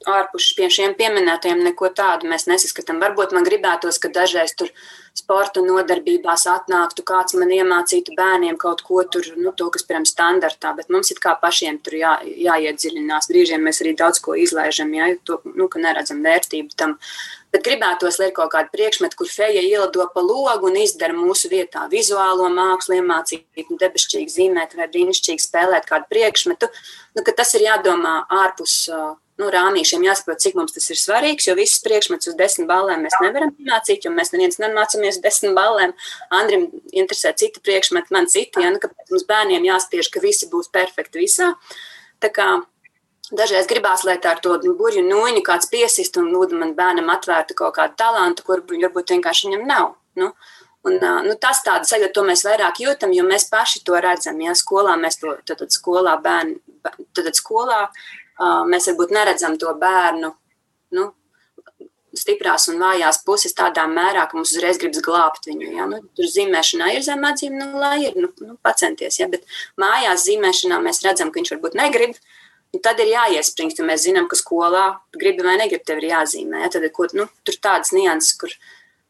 ārpus 0.09 0.53
šiem 0.55 0.95
pieminētajiem 0.97 1.61
neko 1.65 1.91
tādu 1.95 2.29
mēs 2.31 2.47
nesaskatām. 2.49 3.01
Varbūt 3.03 3.35
man 3.35 3.45
gribētos, 3.47 3.99
ka 4.01 4.11
dažreiz 4.13 4.55
tur 4.57 4.71
sporta 5.19 5.61
nodarbībās 5.63 6.45
atnāktu 6.49 7.03
kāds 7.07 7.35
man 7.39 7.51
iemācītu 7.53 8.15
bērniem 8.17 8.57
kaut 8.61 8.83
ko 8.87 9.03
tur, 9.11 9.27
nu, 9.37 9.53
to, 9.57 9.69
kas, 9.73 9.85
piemēram, 9.87 10.07
standartā, 10.09 10.71
bet 10.77 10.89
mums 10.93 11.11
ir 11.13 11.19
kā 11.23 11.35
pašiem 11.41 11.81
tur 11.83 11.97
jā, 11.99 12.13
jāiedziļinās. 12.47 13.29
Brīžiem 13.31 13.65
mēs 13.65 13.83
arī 13.83 13.93
daudz 13.99 14.21
ko 14.23 14.37
izlaižam, 14.39 14.93
ja 14.97 15.11
to, 15.27 15.41
nu, 15.53 15.67
ka 15.71 15.81
neredzam 15.83 16.23
vērtību 16.25 16.75
tam. 16.79 16.97
Bet 17.53 17.65
gribētos, 17.65 18.19
ir 18.21 18.33
kaut 18.35 18.51
kāda 18.53 18.69
priekšmeta, 18.73 19.17
kur 19.17 19.29
feja 19.29 19.63
ielido 19.65 20.05
pa 20.13 20.21
logu 20.21 20.69
un 20.69 20.77
izdara 20.77 21.15
mūsu 21.17 21.49
vietā 21.49 21.87
vizuālo 21.89 22.49
mākslu, 22.53 22.99
iemācīt 22.99 23.73
debesšķīgi 23.81 24.35
zīmēt 24.35 24.77
vai 24.77 24.89
brīnišķīgi 24.91 25.45
spēlēt 25.47 25.89
kādu 25.89 26.05
priekšmetu, 26.13 26.69
nu, 27.17 27.25
tas 27.25 27.55
ir 27.57 27.65
jādomā 27.71 28.21
ārpus. 28.43 28.83
Uh, 28.93 29.17
nu, 29.39 29.49
rāmīšiem 29.53 30.03
jāsaprot, 30.05 30.41
cik 30.43 30.57
mums 30.59 30.75
tas 30.75 30.89
ir 30.91 30.99
svarīgs, 30.99 31.47
jo 31.47 31.55
visus 31.57 31.83
priekšmetus 31.85 32.33
uz 32.33 32.39
desmit 32.39 32.67
balēm 32.69 33.05
mēs 33.05 33.15
nevaram 33.23 33.53
mācīt, 33.69 34.05
jo 34.05 34.11
mēs 34.15 34.33
neviens 34.35 34.59
nemācāmies 34.61 35.21
desmit 35.23 35.55
balēm. 35.57 35.95
Andrim 36.35 36.67
interesē 36.91 37.31
citi 37.39 37.63
priekšmeti, 37.63 38.13
man 38.15 38.27
citi, 38.31 38.65
ja, 38.65 38.73
nu, 38.73 38.81
kāpēc 38.83 39.13
mums 39.13 39.27
bērniem 39.29 39.69
jāspiež, 39.71 40.11
ka 40.13 40.23
visi 40.23 40.49
būs 40.51 40.71
perfekti 40.75 41.23
visā. 41.25 41.53
Tā 42.19 42.33
kā 42.35 42.51
Dažreiz 43.29 43.67
gribās, 43.69 44.01
lai 44.07 44.15
tā 44.17 44.31
ar 44.33 44.39
to 44.41 44.55
burbuļu 44.57 45.03
nūjiņu 45.05 45.43
kāds 45.45 45.67
piesist 45.69 46.15
un 46.17 46.31
lūdzu 46.33 46.57
man 46.57 46.71
bērnam 46.73 47.11
atvērtu 47.13 47.53
kaut 47.59 47.75
kādu 47.75 47.93
talantu, 48.01 48.41
kur 48.47 48.63
varbūt 48.65 49.13
vienkārši 49.13 49.51
viņam 49.51 49.67
nav. 49.69 49.91
Nu, 50.17 50.31
Un, 50.87 50.95
nu, 51.25 51.33
tas 51.35 51.59
tādu 51.65 51.83
sajūtu, 51.89 52.13
to 52.15 52.21
mēs 52.23 52.45
vairāk 52.47 52.77
jūtam, 52.79 53.11
jo 53.11 53.25
mēs 53.27 53.49
paši 53.51 53.81
to 53.83 53.97
redzam. 53.99 54.37
Ja 54.39 54.53
skolā 54.55 54.93
mēs 54.95 55.19
to 55.19 55.33
tad, 55.43 55.65
skolā 55.75 56.13
bērni, 56.23 56.55
tad, 56.85 56.95
tad 57.17 57.35
skolā 57.35 57.81
mēs 58.39 58.87
varbūt 58.91 59.15
neredzam 59.15 59.57
to 59.59 59.73
bērnu 59.75 60.33
nu, 60.95 61.09
stiprās 62.17 62.67
un 62.71 62.79
vājās 62.81 63.21
puses 63.25 63.55
tādā 63.57 63.85
mērā, 63.89 64.25
ka 64.29 64.37
mums 64.37 64.53
uzreiz 64.55 64.79
gribas 64.81 65.03
glābt 65.05 65.47
viņu. 65.49 65.69
Ja? 65.77 65.87
Nu, 65.89 66.01
tur 66.17 66.29
zīmēšanā 66.29 66.91
ir 66.95 67.05
zemādzīme, 67.05 67.59
nu, 67.61 67.79
lai 67.81 67.95
ir, 68.07 68.17
nu, 68.17 68.31
nu, 68.45 68.57
pacenties. 68.65 69.19
Ja? 69.21 69.29
Bet 69.31 69.45
mājās 69.79 70.25
zīmēšanā 70.27 70.81
mēs 70.83 71.03
redzam, 71.05 71.31
ka 71.31 71.41
viņš 71.41 71.55
varbūt 71.55 71.77
negrib. 71.79 72.17
Un 72.69 72.83
tad 72.85 72.99
ir 73.01 73.09
jāiespringst, 73.09 73.79
jo 73.81 73.85
mēs 73.87 74.03
zinām, 74.05 74.27
ka 74.29 74.37
skolā 74.37 74.83
gribi 75.17 75.45
vai 75.45 75.55
negribi 75.57 75.85
tev 75.85 76.03
ir 76.03 76.11
jāzīmē. 76.11 76.65
Ja? 76.65 76.73
Tad 76.75 76.85
ko, 76.93 77.09
nu, 77.17 77.29
tur 77.45 77.57
tādas 77.61 77.93
nianses, 77.95 78.35
kur 78.41 78.53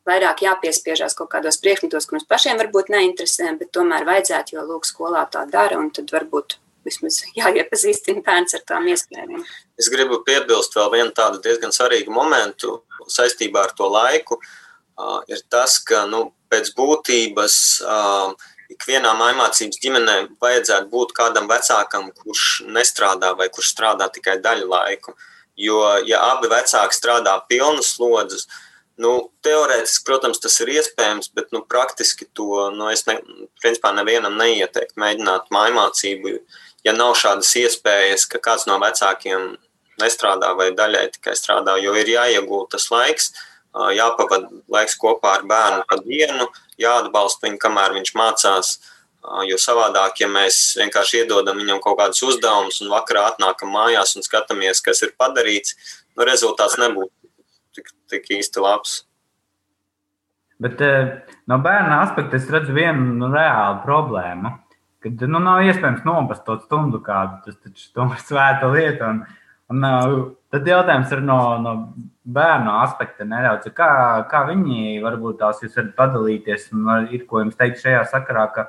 vairāk 0.07 0.45
jāpiespiežās 0.45 1.15
kaut 1.17 1.31
kādos 1.33 1.59
priekšmetos, 1.61 2.07
kur 2.07 2.17
mums 2.17 2.29
pašiem 2.29 2.59
varbūt 2.59 2.91
neinteresē, 2.93 3.51
bet 3.59 3.73
tomēr 3.75 4.07
vajadzētu, 4.07 4.55
jo 4.55 4.65
lūk, 4.65 4.87
skolā 4.87 5.27
tā 5.31 5.43
dara, 5.51 5.77
un 5.79 5.91
tad 5.95 6.11
varbūt 6.15 6.57
vismaz 6.89 7.21
jāiepazīstina 7.37 8.25
bērns 8.25 8.57
ar 8.57 8.65
tām 8.67 8.89
iespējām. 8.91 9.45
Es 9.79 9.89
gribu 9.93 10.19
piebilst 10.27 10.75
vēl 10.75 10.91
vienu 10.97 11.15
tādu 11.15 11.39
diezgan 11.45 11.71
svarīgu 11.75 12.13
momentu 12.13 12.81
saistībā 13.07 13.69
ar 13.69 13.75
to 13.77 13.87
laiku. 13.93 14.41
Uh, 14.99 15.21
ir 15.31 15.39
tas, 15.47 15.77
ka 15.79 16.03
nu, 16.09 16.33
pēc 16.51 16.73
būtības 16.75 17.55
uh, 17.87 18.33
ikvienā 18.73 19.11
mājmācības 19.17 19.81
ģimenē 19.81 20.15
vajadzētu 20.41 20.89
būt 20.91 21.13
kādam 21.17 21.49
vecākam, 21.49 22.09
kurš 22.21 22.65
nestrādā 22.69 23.33
vai 23.37 23.49
kurš 23.53 23.73
strādā 23.73 24.09
tikai 24.13 24.37
daļu 24.43 24.69
laiku. 24.69 25.15
Jo, 25.59 25.79
ja 26.07 26.21
abi 26.33 26.51
vecāki 26.51 26.95
strādā 26.95 27.33
pilnu 27.49 27.83
slodzes, 27.83 28.45
nu, 28.99 29.13
teorētiski, 29.45 30.05
protams, 30.07 30.39
tas 30.43 30.55
ir 30.63 30.71
iespējams, 30.75 31.31
bet 31.35 31.53
nu, 31.55 31.63
praktiski 31.67 32.27
to 32.35 32.67
nu, 32.75 32.87
es 32.93 33.05
ne, 33.07 33.17
principā 33.61 33.91
nevienam 33.95 34.37
neieteiktu 34.39 34.99
mēģināt 34.99 35.51
mājmācību, 35.55 36.35
ja 36.85 36.93
nav 36.95 37.15
šādas 37.19 37.51
iespējas, 37.59 38.25
ka 38.29 38.41
kāds 38.43 38.67
no 38.69 38.77
vecākiem 38.81 39.55
nestrādā 39.99 40.53
vai 40.57 40.71
daļai 40.75 41.09
tikai 41.15 41.35
strādā, 41.37 41.75
jo 41.81 41.93
ir 41.99 42.11
jāiegūt 42.13 42.71
tas 42.75 42.87
laiks, 42.93 43.33
jāpavada 43.95 44.49
laiks 44.71 44.95
kopā 44.99 45.35
ar 45.39 45.43
bērnu 45.49 45.83
pa 45.89 45.99
dienu, 46.03 46.47
jāatbalsta 46.81 47.47
viņu, 47.47 47.59
kamēr 47.61 47.95
viņš 47.99 48.15
mācās. 48.17 48.77
Jo 49.45 49.57
savādāk, 49.59 50.21
ja 50.23 50.29
mēs 50.31 50.77
vienkārši 50.79 51.21
iedodam 51.21 51.59
viņam 51.59 51.81
kaut 51.83 51.97
kādus 51.99 52.23
uzdevumus 52.23 52.79
un 52.81 52.93
vakarā 52.93 53.25
atnākam 53.33 53.73
mājās 53.75 54.15
un 54.15 54.23
skatāmies, 54.23 54.79
kas 54.81 55.03
ir 55.03 55.11
padarīts, 55.19 55.75
nu, 56.15 56.23
rezultāts 56.23 56.79
nebūtu 56.79 57.11
tik, 57.75 57.91
tik 58.09 58.31
īsti 58.39 58.63
labs. 58.63 59.01
Bet 60.59 60.79
no 61.47 61.59
bērna 61.63 61.99
aspekta 62.05 62.39
es 62.39 62.47
redzu 62.51 62.73
vienu 62.75 63.11
nu, 63.19 63.29
reālu 63.35 63.83
problēmu. 63.83 64.55
Kad 65.03 65.21
nu, 65.31 65.39
nav 65.39 65.63
iespējams 65.63 66.03
nopast 66.03 66.43
to 66.43 66.57
stundu 66.59 66.99
kādu, 67.03 67.39
tas 67.45 67.55
taču 67.63 67.87
ir 68.03 68.23
svēta 68.23 68.67
lieta. 68.73 69.13
Un, 69.13 69.21
un, 69.71 69.85
tad 70.51 70.67
jautājums 70.67 71.13
ir 71.15 71.21
no, 71.23 71.39
no 71.63 71.73
bērnu 72.27 72.73
aspekta 72.81 73.27
nedaudz. 73.27 73.69
Kā, 73.75 73.91
kā 74.31 74.43
viņi 74.49 74.97
varbūt 75.03 75.39
tās 75.39 75.61
jūs 75.63 75.77
varat 75.77 75.93
padalīties 75.97 76.67
un 76.73 76.83
var, 76.89 77.07
ir 77.15 77.23
ko 77.29 77.43
jums 77.43 77.55
teikt 77.59 77.79
šajā 77.83 78.03
sakarā, 78.11 78.49
ka, 78.55 78.67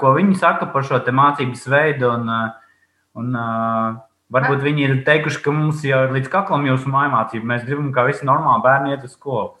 ko 0.00 0.14
viņi 0.18 0.38
saka 0.38 0.68
par 0.70 0.86
šo 0.86 1.00
mācības 1.18 1.66
veidu 1.72 2.12
un, 2.12 2.30
un 3.18 3.40
varbūt 4.30 4.62
viņi 4.66 4.86
ir 4.86 4.96
teikuši, 5.06 5.42
ka 5.44 5.54
mums 5.56 5.82
jau 5.86 6.04
ir 6.06 6.14
līdz 6.14 6.30
kaklam 6.30 6.68
jūsu 6.68 6.92
mājmācība. 6.92 7.54
Mēs 7.54 7.66
gribam, 7.66 7.90
ka 7.96 8.06
visi 8.06 8.28
normāli 8.28 8.64
bērni 8.66 8.94
iet 8.94 9.08
uz 9.08 9.16
skolu. 9.16 9.56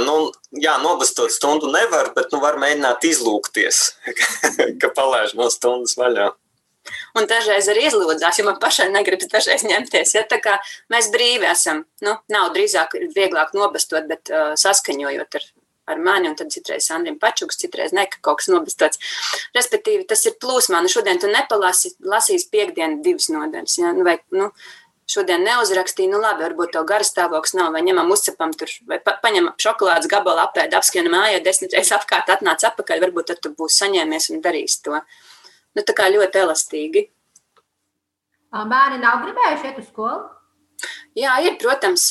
Nu, 0.00 0.16
jā, 0.56 0.78
nobastot 0.80 1.32
stundu 1.34 1.68
nevar, 1.68 2.14
bet 2.16 2.32
nu, 2.32 2.40
var 2.40 2.56
mēģināt 2.60 3.04
izlūkties, 3.04 3.80
ka 4.80 4.88
palaiž 4.96 5.34
no 5.36 5.50
stundas 5.52 5.98
vaļā. 6.00 6.30
Un 7.18 7.26
dažreiz 7.28 7.68
arī 7.68 7.84
izlūdzās, 7.88 8.38
jo 8.40 8.46
man 8.46 8.56
pašai 8.62 8.88
negribas 8.94 9.28
dažreiz 9.28 9.64
ņemties. 9.68 10.14
Ja? 10.16 10.24
Tā 10.28 10.38
kā 10.40 10.56
mēs 10.92 11.10
brīvi 11.12 11.48
esam, 11.50 11.84
nu, 12.04 12.16
nav 12.32 12.52
drīzāk 12.56 12.96
vieglāk 13.12 13.52
nobastot, 13.56 14.08
bet 14.08 14.32
uh, 14.32 14.54
saskaņojot 14.56 15.38
ar, 15.40 15.46
ar 15.92 16.02
mani, 16.04 16.30
un 16.32 16.38
tad 16.38 16.52
citreiz 16.54 16.88
Andrim 16.94 17.18
Pačuks, 17.20 17.60
citreiz 17.60 17.92
ne, 17.96 18.06
ka 18.08 18.22
kaut 18.24 18.40
kas 18.40 18.48
nobastots. 18.52 19.04
Respektīvi, 19.56 20.08
tas 20.08 20.24
ir 20.30 20.38
plūsmā. 20.40 20.80
Nu, 20.84 20.92
šodien 20.92 21.20
tu 21.20 21.28
nepalasi, 21.32 21.98
lasīs 22.08 22.48
piekdienu 22.52 23.02
divas 23.04 23.28
nodaļas, 23.34 23.80
ja? 23.82 23.92
Nu, 23.96 24.08
vai, 24.08 24.16
nu, 24.32 24.48
šodien 25.08 25.44
neuzrakstīju, 25.46 26.12
nu 26.12 26.20
labi, 26.22 26.44
varbūt 26.44 26.74
tev 26.76 26.86
garas 26.88 27.10
stāvoklis 27.12 27.56
nav, 27.56 27.72
vai 27.74 27.82
ņemam 27.86 28.10
uzcepam 28.12 28.52
tur, 28.56 28.70
vai 28.88 29.00
pa, 29.04 29.16
paņemam 29.22 29.56
šokolādes 29.60 30.10
gabalu 30.10 30.42
apēd, 30.44 30.76
apskienam 30.76 31.16
mājā, 31.16 31.42
desmit 31.44 31.76
reizes 31.76 31.96
apkārt 31.96 32.30
atnāc 32.34 32.64
apakaļ, 32.68 33.04
varbūt 33.06 33.30
tad 33.32 33.42
tu 33.44 33.54
būsi 33.56 33.84
saņēmies 33.84 34.30
un 34.34 34.42
darīs 34.44 34.80
to. 34.84 35.00
Nu, 35.76 35.84
tā 35.84 35.94
kā 35.96 36.08
ļoti 36.12 36.42
elastīgi. 36.44 37.06
Bērni 38.52 39.00
nav 39.02 39.22
gribējuši 39.24 39.70
iet 39.70 39.80
uz 39.80 39.88
skolu? 39.90 40.26
Jā, 41.18 41.34
ir, 41.42 41.56
protams, 41.60 42.08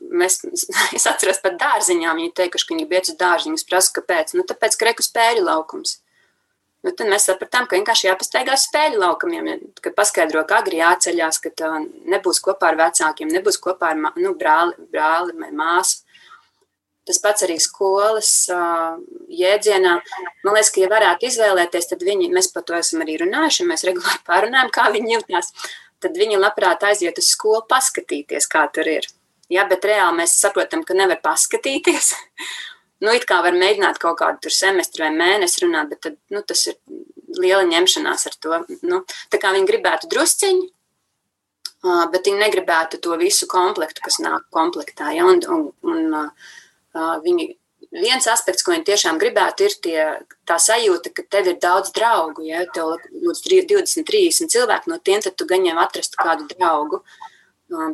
mēs, 0.00 0.40
es 0.96 1.06
atceros 1.06 1.40
pat 1.44 1.58
dārziņā, 1.60 2.14
viņi 2.18 2.36
teikuši, 2.40 2.66
ka 2.66 2.74
viņi 2.74 2.88
biedz 2.90 3.12
uz 3.12 3.18
dārziņu, 3.20 3.60
es 3.60 3.66
prasu, 3.68 3.94
kāpēc. 4.00 4.34
Nu, 4.38 4.46
tāpēc, 4.48 4.76
ka 4.76 4.90
reku 4.90 5.06
spēļu 5.06 5.46
laukums. 5.46 6.00
Nu, 6.80 6.92
tad 6.96 7.10
mēs 7.12 7.26
sapratām, 7.28 7.66
ka 7.68 7.76
vienkārši 7.76 8.06
jāpastaigās 8.06 8.62
spēļu 8.70 9.02
laukumiem, 9.02 9.48
kad 9.84 9.92
paskaidro, 9.98 10.46
ka 10.48 10.62
agri 10.62 10.78
jāceļās, 10.78 11.38
ka 11.44 11.52
tā 11.52 11.72
nebūs 12.08 12.40
kopā 12.44 12.70
ar 12.70 12.78
vecākiem, 12.80 13.28
nebūs 13.34 13.60
kopā 13.60 13.90
ar 13.92 14.00
nu, 14.16 14.32
brāli, 14.40 14.88
brāli 14.92 15.36
vai 15.36 15.50
māsu. 15.52 16.06
Tas 17.08 17.18
pats 17.20 17.44
arī 17.44 17.56
skolas 17.60 18.30
uh, 18.54 18.96
jēdzienā. 19.34 19.92
Man 20.44 20.56
liekas, 20.56 20.70
ka, 20.72 20.82
ja 20.84 20.88
varētu 20.92 21.26
izvēlēties, 21.28 21.88
tad 21.92 22.04
viņi, 22.06 22.28
mēs 22.32 22.48
par 22.54 22.64
to 22.68 22.76
esam 22.78 23.04
arī 23.04 23.18
runājuši, 23.24 23.66
mēs 23.68 23.84
regulāri 23.88 24.20
pārunājam, 24.28 24.72
kā 24.72 24.88
viņi 24.94 25.16
jūtas. 25.16 25.52
Tad 26.00 26.16
viņi 26.16 26.40
labprāt 26.40 26.84
aiziet 26.88 27.18
uz 27.20 27.28
skolu, 27.34 27.64
paskatīties, 27.68 28.46
kā 28.48 28.64
tur 28.72 28.88
ir. 28.88 29.08
Jā, 29.52 29.66
bet 29.68 29.84
reāli 29.84 30.22
mēs 30.22 30.38
saprotam, 30.38 30.84
ka 30.86 30.96
nevar 30.96 31.20
paskatīties. 31.24 32.14
Nu, 33.04 33.12
it 33.16 33.26
kā 33.28 33.40
var 33.44 33.56
mēģināt 33.56 34.00
kaut 34.02 34.18
kādu 34.20 34.52
semestru 34.52 35.06
vai 35.06 35.12
mēnesi 35.14 35.64
runāt, 35.64 35.92
bet 35.92 36.02
tad, 36.06 36.18
nu, 36.32 36.42
tas 36.46 36.66
ir 36.70 36.76
liela 37.38 37.64
ņemšanās 37.68 38.26
ar 38.30 38.36
to. 38.44 38.60
Nu, 38.86 39.02
tā 39.32 39.40
kā 39.42 39.52
viņi 39.56 39.70
gribētu 39.70 40.10
drusciņu, 40.12 40.66
bet 42.12 42.28
viņi 42.28 42.42
negribētu 42.42 43.00
to 43.04 43.16
visu 43.20 43.48
komplektu, 43.50 44.04
kas 44.04 44.20
nāk 44.22 44.50
komplektā. 44.54 45.14
Ja? 45.16 45.28
Un, 45.30 45.40
un, 45.48 45.64
un, 45.86 47.24
viņi, 47.24 47.48
viens 47.96 48.28
aspekts, 48.30 48.66
ko 48.66 48.74
viņi 48.74 48.88
tiešām 48.90 49.20
gribētu, 49.22 49.68
ir 49.68 49.78
tie, 49.86 50.04
tā 50.48 50.60
sajūta, 50.60 51.14
ka 51.16 51.24
tev 51.32 51.54
ir 51.54 51.58
daudz 51.62 51.94
draugu. 51.96 52.44
Ja 52.48 52.66
tev 52.68 52.98
ir 52.98 53.66
20, 53.72 54.04
30 54.08 54.52
cilvēki, 54.52 54.92
no 54.92 55.00
tiem 55.00 55.24
tu 55.24 55.48
jau 55.48 55.80
atrastu 55.80 56.20
kādu 56.20 56.50
draugu. 56.52 57.00
Uh, 57.00 57.30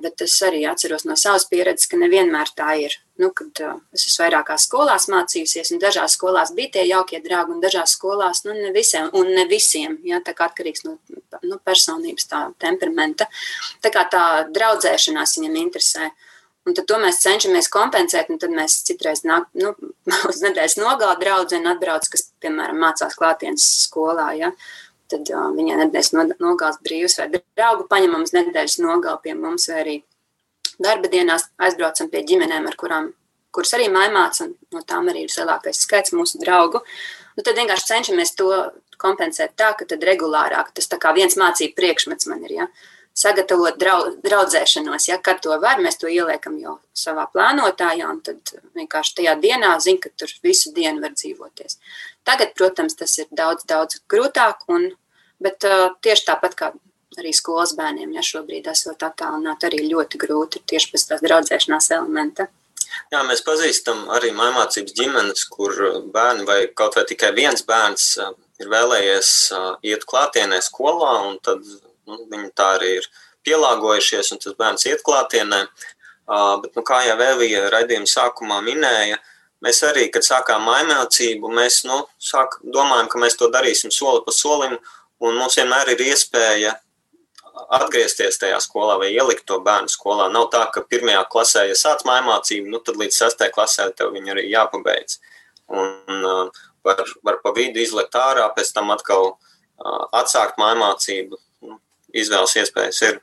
bet 0.02 0.22
es 0.24 0.36
arī 0.44 0.62
atceros 0.68 1.04
no 1.04 1.16
savas 1.20 1.44
pieredzes, 1.50 1.88
ka 1.90 1.98
nevienmēr 2.00 2.52
tā 2.56 2.74
ir 2.80 2.96
nu, 3.20 3.30
kad 3.36 3.60
uh, 3.64 3.78
es 3.96 4.04
esmu 4.08 4.26
vairākās 4.26 4.66
skolās 4.68 5.08
mācījusies, 5.12 5.72
un 5.72 5.80
dažās 5.80 6.16
skolās 6.18 6.52
bija 6.56 6.76
tie 6.76 6.84
jaukie 6.88 7.20
draugi, 7.24 7.56
un 7.56 7.62
dažās 7.64 7.96
skolās 7.96 8.44
nu, 8.44 8.54
ne 8.56 8.72
visiem, 8.74 9.08
un 9.16 9.32
ne 9.36 9.46
visiem, 9.48 9.98
ja, 10.04 10.20
tā 10.24 10.36
kā 10.36 10.50
atkarīgs 10.50 10.84
no 10.84 10.96
nu, 11.42 11.58
personības, 11.64 12.28
tā 12.30 12.42
temperamenta. 12.62 13.28
Tā 13.84 13.92
kā 13.94 14.04
tā 14.12 14.24
draudzēšanās 14.52 15.36
viņam 15.38 15.60
interesē. 15.64 16.10
Un 16.66 16.74
tad 16.74 16.88
to 16.90 16.96
mēs 16.98 17.20
cenšamies 17.22 17.68
kompensēt, 17.70 18.32
tad 18.42 18.52
mēs 18.52 18.80
citreiz 18.88 19.22
nāk, 19.28 19.46
nu, 19.60 19.72
uz 20.30 20.42
nedēļas 20.42 20.80
nogalē 20.80 21.14
draudzene 21.20 21.72
atbrauc, 21.72 22.08
kas, 22.12 22.28
piemēram, 22.42 22.80
mācās 22.82 23.16
klātienes 23.16 23.64
skolā, 23.86 24.32
ja, 24.40 24.52
tad 25.10 25.28
uh, 25.32 25.50
viņai 25.56 25.78
nedēļas 25.82 26.38
nogals 26.42 26.80
brīvs 26.84 27.18
vai 27.20 27.28
draugu 27.34 27.86
paņemam 27.90 28.24
uz 28.26 28.34
nedēļas 28.36 28.80
nogali 28.82 29.22
pie 29.24 29.36
mums 29.38 29.68
vai 29.70 29.80
arī 29.82 29.96
darba 30.82 31.10
dienās 31.12 31.48
aizbraucam 31.62 32.10
pie 32.12 32.24
ģimenēm, 32.28 32.66
ar 32.68 32.76
kurām 32.80 33.12
kuras 33.56 33.72
arī 33.76 33.88
mājmāca, 33.92 34.46
un 34.46 34.76
no 34.76 34.82
tām 34.84 35.08
arī 35.12 35.24
ir 35.24 35.32
lielākais 35.32 35.80
skaits 35.86 36.12
mūsu 36.16 36.40
draugu. 36.42 36.82
Nu, 37.36 37.44
tad 37.44 37.56
vienkārši 37.56 37.88
cenšamies 37.92 38.34
to 38.36 38.50
kompensēt 39.00 39.56
tā, 39.60 39.72
ka 39.78 39.88
tad 39.88 40.04
regulārāk 40.04 40.72
tas 40.76 40.88
tā 40.92 40.98
kā 41.00 41.12
viens 41.16 41.36
mācību 41.40 41.76
priekšmets 41.76 42.28
man 42.30 42.44
ir. 42.44 42.54
Ja? 42.60 42.68
Sagatavot 43.16 43.78
draudz, 43.80 44.18
draudzēšanos, 44.24 45.06
ja 45.08 45.16
kad 45.24 45.40
to 45.44 45.54
var, 45.62 45.80
mēs 45.80 45.96
to 46.00 46.10
ieliekam 46.12 46.58
jau 46.60 46.74
savā 46.92 47.24
plānotājā, 47.32 48.10
un 48.12 48.20
tad 48.24 48.52
vienkārši 48.76 49.14
tajā 49.22 49.36
dienā 49.40 49.70
zina, 49.80 50.02
ka 50.02 50.12
tur 50.20 50.34
visu 50.44 50.74
dienu 50.76 51.00
var 51.00 51.14
dzīvoties. 51.16 51.78
Tagad, 52.28 52.52
protams, 52.58 52.98
tas 52.98 53.16
ir 53.16 53.30
daudz, 53.32 53.64
daudz 53.64 54.02
grūtāk, 54.12 54.66
un, 54.68 54.90
bet 55.40 55.64
uh, 55.64 55.94
tieši 56.04 56.28
tāpat 56.28 56.58
kā 56.58 56.70
arī 57.16 57.32
skolas 57.32 57.72
bērniem, 57.78 58.12
ja 58.16 58.24
šobrīd 58.24 58.68
esot 58.68 59.02
attālināti, 59.06 59.68
arī 59.68 59.86
ļoti 59.88 60.20
grūti 60.20 60.62
tieši 60.68 60.92
pēc 60.92 61.08
tās 61.10 61.24
draudzēšanās 61.24 61.90
elementa. 61.96 62.50
Jā, 63.12 63.22
mēs 63.26 63.42
pazīstam 63.46 64.06
arī 64.14 64.32
mācības 64.36 64.94
ģimenes, 64.96 65.44
kur 65.52 65.72
bērni 66.12 66.46
vai 66.48 66.58
kaut 66.74 66.96
vai 66.98 67.04
tikai 67.08 67.32
viens 67.36 67.64
bērns 67.66 68.16
ir 68.60 68.70
vēlējies 68.72 69.30
iet 69.88 70.06
klātienē 70.08 70.60
skolā, 70.64 71.12
un 71.28 71.40
tad 71.44 71.64
nu, 72.08 72.22
viņi 72.32 72.50
tā 72.56 72.72
arī 72.78 72.96
ir 73.00 73.08
pielāgojušies, 73.46 74.32
un 74.34 74.42
tas 74.42 74.56
bērns 74.58 74.86
iet 74.90 75.04
klātienē. 75.06 75.64
Bet, 76.26 76.72
nu, 76.74 76.82
kā 76.86 77.02
jau 77.06 77.18
Evija 77.22 77.68
raidījuma 77.70 78.10
sākumā 78.10 78.58
minēja, 78.66 79.20
mēs 79.62 79.82
arī, 79.86 80.08
kad 80.14 80.26
sākām 80.26 80.66
mācību, 80.66 81.52
mēs 81.54 81.84
nu, 81.86 82.00
sāk, 82.18 82.58
domājam, 82.62 83.10
ka 83.12 83.20
mēs 83.22 83.38
to 83.38 83.50
darīsim 83.52 83.94
soli 83.94 84.24
pa 84.26 84.34
solim, 84.34 84.74
un 85.22 85.38
mums 85.38 85.58
vienmēr 85.58 85.94
ir 85.94 86.02
iespēja 86.08 86.74
atgriezties 87.72 88.38
tajā 88.40 88.58
skolā 88.62 88.98
vai 89.00 89.12
ielikt 89.14 89.46
to 89.48 89.58
bērnu 89.64 89.90
skolā. 89.90 90.28
Nav 90.32 90.50
tā, 90.52 90.66
ka 90.72 90.84
pirmajā 90.84 91.22
klasē, 91.32 91.64
ja 91.70 91.78
sāc 91.78 92.04
mājmācību, 92.08 92.68
nu 92.72 92.82
tad 92.84 92.98
līdz 93.00 93.16
sastajai 93.22 93.54
klasē 93.54 93.88
tev 93.96 94.12
viņa 94.14 94.34
arī 94.34 94.46
jāpabeidz. 94.52 95.18
Un 95.72 96.26
uh, 96.26 96.62
var, 96.86 97.02
var 97.26 97.40
pa 97.42 97.52
vidu 97.56 97.82
izlikt 97.82 98.14
ārā, 98.18 98.46
pēc 98.54 98.72
tam 98.76 98.92
atkal 98.94 99.32
uh, 99.32 100.04
atsākt 100.20 100.60
mājmācību. 100.62 101.40
Izvēles 102.14 102.56
iespējas 102.60 103.02
ir. 103.06 103.20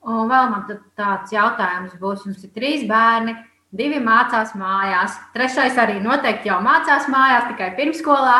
Un 0.00 0.30
vēl 0.30 0.48
man 0.48 0.64
tāds 0.96 1.32
jautājums 1.34 1.96
būs. 2.00 2.24
Jums 2.24 2.44
ir 2.46 2.52
trīs 2.56 2.86
bērni, 2.88 3.34
divi 3.76 4.00
mācās 4.02 4.54
mājās, 4.56 5.18
trešais 5.34 5.76
arī 5.78 6.00
noteikti 6.00 6.48
jau 6.48 6.60
mācās 6.64 7.08
mājās, 7.12 7.50
tikai 7.52 7.74
pirmsskolā. 7.76 8.38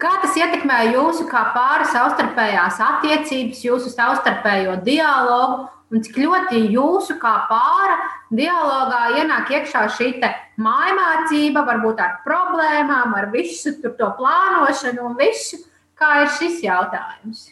Kā 0.00 0.14
tas 0.22 0.36
ietekmē 0.36 0.94
jūsu 0.94 1.26
kā 1.28 1.50
pāri 1.56 1.88
savstarpējās 1.92 2.78
attiecības, 2.84 3.64
jūsu 3.66 3.92
savstarpējo 3.92 4.78
dialogu 4.84 5.68
un 5.90 6.04
cik 6.04 6.20
ļoti 6.22 6.62
jūsu 6.72 7.18
kā 7.20 7.34
pāra 7.50 7.98
dialogā 8.32 9.02
ienāk 9.20 9.50
iekšā 9.56 9.86
šī 9.96 10.12
mājmācība, 10.60 11.64
varbūt 11.66 12.00
ar 12.00 12.20
problēmām, 12.24 13.16
ar 13.16 13.28
visu 13.32 13.74
to 13.82 14.12
plānošanu 14.20 15.10
un 15.10 15.16
visu. 15.20 15.60
Kā 16.00 16.22
ir 16.22 16.30
šis 16.32 16.62
jautājums? 16.64 17.50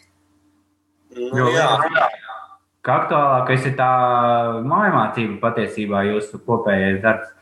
Nu, 1.17 1.49
jā, 1.53 1.65
jā 1.95 2.09
ka 2.85 2.95
aktuālākais 3.03 3.67
ir 3.69 3.75
tā 3.77 3.89
mājmācība 4.65 5.39
patiesībā 5.43 6.05
jūsu 6.09 6.39
kopējais 6.45 7.01
darbs? 7.03 7.35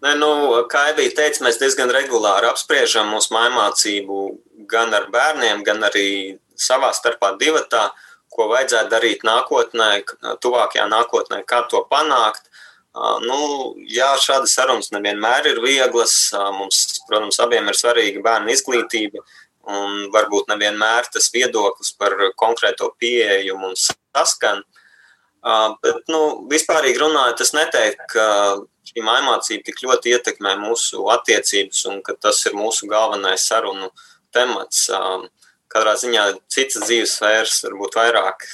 Ne, 0.00 0.14
nu, 0.16 0.30
kā 0.72 0.86
jau 0.88 0.96
bija 0.96 1.12
teicis, 1.18 1.42
mēs 1.44 1.58
diezgan 1.60 1.90
regulāri 1.92 2.48
apspriežam 2.48 3.10
mūsu 3.12 3.34
mājmācību 3.36 4.20
gan 4.70 4.94
ar 4.96 5.10
bērniem, 5.12 5.60
gan 5.64 5.84
arī 5.84 6.38
savā 6.56 6.88
starpā 6.96 7.34
divatā, 7.40 7.90
ko 8.32 8.46
vajadzētu 8.48 8.92
darīt 8.92 9.26
nākotnē, 9.26 9.90
tuvākajā 10.40 10.86
nākotnē, 10.88 11.42
kā 11.44 11.64
to 11.68 11.82
panākt. 11.90 12.46
Nu, 13.22 13.40
jā, 13.86 14.08
šādas 14.18 14.54
sarunas 14.56 14.88
nevienmēr 14.94 15.52
ir 15.52 15.60
vieglas. 15.62 16.14
Mums, 16.56 17.02
protams, 17.06 17.38
abiem 17.42 17.68
ir 17.70 17.76
svarīga 17.78 18.24
bērnu 18.24 18.54
izglītība, 18.54 19.22
un 19.68 20.06
varbūt 20.14 20.50
nevienmēr 20.52 21.10
tas 21.12 21.28
viedoklis 21.34 21.92
par 21.98 22.16
konkrēto 22.40 22.90
pieeju 23.00 23.58
mums 23.60 23.90
saskan. 23.90 24.62
Bet, 25.40 26.02
nu, 26.12 26.20
vispārīgi 26.50 27.00
runājot, 27.00 27.42
es 27.44 27.54
neteiktu, 27.56 28.06
ka 28.12 28.26
šī 28.90 29.04
mācība 29.04 29.66
tik 29.68 29.82
ļoti 29.84 30.14
ietekmē 30.16 30.56
mūsu 30.60 31.06
attiecības 31.14 31.84
un 31.92 32.02
ka 32.04 32.16
tas 32.20 32.40
ir 32.48 32.56
mūsu 32.58 32.88
galvenais 32.90 33.46
sarunu 33.48 33.90
temats. 34.34 34.88
Katrā 35.70 35.94
ziņā 36.00 36.26
citas 36.50 36.88
dzīves 36.88 37.14
sfēras 37.18 37.60
varbūt 37.68 37.96
vairāk 38.00 38.44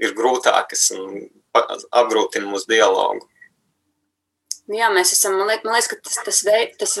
ir 0.00 0.14
grūtākas 0.16 0.90
un 0.96 1.26
apgrūtina 1.56 2.48
mūsu 2.48 2.70
dialogu. 2.70 3.26
Jā, 4.70 4.86
mēs 4.94 5.10
esam, 5.16 5.34
man 5.34 5.50
liekas, 5.50 5.66
man 5.66 5.74
liekas 5.74 5.90
ka 5.90 5.96
tas, 6.06 6.18
tas, 6.28 6.44
veid, 6.46 6.76
tas 6.78 6.92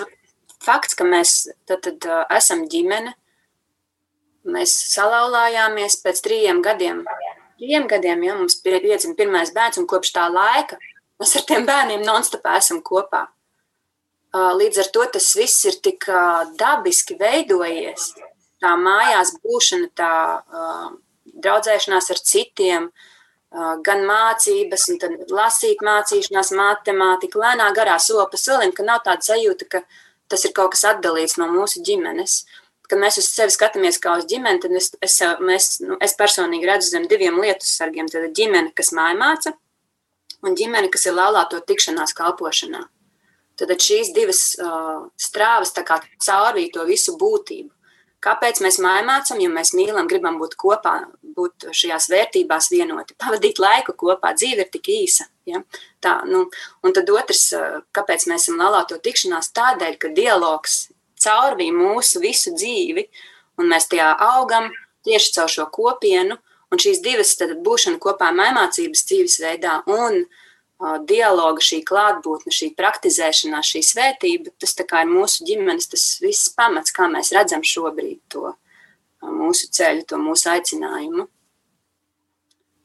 fakts, 0.64 0.96
ka 0.98 1.08
mēs 1.08 1.48
tad, 1.68 1.82
tad, 1.86 2.06
uh, 2.06 2.24
esam 2.36 2.66
ģimene, 2.70 3.16
mēs 4.50 4.72
salauzāmies 4.94 6.00
pēc 6.04 6.24
trījiem 6.24 6.62
gadiem 6.64 7.04
trim 7.60 7.86
gadiem, 7.88 8.24
ja 8.24 8.36
mums 8.36 8.58
ir 8.64 8.80
piedzimta 8.80 9.18
pirmais 9.20 9.52
bērns, 9.54 9.78
un 9.80 9.88
kopš 9.90 10.14
tā 10.16 10.26
laika 10.32 10.78
mēs 11.20 11.36
ar 11.36 11.44
tiem 11.48 11.66
bērniem 11.68 12.04
non-stopā 12.06 12.56
esam 12.60 12.80
kopā. 12.82 13.26
Līdz 14.32 14.84
ar 14.84 14.90
to 14.94 15.04
tas 15.16 15.28
viss 15.36 15.66
ir 15.68 15.76
tik 15.84 16.06
dabiski 16.58 17.16
veidojies. 17.20 18.12
Tā 18.62 18.76
mājās 18.78 19.34
būšana, 19.42 19.90
tā 19.96 20.12
draudzēšanās 21.44 22.10
ar 22.14 22.20
citiem, 22.30 22.90
gan 23.84 24.04
mācības, 24.06 24.86
tad 25.02 25.32
lasīt 25.34 25.82
mācīšanās, 25.84 26.52
matemātika, 26.56 27.40
lēnā 27.42 27.68
garā 27.76 27.98
soli 27.98 28.28
pa 28.30 28.38
solim, 28.38 28.72
ka 28.72 28.86
nav 28.86 29.02
tāda 29.04 29.26
sajūta, 29.32 29.66
ka 29.66 29.82
tas 30.30 30.46
ir 30.46 30.54
kaut 30.56 30.74
kas 30.74 30.86
atdalīts 30.94 31.38
no 31.40 31.50
mūsu 31.50 31.82
ģimenes 31.86 32.44
kad 32.90 32.98
mēs 32.98 33.20
uz 33.20 33.28
sevi 33.30 33.54
skatāmies 33.54 34.00
kā 34.02 34.16
uz 34.18 34.26
ģimeni, 34.30 34.60
tad 34.64 34.74
es, 34.74 34.90
es, 35.04 35.18
mēs, 35.46 35.72
nu, 35.84 35.96
es 36.02 36.16
personīgi 36.18 36.66
redzu 36.66 36.90
zem 36.90 37.06
diviem 37.10 37.38
lietu 37.38 37.66
sargiem. 37.66 38.08
Tad 38.10 38.32
ģimene, 38.34 38.72
kas 38.76 38.90
mājmāca, 38.96 39.54
un 40.46 40.56
ģimene, 40.58 40.90
kas 40.92 41.06
ir 41.06 41.14
laulāto 41.14 41.60
tikšanās 41.66 42.16
kalpošanā. 42.18 42.82
Tad 43.60 43.74
šīs 43.84 44.14
divas 44.16 44.40
uh, 44.58 45.04
strāvas 45.20 45.74
caurvīja 45.76 46.72
to 46.74 46.86
visu 46.88 47.14
būtību. 47.20 47.70
Kāpēc 48.24 48.60
mēs 48.64 48.76
mājmācam? 48.84 49.38
Jo 49.40 49.48
mēs 49.52 49.72
mīlam, 49.76 50.08
gribam 50.08 50.36
būt 50.40 50.56
kopā, 50.60 50.96
būt 51.36 51.70
šajās 51.76 52.10
vērtībās 52.12 52.68
vienoti, 52.72 53.16
pavadīt 53.20 53.60
laiku 53.62 53.94
kopā. 53.96 54.34
Dzīve 54.36 54.66
ir 54.66 54.72
tik 54.72 54.90
īsa. 54.92 55.28
Ja? 55.48 55.62
Tā, 56.00 56.14
nu, 56.24 56.46
un 56.80 56.94
tad 56.96 57.10
otrs, 57.12 57.50
kāpēc 57.92 58.24
mēs 58.30 58.46
esam 58.46 58.60
laulāto 58.60 58.96
tikšanās? 59.04 59.50
Tādēļ, 59.56 59.98
ka 60.00 60.08
dialogs 60.16 60.86
caurvīja 61.20 61.76
mūsu 61.76 62.22
visu 62.22 62.54
dzīvi, 62.56 63.04
un 63.60 63.68
mēs 63.68 63.90
tajā 63.90 64.14
augam 64.30 64.70
tieši 65.04 65.34
caur 65.36 65.52
šo 65.52 65.66
kopienu. 65.72 66.38
Un 66.70 66.78
šīs 66.78 67.00
divas 67.02 67.34
tad, 67.34 67.56
būšana 67.66 67.98
kopā 67.98 68.28
mācības 68.30 69.02
dzīvesveidā 69.08 69.72
un 69.90 70.20
uh, 70.22 70.98
dialoga, 71.02 71.58
šī 71.66 71.80
klātbūtne, 71.88 72.52
šī 72.54 72.68
praktizēšanās, 72.78 73.72
šī 73.74 73.82
svētība, 73.88 74.52
tas 74.62 74.76
ir 74.78 75.10
mūsu 75.10 75.48
ģimenes, 75.48 75.90
tas 75.90 76.04
viss 76.22 76.52
pamats, 76.54 76.94
kā 76.94 77.08
mēs 77.10 77.32
redzam 77.34 77.66
šobrīd 77.66 78.20
to 78.30 78.52
uh, 78.52 79.32
mūsu 79.34 79.66
ceļu, 79.74 80.06
to 80.06 80.20
mūsu 80.22 80.52
aicinājumu. 80.54 81.26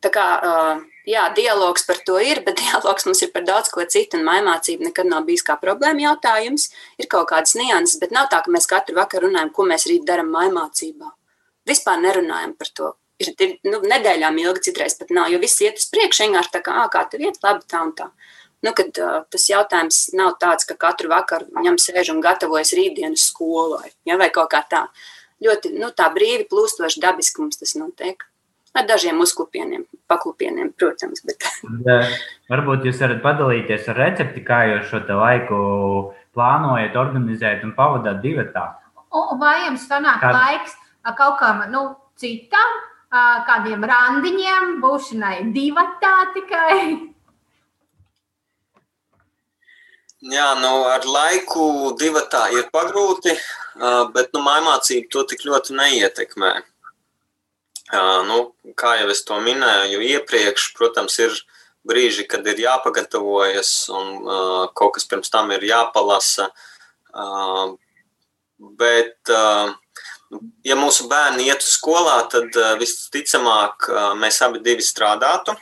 Tā 0.02 0.12
kā 0.18 0.26
uh, 0.34 0.82
jā, 1.10 1.26
dialogs 1.38 1.86
par 1.88 2.00
to 2.08 2.18
ir, 2.22 2.42
bet 2.46 2.60
dialogs 2.64 3.08
mums 3.08 3.22
ir 3.26 3.32
par 3.34 3.46
daudz 3.48 3.72
ko 3.74 3.86
citu, 3.90 4.20
un 4.20 4.28
mainācība 4.28 4.90
nekad 4.90 5.10
nav 5.10 5.26
bijis 5.30 5.46
kā 5.46 5.58
problēma 5.62 6.10
jautājums. 6.10 6.70
Ir 7.02 7.10
kaut 7.12 7.30
kādas 7.32 7.56
nianses, 7.60 8.00
bet 8.02 8.14
nav 8.16 8.30
tā, 8.34 8.42
ka 8.46 8.54
mēs 8.54 8.70
katru 8.70 8.98
vakaru 9.00 9.30
runājam, 9.30 9.54
ko 9.56 9.68
mēs 9.70 9.88
rīt 9.92 10.06
darām 10.08 10.32
mainācībā. 10.34 11.12
Vispār 11.66 12.02
nerunājam 12.02 12.56
par 12.60 12.72
to. 12.78 12.94
Ir, 13.22 13.32
ir 13.40 13.54
nu, 13.64 13.80
nedēļām 13.88 14.38
ilgi, 14.44 14.66
citreiz 14.68 14.98
pat 15.00 15.14
nav, 15.16 15.30
jo 15.32 15.40
viss 15.40 15.62
iet 15.64 15.80
uz 15.80 15.88
priekšu, 15.94 16.26
vienkārši 16.26 16.52
tā 16.58 16.62
kā, 16.66 16.82
kā 16.92 17.06
tev 17.10 17.24
iet, 17.24 17.40
labi, 17.46 17.64
tā 17.72 17.86
un 17.86 17.94
tā. 17.96 18.10
Nu, 18.66 18.74
kad, 18.76 18.92
uh, 19.00 19.22
tas 19.32 19.46
jautājums 19.48 20.00
nav 20.18 20.36
tāds, 20.42 20.68
ka 20.68 20.76
katru 20.80 21.12
vakaru 21.14 21.48
viņam 21.56 21.78
sēž 21.80 22.12
un 22.12 22.22
gatavojas 22.24 22.74
rītdienas 22.76 23.30
skolai, 23.30 23.94
ja, 24.10 24.18
vai 24.20 24.28
kaut 24.36 24.50
kā 24.52 24.66
tā. 24.68 24.88
Ļoti 25.44 25.76
nu, 25.80 25.94
tā 25.96 26.10
brīvi 26.12 26.48
plūstoši 26.52 27.04
dabiski 27.04 27.44
mums 27.44 27.62
tas 27.62 27.76
notiek 27.80 28.26
ar 28.76 28.88
dažiem 28.90 29.20
uzklupieniem, 29.24 29.86
paklupieniem, 30.12 30.72
protams. 30.78 31.24
Bet... 31.26 31.48
Varbūt 32.52 32.88
jūs 32.90 33.00
varat 33.02 33.22
padalīties 33.24 33.88
ar 33.94 34.02
recepti, 34.04 34.44
kā 34.46 34.66
jūs 34.74 34.90
šo 34.92 35.02
laiku 35.10 35.60
plānojat, 36.36 36.98
organizēt 37.00 37.64
un 37.66 37.76
pavadāt 37.78 38.20
divatā. 38.26 38.68
Vai 39.40 39.56
jums 39.66 39.88
sanāk 39.88 40.20
Kād... 40.24 40.36
laiks 40.36 40.76
kaut 41.16 41.40
kam 41.40 41.64
nu, 41.72 41.88
citam, 42.20 42.80
kādiem 43.48 43.84
randiņiem, 43.88 44.80
būšanai 44.84 45.36
divatā 45.56 46.16
tikai? 46.36 46.80
Jā, 50.26 50.56
nu, 50.58 50.72
ar 50.90 51.06
laiku 51.06 51.94
divatā 52.00 52.48
ir 52.58 52.66
pagrūti, 52.74 53.36
bet 54.16 54.32
nu, 54.34 54.42
mācība 54.42 55.12
to 55.14 55.24
tik 55.30 55.46
ļoti 55.46 55.76
neietekmē. 55.78 56.56
Nu, 57.94 58.38
kā 58.74 58.96
jau 58.98 59.10
es 59.14 59.22
to 59.28 59.38
minēju 59.46 60.02
iepriekš, 60.02 60.72
protams, 60.78 61.20
ir 61.22 61.36
brīži, 61.86 62.26
kad 62.26 62.46
ir 62.50 62.58
jāpagatavojas 62.58 63.90
un 63.94 64.08
uh, 64.26 64.64
kaut 64.74 64.96
kas 64.96 65.06
pirms 65.06 65.30
tam 65.30 65.52
ir 65.54 65.62
jāpalasa. 65.62 66.50
Uh, 67.14 67.78
bet, 68.58 69.20
uh, 69.30 69.70
ja 70.66 70.80
mūsu 70.80 71.06
bērni 71.12 71.46
iet 71.46 71.62
uz 71.62 71.76
skolā, 71.78 72.24
tad 72.32 72.58
uh, 72.58 72.74
visticamāk 72.82 73.88
uh, 73.92 74.10
mēs 74.18 74.42
abi 74.42 74.64
divi 74.66 74.82
strādātu. 74.82 75.54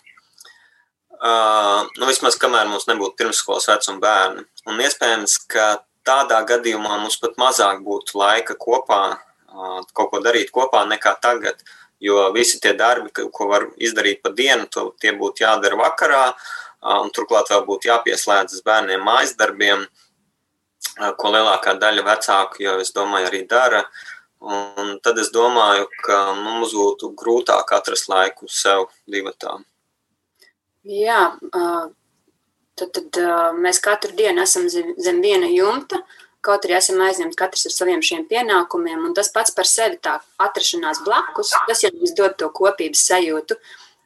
Uh, 1.24 1.84
nu, 2.00 2.08
vismaz 2.08 2.40
kamēr 2.40 2.72
mums 2.72 2.88
nebūtu 2.88 3.20
pirmsskolas 3.20 3.68
vecuma 3.68 4.00
bērni. 4.00 4.48
Un 4.72 4.80
iespējams, 4.80 5.38
ka 5.52 5.84
tādā 6.08 6.40
gadījumā 6.48 6.98
mums 7.04 7.20
pat 7.20 7.36
mazāk 7.40 7.84
būtu 7.84 8.16
laika 8.20 8.56
kopā, 8.60 9.04
uh, 9.52 9.80
kaut 9.92 10.12
ko 10.16 10.24
darīt 10.24 10.56
kopā 10.56 10.88
nekā 10.88 11.18
tagad. 11.24 11.60
Uh, 11.60 11.80
jo 12.04 12.28
visi 12.36 12.60
tie 12.62 12.74
darbi, 12.78 13.12
ko 13.14 13.48
var 13.48 13.68
izdarīt 13.82 14.22
pa 14.24 14.32
dienu, 14.36 14.68
to, 14.72 14.90
tie 15.00 15.14
būtu 15.16 15.46
jādara 15.46 15.80
vakarā, 15.80 16.24
un 17.00 17.12
turklāt 17.16 17.52
vēl 17.54 17.64
būtu 17.68 17.90
jāpieslēdzas 17.90 18.64
bērniem 18.66 19.04
mājas 19.04 19.38
darbiem, 19.40 19.86
ko 21.20 21.32
lielākā 21.32 21.78
daļa 21.80 22.04
vecāku 22.10 22.66
jau, 22.66 22.80
es 22.84 22.92
domāju, 22.96 23.30
arī 23.32 23.46
dara. 23.50 23.86
Un 24.44 24.98
tad 25.00 25.22
es 25.22 25.30
domāju, 25.32 25.88
ka 26.04 26.18
mums 26.36 26.74
būtu 26.76 27.14
grūtāk 27.16 27.72
atrast 27.78 28.10
laiku 28.12 28.50
sev 28.52 28.90
divatā. 29.08 29.56
Jā, 30.84 31.22
tad, 32.76 32.90
tad 32.92 33.22
mēs 33.56 33.80
katru 33.80 34.12
dienu 34.18 34.44
esam 34.44 34.68
zem, 34.68 34.92
zem 35.00 35.24
viena 35.24 35.48
jumta. 35.48 36.02
Uh, 36.04 36.23
Kaut 36.44 36.66
arī 36.68 36.76
esam 36.76 37.00
aizņemti 37.00 37.40
katrs 37.40 37.70
ar 37.70 37.74
saviem 37.76 38.02
šiem 38.04 38.26
pienākumiem, 38.28 39.06
un 39.08 39.14
tas 39.16 39.30
pats 39.32 39.54
par 39.56 39.70
sevi 39.70 40.00
tā 40.04 40.18
atrašanās 40.44 41.00
blakus, 41.06 41.54
tas 41.70 41.84
jau 41.86 41.94
mums 41.96 42.12
dod 42.18 42.36
to 42.40 42.50
kopības 42.52 43.06
sajūtu. 43.08 43.56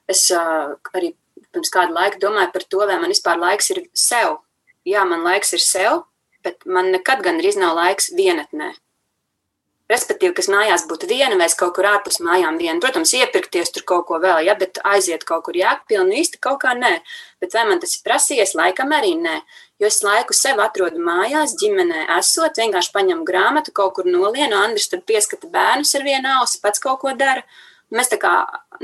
Es 0.07 0.27
uh, 0.35 0.75
arī 0.93 1.15
pirms 1.51 1.73
kāda 1.73 1.95
laika 1.95 2.21
domāju 2.21 2.53
par 2.53 2.67
to, 2.69 2.83
vai 2.85 2.99
man 3.01 3.13
vispār 3.13 3.41
laiks 3.41 3.71
ir 3.73 3.87
sev. 3.97 4.37
Jā, 4.87 5.03
man 5.09 5.25
laiks 5.25 5.55
ir 5.57 5.63
sev, 5.63 6.03
bet 6.45 6.61
man 6.65 6.93
nekad 6.93 7.25
gandrīz 7.25 7.57
nav 7.59 7.75
laiks 7.79 8.13
vienatnē. 8.15 8.75
Respektīvi, 9.87 10.33
kas 10.35 10.49
mājās 10.51 10.83
būtu 10.87 11.07
viena, 11.07 11.37
vai 11.39 11.45
es 11.47 11.55
kaut 11.55 11.77
kur 11.77 11.87
ārpus 11.87 12.19
mājām 12.19 12.57
viena. 12.59 12.79
Protams, 12.83 13.13
iepirkties 13.15 13.71
tur 13.71 13.85
kaut 13.87 14.09
ko 14.09 14.17
vēl, 14.19 14.41
ja, 14.43 14.55
bet 14.59 14.81
aiziet 14.83 15.23
kaut 15.27 15.45
kur 15.45 15.55
jēgpilni 15.55 16.19
īsti 16.21 16.41
kaut 16.43 16.59
kā 16.65 16.73
nē. 16.75 16.97
Bet 17.39 17.55
vai 17.55 17.63
man 17.69 17.79
tas 17.79 17.95
ir 17.95 18.03
prasījies? 18.03 18.51
Laikam 18.59 18.91
arī 18.97 19.13
nē. 19.21 19.37
Jo 19.77 19.85
es 19.91 19.99
laiku 20.01 20.33
sev 20.33 20.57
atrodu 20.63 20.97
mājās, 21.05 21.53
ģimenē 21.61 22.07
esot, 22.15 22.57
vienkārši 22.57 22.93
paņemu 22.95 23.25
grāmatu, 23.27 23.73
kaut 23.77 23.93
kur 23.97 24.07
nolienu, 24.09 24.57
Andris 24.57 24.89
tad 24.89 25.03
pieskata 25.05 25.49
bērnus 25.53 25.93
ar 25.99 26.05
vienu 26.07 26.31
ausi, 26.39 26.61
pats 26.63 26.81
kaut 26.81 27.03
ko 27.03 27.13
dara. 27.17 27.43
Mēs 27.93 28.09
tā 28.11 28.17
kā 28.19 28.31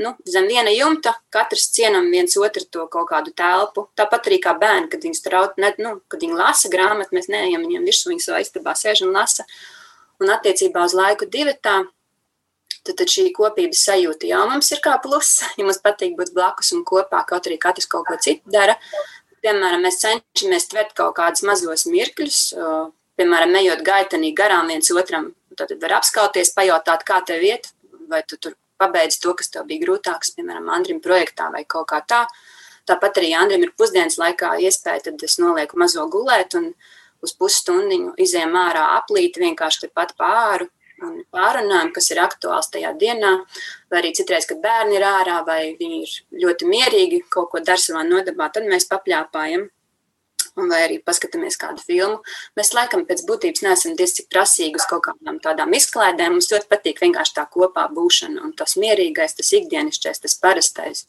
nu, 0.00 0.14
zem 0.30 0.46
viena 0.48 0.70
jumta, 0.72 1.12
katrs 1.34 1.66
cienam 1.74 2.06
viens 2.12 2.38
otru 2.40 2.62
to 2.72 2.86
kaut 2.92 3.10
kādu 3.10 3.34
telpu. 3.36 3.88
Tāpat 3.98 4.30
arī 4.30 4.38
kā 4.46 4.54
bērni, 4.60 4.88
kad 4.92 5.02
viņi, 5.04 5.18
straut, 5.18 5.58
ne, 5.60 5.74
nu, 5.82 5.98
kad 6.08 6.22
viņi 6.24 6.38
lasa 6.38 6.70
grāmatu, 6.72 7.12
mēs 7.18 7.28
neejam 7.28 7.66
viņiem 7.66 7.84
virsū, 7.90 8.12
viņi 8.12 8.24
savā 8.24 8.40
istabā 8.46 8.72
sēž 8.78 9.02
un 9.04 9.12
lasa. 9.18 9.44
Un 10.22 10.30
attiecībā 10.32 10.86
uz 10.86 10.94
laiku 10.96 11.28
divatā, 11.28 11.82
tad, 12.84 12.94
tad 12.94 13.10
šī 13.10 13.26
kopības 13.36 13.82
sajūta 13.90 14.30
jau 14.30 14.44
mums 14.48 14.70
ir 14.72 14.80
kā 14.84 14.94
pluss. 15.02 15.42
Ja 15.58 15.66
mums 15.66 15.82
patīk 15.84 16.16
būt 16.16 16.32
blakus 16.36 16.72
un 16.76 16.86
kopā, 16.88 17.26
kaut 17.28 17.50
arī 17.50 17.58
katrs 17.60 17.90
kaut 17.90 18.06
ko 18.08 18.16
citu 18.20 18.54
dara. 18.54 18.78
Piemēram, 19.44 19.82
mēs 19.84 20.00
cenšamies 20.00 20.70
tvert 20.70 20.94
kaut 20.96 21.16
kādus 21.18 21.44
mazos 21.44 21.84
mirkļus, 21.90 22.40
piemēram, 23.18 23.54
ejot 23.60 23.84
gaitenī 23.84 24.32
garām 24.36 24.70
viens 24.72 24.88
otram. 24.94 25.32
Tad 25.54 25.70
var 25.82 25.98
apskauties, 26.00 26.54
pajautāt, 26.56 27.04
kā 27.06 27.20
tev 27.28 27.44
iet, 27.44 27.68
vai 28.10 28.22
tu 28.26 28.38
tur 28.40 28.56
pabeidzi 28.80 29.20
to, 29.22 29.34
kas 29.38 29.52
tev 29.52 29.68
bija 29.68 29.84
grūtāks, 29.84 30.32
piemēram, 30.38 30.70
Andrim 30.72 31.00
projektā 31.04 31.50
vai 31.52 31.62
kaut 31.68 31.90
kā 31.92 32.00
tā. 32.08 32.24
Tāpat 32.88 33.20
arī 33.20 33.30
Andrim 33.36 33.62
ir 33.64 33.72
pusdienas 33.78 34.18
laikā 34.20 34.56
iespēja, 34.64 35.06
tad 35.08 35.22
es 35.28 35.38
nolieku 35.40 35.78
mazo 35.80 36.04
gulēt 36.10 36.56
un 36.58 36.72
uz 37.24 37.36
pusstundiņu 37.38 38.16
izējām 38.20 38.56
ārā 38.60 38.88
aplīt 38.98 39.38
vienkārši 39.40 39.86
tepat 39.86 40.16
pāru 40.20 40.68
un 41.04 41.22
pārunājam, 41.34 41.92
kas 41.94 42.10
ir 42.12 42.20
aktuāls 42.24 42.70
tajā 42.72 42.92
dienā, 43.00 43.32
vai 43.92 44.00
arī 44.00 44.12
citreiz, 44.16 44.48
kad 44.50 44.60
bērni 44.64 44.98
ir 44.98 45.06
ārā, 45.06 45.40
vai 45.46 45.60
viņi 45.78 46.02
ir 46.02 46.42
ļoti 46.44 46.68
mierīgi, 46.70 47.22
kaut 47.32 47.50
ko 47.52 47.62
dara 47.62 47.80
savā 47.80 48.04
nodabā, 48.08 48.50
tad 48.54 48.68
mēs 48.70 48.88
papļāpājam. 48.90 49.68
Vai 50.54 50.84
arī 50.84 51.00
paskatāmies 51.02 51.56
kādu 51.58 51.82
filmu. 51.82 52.20
Mēs 52.54 52.68
laikam 52.76 53.00
pēc 53.08 53.24
būtības 53.26 53.64
neesam 53.64 53.96
diezgan 53.98 54.28
prasīgi 54.30 54.78
uz 54.78 54.84
kaut 54.86 55.02
kādām 55.08 55.40
tādām 55.42 55.74
izklaidēm. 55.74 56.36
Mums 56.36 56.46
ļoti 56.52 56.70
patīk 56.70 57.02
vienkārši 57.02 57.34
tā 57.40 57.42
kopā 57.50 57.88
būšana 57.90 58.44
un 58.46 58.52
tas 58.54 58.76
mierīgais, 58.78 59.34
tas 59.34 59.50
ikdienišķais, 59.58 60.22
tas 60.22 60.38
parastais. 60.38 61.08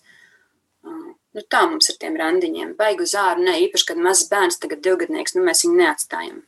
Nu, 1.35 1.43
tā 1.45 1.61
mums 1.69 1.91
ar 1.93 1.99
tiem 2.01 2.17
randiņiem. 2.17 2.73
Baigu 2.79 3.05
uz 3.05 3.13
āru, 3.19 3.45
ne 3.45 3.59
īpaši, 3.67 3.89
kad 3.91 4.01
mazs 4.01 4.25
bērns, 4.31 4.57
tagad 4.63 4.81
divgadnieks, 4.81 5.37
nu 5.37 5.45
mēs 5.45 5.61
viņu 5.67 5.77
neatstājam. 5.77 6.41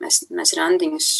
Mēs, 0.00 0.22
mēs 0.34 0.56
randiņus 0.56 1.10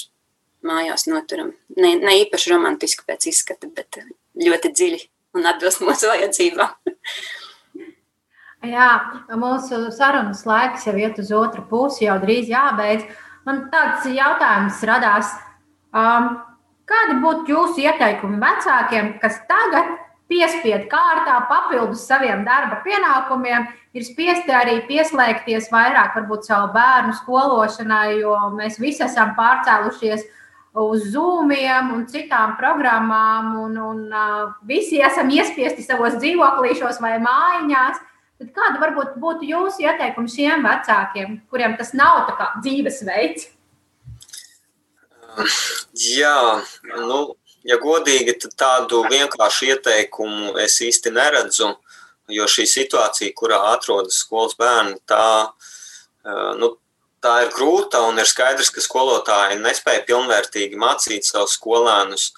mājās 0.66 1.06
noturam. 1.10 1.52
Ne, 1.76 1.94
ne 2.00 2.16
īpaši 2.24 2.52
romantiski 2.54 3.06
pēc 3.08 3.30
izskata, 3.30 3.70
bet 3.74 4.02
ļoti 4.40 4.72
dziļi 4.74 5.00
un 5.38 5.46
atbilst 5.50 5.84
mūsu 5.84 6.10
vajadzībām. 6.10 6.74
Jā, 8.70 8.90
mūsu 9.40 9.86
sarunas 9.96 10.44
laiks 10.44 10.84
jau 10.84 10.92
iet 11.00 11.16
uz 11.22 11.30
otru 11.32 11.64
pusi, 11.70 12.04
jau 12.04 12.18
drīz 12.20 12.50
jābeidz. 12.50 13.06
Man 13.48 13.70
tāds 13.72 14.04
jautājums 14.12 14.82
radās. 14.84 15.30
Um, 15.96 16.34
kādi 16.90 17.16
būtu 17.22 17.54
jūsu 17.54 17.86
ieteikumi 17.86 18.36
vecākiem, 18.42 19.14
kas 19.22 19.38
tagad 19.48 19.94
piespiedu 20.30 20.90
kārtā 20.92 21.38
papildus 21.48 22.04
saviem 22.06 22.44
darba 22.46 22.82
pienākumiem, 22.84 23.64
ir 23.96 24.04
spiesti 24.06 24.54
arī 24.54 24.76
pieslēgties 24.86 25.70
vairāk 25.72 26.18
varbūt 26.18 26.46
savu 26.46 26.70
bērnu 26.76 27.16
skološanai, 27.22 28.20
jo 28.20 28.36
mēs 28.58 28.78
visi 28.82 29.02
esam 29.06 29.32
pārcēlušies 29.38 30.28
uz 30.78 31.06
Zoomiem 31.12 31.90
un 31.94 32.04
citām 32.10 32.54
programmām, 32.58 33.54
un, 33.64 33.76
un 33.82 34.02
uh, 34.14 34.52
visi 34.66 35.00
esam 35.02 35.30
iespiesti 35.34 35.82
savos 35.82 36.18
dzīvoklīšos 36.20 37.00
vai 37.02 37.16
mājiņās. 37.22 38.02
Tad 38.40 38.52
kāda 38.56 38.80
varbūt 38.80 39.16
būtu 39.20 39.48
jūsu 39.50 39.84
ieteikumi 39.84 40.30
šiem 40.32 40.62
vecākiem, 40.64 41.40
kuriem 41.50 41.76
tas 41.76 41.92
nav 41.92 42.22
kā 42.38 42.54
dzīvesveids? 42.62 43.50
Jā, 46.00 46.62
nu, 47.04 47.18
ja 47.66 47.76
godīgi, 47.82 48.38
tad 48.40 48.56
tādu 48.58 49.02
vienkāršu 49.10 49.68
ieteikumu 49.74 50.54
es 50.62 50.78
īsti 50.82 51.12
neredzu, 51.14 51.74
jo 52.30 52.46
šī 52.48 52.66
situācija, 52.70 53.34
kurā 53.36 53.60
atrodas 53.74 54.22
skolas 54.24 54.56
bērni, 54.58 54.96
tā, 55.10 55.50
nu, 56.58 56.72
tā 57.24 57.34
ir 57.44 57.50
grūta 57.54 58.02
un 58.08 58.20
ir 58.20 58.28
skaidrs, 58.28 58.70
ka 58.74 58.82
skolotāji 58.84 59.58
nespēja 59.60 60.04
pilnvērtīgi 60.08 60.78
mācīt 60.80 61.28
savus 61.28 61.56
skolēnus. 61.58 62.30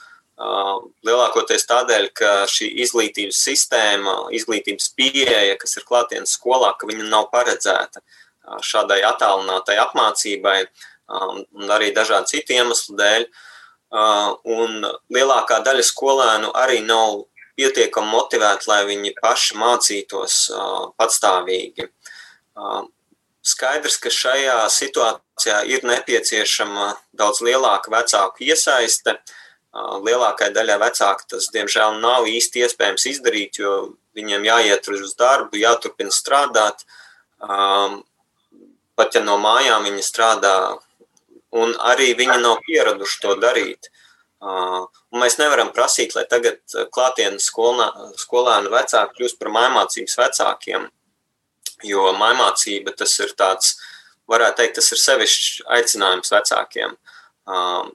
Lielākoties 1.06 1.68
tādēļ, 1.70 2.08
ka 2.18 2.30
šī 2.50 2.70
izglītības 2.82 3.38
sistēma, 3.46 4.14
izglītības 4.34 4.88
pieeja, 4.98 5.54
kas 5.60 5.76
ir 5.78 5.86
klātienes 5.86 6.34
skolā, 6.34 6.72
ka 6.78 6.88
viņa 6.90 7.06
nav 7.10 7.28
paredzēta 7.34 8.02
šādai 8.66 9.02
attālinātai 9.06 9.76
apmācībai 9.84 10.58
un 11.12 11.70
arī 11.70 11.92
dažādu 11.94 12.32
citu 12.32 12.56
iemeslu 12.56 12.96
dēļ. 12.98 13.28
Un 14.56 14.88
lielākā 15.12 15.60
daļa 15.62 15.84
skolēnu 15.84 16.50
arī 16.58 16.80
nav 16.86 17.26
pietiekami 17.60 18.08
motivēti, 18.08 18.66
lai 18.72 18.80
viņi 18.88 19.14
paši 19.20 19.58
mācītos 19.60 20.40
patstāvīgi 20.98 21.86
Skaidrs, 23.42 23.96
ka 23.98 24.10
šajā 24.14 24.58
situācijā 24.70 25.62
ir 25.66 25.82
nepieciešama 25.82 26.92
daudz 27.18 27.40
lielāka 27.42 27.90
vecāku 27.90 28.46
iesaiste. 28.46 29.16
Lielākai 29.72 30.52
daļai 30.54 30.76
vecāku 30.78 31.26
tas, 31.32 31.48
diemžēl, 31.50 31.98
nav 31.98 32.28
īsti 32.30 32.62
iespējams 32.62 33.06
izdarīt, 33.10 33.58
jo 33.58 33.96
viņiem 34.14 34.46
jāiet 34.46 34.86
uz 34.94 35.16
darbu, 35.18 35.58
jāturpina 35.58 36.14
strādāt. 36.14 36.84
Pat 38.94 39.18
ja 39.18 39.24
no 39.24 39.38
mājām 39.42 39.88
viņi 39.88 40.06
strādā, 40.06 40.54
un 41.56 41.74
arī 41.90 42.12
viņi 42.14 42.38
nav 42.44 42.62
pieraduši 42.68 43.20
to 43.24 43.36
darīt. 43.42 43.90
Un 44.42 45.18
mēs 45.18 45.40
nevaram 45.40 45.74
prasīt, 45.74 46.14
lai 46.14 46.28
tagad 46.30 46.62
klātienes 46.94 47.50
skolēnu 47.50 48.70
vecāki 48.70 49.18
kļūst 49.18 49.42
par 49.42 49.50
mājmācības 49.56 50.18
vecākiem 50.20 50.90
jo 51.86 52.12
maimācība 52.18 52.94
tas 52.96 53.14
ir 53.24 53.34
tāds, 53.38 53.76
varētu 54.30 54.60
teikt, 54.60 54.78
tas 54.78 54.92
ir 54.94 55.00
sevišķs 55.02 55.66
aicinājums 55.78 56.32
vecākiem. 56.32 56.96
Um, 57.48 57.92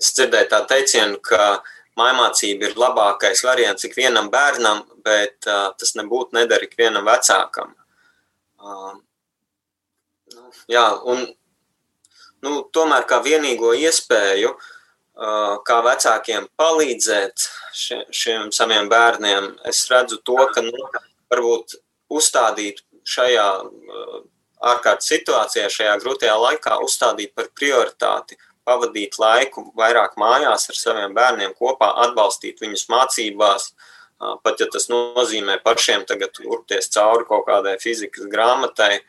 es 0.00 0.12
dzirdēju 0.16 0.50
tā 0.52 0.62
teicienu, 0.70 1.18
ka 1.24 1.60
maimācība 1.98 2.70
ir 2.70 2.78
labākais 2.80 3.42
variants 3.44 3.84
ikvienam 3.88 4.30
bērnam, 4.32 4.84
bet 5.04 5.48
uh, 5.48 5.70
tas 5.78 5.94
nebūtu 5.98 6.38
nedara 6.38 6.66
ikvienam 6.66 7.06
vecākam. 7.08 7.74
Um, 8.60 9.00
nu, 10.34 10.50
jā, 10.70 10.86
un 11.10 11.24
nu, 12.44 12.60
tomēr 12.72 13.06
kā 13.10 13.20
vienīgo 13.24 13.72
iespēju, 13.76 14.54
uh, 14.54 15.54
kā 15.66 15.80
vecākiem 15.84 16.48
palīdzēt 16.60 17.48
šiem, 17.76 18.04
šiem 18.22 18.50
saviem 18.54 18.88
bērniem, 18.92 19.54
es 19.68 19.82
redzu 19.92 20.20
to, 20.24 20.38
ka 20.54 20.64
nu, 20.64 20.90
varbūt 21.30 21.78
uzstādīt 22.10 22.82
šajā 23.08 23.46
ārkārtas 24.60 25.08
situācijā, 25.08 25.68
šajā 25.72 25.96
grūtajā 26.02 26.36
laikā 26.36 26.78
uzstādīt 26.84 27.32
par 27.34 27.48
prioritāti, 27.56 28.36
pavadīt 28.68 29.16
laiku 29.20 29.70
vairāk 29.76 30.18
mājās 30.20 30.68
ar 30.70 30.78
saviem 30.78 31.14
bērniem 31.16 31.54
kopā, 31.58 31.90
atbalstīt 32.04 32.60
viņus 32.60 32.88
mācībās, 32.92 33.70
pat 34.44 34.60
ja 34.60 34.68
tas 34.72 34.90
nozīmē 34.92 35.58
pašiem 35.64 36.04
tagad 36.08 36.36
urpties 36.44 36.92
cauri 36.92 37.24
kaut 37.28 37.46
kādai 37.48 37.78
fizikas 37.80 38.28
grāmatai, 38.30 39.00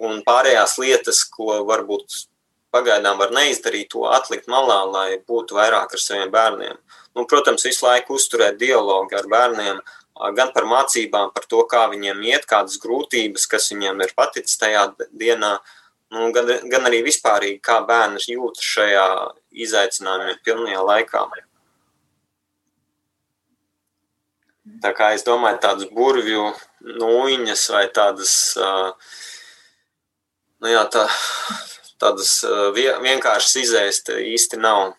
un 0.00 0.22
pārējās 0.26 0.78
lietas, 0.80 1.20
ko 1.28 1.60
varbūt 1.68 2.24
pagaidām 2.72 3.20
var 3.20 3.32
neizdarīt, 3.36 3.90
to 3.92 4.06
atlikt 4.08 4.48
malā, 4.52 4.80
lai 4.88 5.20
būtu 5.28 5.56
vairāk 5.56 5.92
ar 5.92 6.02
saviem 6.02 6.32
bērniem. 6.32 6.80
Nu, 7.16 7.24
protams, 7.28 7.64
visu 7.64 7.86
laiku 7.86 8.16
uzturēt 8.16 8.58
dialogu 8.60 9.16
ar 9.16 9.28
bērniem, 9.32 9.80
gan 10.36 10.52
par 10.54 10.66
mācībām, 10.68 11.32
par 11.34 11.46
to, 11.48 11.62
kā 11.68 11.86
viņiem 11.92 12.22
iet, 12.30 12.46
kādas 12.48 12.78
grūtības, 12.82 13.46
kas 13.50 13.70
viņiem 13.72 14.00
ir 14.04 14.14
paticis 14.16 14.56
tajā 14.60 14.86
dienā, 15.12 15.56
nu, 16.14 16.30
gan, 16.36 16.52
gan 16.72 16.88
arī 16.88 17.02
vispārīgi, 17.06 17.60
kā 17.64 17.82
bērni 17.86 18.22
jūtas 18.32 18.64
šajā 18.64 19.06
izaicinājumiem 19.66 20.40
pilnajā 20.46 20.84
laikā. 20.90 21.24
Tā 24.82 24.92
kā 24.96 25.12
es 25.14 25.22
domāju, 25.26 25.60
tādas 25.62 25.90
burvju 25.94 26.48
nūjiņas 26.96 27.66
vai 27.74 27.84
tādas, 27.94 28.32
nu 30.64 30.72
jā, 30.72 30.86
tā, 30.90 31.04
tādas 32.02 32.38
vienkāršas 32.74 33.58
izēst 33.62 34.10
īsti 34.16 34.58
nav. 34.64 34.96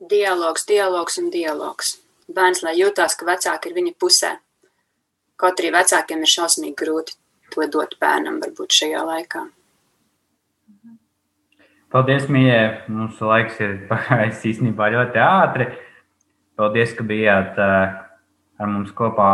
Dialogs, 0.00 0.64
dialogs 0.70 1.18
un 1.20 1.28
dialogs 1.34 1.98
bērns, 2.36 2.64
lai 2.66 2.76
jūtās, 2.78 3.16
ka 3.18 3.28
vecāki 3.28 3.70
ir 3.70 3.78
viņa 3.78 3.94
pusē. 4.00 4.34
Kaut 5.40 5.60
arī 5.62 5.72
vecākiem 5.74 6.20
ir 6.20 6.30
šausmīgi 6.30 6.76
grūti 6.76 7.16
to 7.50 7.66
dot 7.72 7.96
bērnam, 8.02 8.38
varbūt 8.42 8.76
šajā 8.76 9.06
laikā. 9.06 9.46
Paldies, 11.90 12.28
Mīļie! 12.30 12.90
Mūsu 12.92 13.26
laiks 13.26 13.56
ir 13.64 13.80
pagājis 13.90 14.44
īstenībā 14.52 14.92
ļoti 14.94 15.22
ātri. 15.24 15.66
Paldies, 16.60 16.92
ka 16.94 17.06
bijāt 17.08 17.58
uh, 17.58 17.96
ar 18.60 18.70
mums 18.70 18.92
kopā 18.94 19.30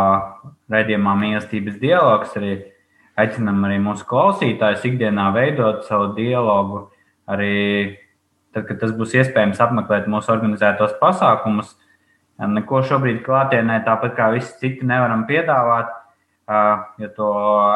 raidījumā 0.71 1.13
mīlestības 1.19 1.77
dialogs. 1.81 2.33
Arī 2.39 2.55
aicinam 3.19 3.61
arī 3.67 3.77
mūsu 3.83 4.07
klausītājus 4.09 4.85
ikdienā 4.89 5.29
veidot 5.35 5.83
savu 5.85 6.13
dialogu. 6.17 6.87
Arī 7.27 7.97
tad, 8.55 8.65
kad 8.69 8.79
tas 8.81 8.93
būs 8.95 9.15
iespējams, 9.19 9.61
apmeklēt 9.61 10.07
mūsu 10.09 10.31
organizētos 10.33 10.95
pasākumus. 11.01 11.75
Neko 12.37 12.83
šobrīd 12.85 13.23
klātienē, 13.25 13.79
tāpat 13.85 14.13
kā 14.17 14.27
visi 14.35 14.53
citi, 14.61 14.85
nevaram 14.85 15.23
piedāvāt, 15.25 15.89
jo 17.01 17.07
to 17.15 17.29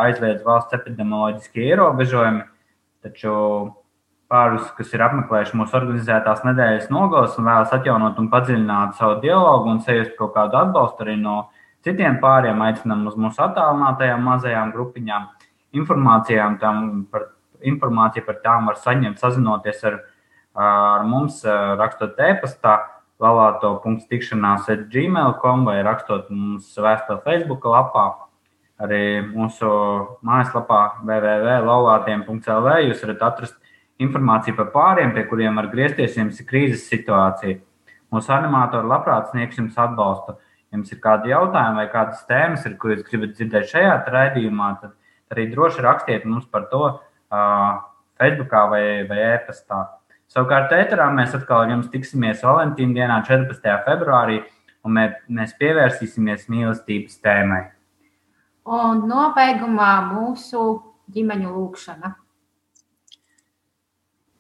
aizliedz 0.04 0.44
valsts 0.46 0.78
epidemioloģiskie 0.78 1.66
ierobežojumi. 1.72 2.44
Taču 3.02 3.32
pārus, 4.32 4.68
kas 4.78 4.94
ir 4.94 5.02
apmeklējuši 5.08 5.58
mūsu 5.58 5.76
organizētās 5.80 6.46
nedēļas 6.46 6.92
nogalas 6.94 7.34
un 7.42 7.50
vēlas 7.50 7.74
atjaunot 7.76 8.22
un 8.22 8.30
padziļināt 8.32 8.96
savu 9.00 9.18
dialogu 9.26 9.74
un 9.74 9.82
sajust 9.84 10.14
kaut 10.20 10.36
kādu 10.38 10.60
atbalstu 10.62 11.08
arī 11.08 11.18
no 11.20 11.36
citiem 11.84 12.22
pāriem, 12.22 12.62
aicinām 12.62 13.04
uz 13.10 13.18
mūsu 13.20 13.42
attālinātajām 13.44 14.24
mazajām 14.30 14.72
grupiņām. 14.78 15.28
Informācijām 15.82 16.62
tam 16.62 16.88
par, 17.12 17.32
informāciju 17.66 18.30
par 18.30 18.40
tām 18.46 18.70
var 18.70 18.78
saņemt, 18.80 19.20
sazinoties 19.20 19.84
ar, 19.90 20.00
ar 20.54 21.06
mums, 21.10 21.42
rakstot 21.82 22.20
e-pastā 22.30 22.78
lalāto.tikšanās 23.22 24.70
ar 24.74 24.84
gmail.com 24.92 25.66
vai 25.68 25.80
rakstot 25.86 26.30
mums 26.34 26.74
vēstuli 26.78 27.24
Facebook 27.26 27.66
lapā. 27.70 28.06
Arī 28.82 29.22
mūsu 29.22 29.68
mājaslapā 30.26 30.80
www.laulātiem.lv 31.06 32.78
jūs 32.88 33.04
varat 33.06 33.28
atrast 33.28 33.58
informāciju 34.02 34.58
par 34.58 34.72
pāriem, 34.74 35.14
pie 35.14 35.28
kuriem 35.30 35.60
var 35.62 35.70
griezties, 35.70 36.16
ja 36.18 36.24
jums 36.24 36.40
ir 36.42 36.48
krīzes 36.50 36.88
situācija. 36.90 37.60
Mūsu 38.12 38.34
animatori 38.34 38.90
labprāt 38.90 39.30
sniegs 39.30 39.60
jums 39.60 39.78
atbalstu. 39.80 40.36
Ja 40.72 40.80
jums 40.80 40.92
ir 40.94 41.02
kādi 41.04 41.32
jautājumi 41.34 41.82
vai 41.82 41.88
kādas 41.92 42.26
tēmas, 42.28 42.66
ir, 42.66 42.78
ko 42.80 42.94
jūs 42.94 43.06
gribat 43.08 43.36
dzirdēt 43.38 43.70
šajā 43.70 43.96
raidījumā, 44.08 44.74
tad 44.82 45.36
arī 45.36 45.50
droši 45.52 45.84
rakstiet 45.86 46.26
mums 46.26 46.48
par 46.50 46.70
to 46.72 46.84
uh, 46.90 47.72
Facebook 48.20 48.56
vai, 48.74 49.04
vai 49.10 49.20
e-pastā. 49.34 49.84
Savukārt, 50.32 50.72
ēterā 50.72 51.10
mēs 51.12 51.34
atkal 51.36 51.66
ar 51.66 51.72
jums 51.74 51.90
tiksimies 51.92 52.44
Valentīna 52.46 52.96
dienā, 52.96 53.18
14. 53.28 53.66
februārī, 53.84 54.38
un 54.88 54.94
mē, 54.96 55.02
mēs 55.28 55.58
pievērsīsimies 55.60 56.46
mīlestības 56.54 57.18
tēmai. 57.26 57.66
Un 58.78 59.02
nobeigumā 59.10 59.90
mūsu 60.08 60.62
ģimeņu 61.12 61.52
lūkšana. 61.56 62.14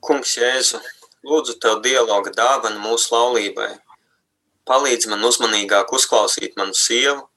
Kungs, 0.07 0.37
Jēzu, 0.39 0.79
lūdzu 1.27 1.57
tev 1.59 1.83
dialoga 1.83 2.31
dāvanu 2.39 2.79
mūsu 2.85 3.11
laulībai. 3.11 3.73
Palīdz 4.71 5.09
man 5.11 5.27
uzmanīgāk 5.27 5.91
uzklausīt 5.91 6.55
manu 6.61 6.77
sievu, 6.77 7.27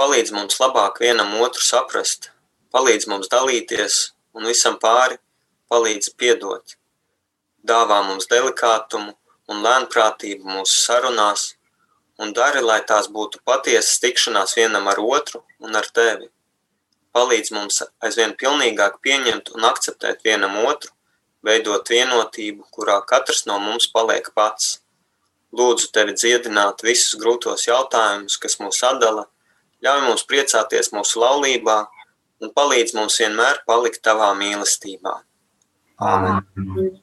palīdz 0.00 0.32
mums 0.32 0.56
labāk 0.64 1.02
vienam 1.04 1.36
otru 1.44 1.60
saprast, 1.60 2.30
palīdz 2.72 3.10
mums 3.12 3.28
dalīties 3.28 4.00
un 4.32 4.48
visam 4.48 4.80
pāri 4.80 5.20
palīdz 5.68 6.14
piedot 6.16 6.78
dāvā 7.68 8.00
mums 8.06 8.28
delikātumu 8.30 9.14
un 9.50 9.62
lēnprātību 9.64 10.48
mūsu 10.56 10.78
sarunās, 10.84 11.52
un 12.22 12.32
dari, 12.36 12.62
lai 12.64 12.80
tās 12.88 13.08
būtu 13.12 13.42
patiesas 13.44 14.00
tikšanās 14.02 14.56
vienam 14.56 14.88
ar 14.92 15.00
otru 15.02 15.42
un 15.60 15.76
ar 15.76 15.86
tevi. 15.98 16.30
Palīdz 17.16 17.52
mums 17.56 17.82
aizvien 18.04 18.34
pilnīgāk 18.40 18.98
pieņemt 19.04 19.54
un 19.56 19.68
akceptēt 19.68 20.24
vienam 20.24 20.58
otru, 20.64 20.92
veidot 21.46 21.88
vienotību, 21.88 22.66
kurā 22.74 22.98
katrs 23.08 23.46
no 23.48 23.58
mums 23.62 23.88
paliek 23.92 24.28
pats. 24.34 24.80
Lūdzu 25.56 25.92
tevi 25.94 26.16
dziedināt 26.16 26.82
visus 26.84 27.16
grūtos 27.20 27.68
jautājumus, 27.68 28.36
kas 28.42 28.58
mūs 28.60 28.82
atdala, 28.84 29.28
ļauj 29.84 30.02
mums 30.08 30.26
priecāties 30.28 30.92
mūsu 30.92 31.22
laulībā 31.22 31.78
un 32.42 32.52
palīdz 32.52 32.96
mums 32.98 33.16
vienmēr 33.22 33.62
palikt 33.68 34.02
tavā 34.04 34.34
mīlestībā. 34.36 35.16
Āmen! 35.96 36.44
Amen. 36.58 37.02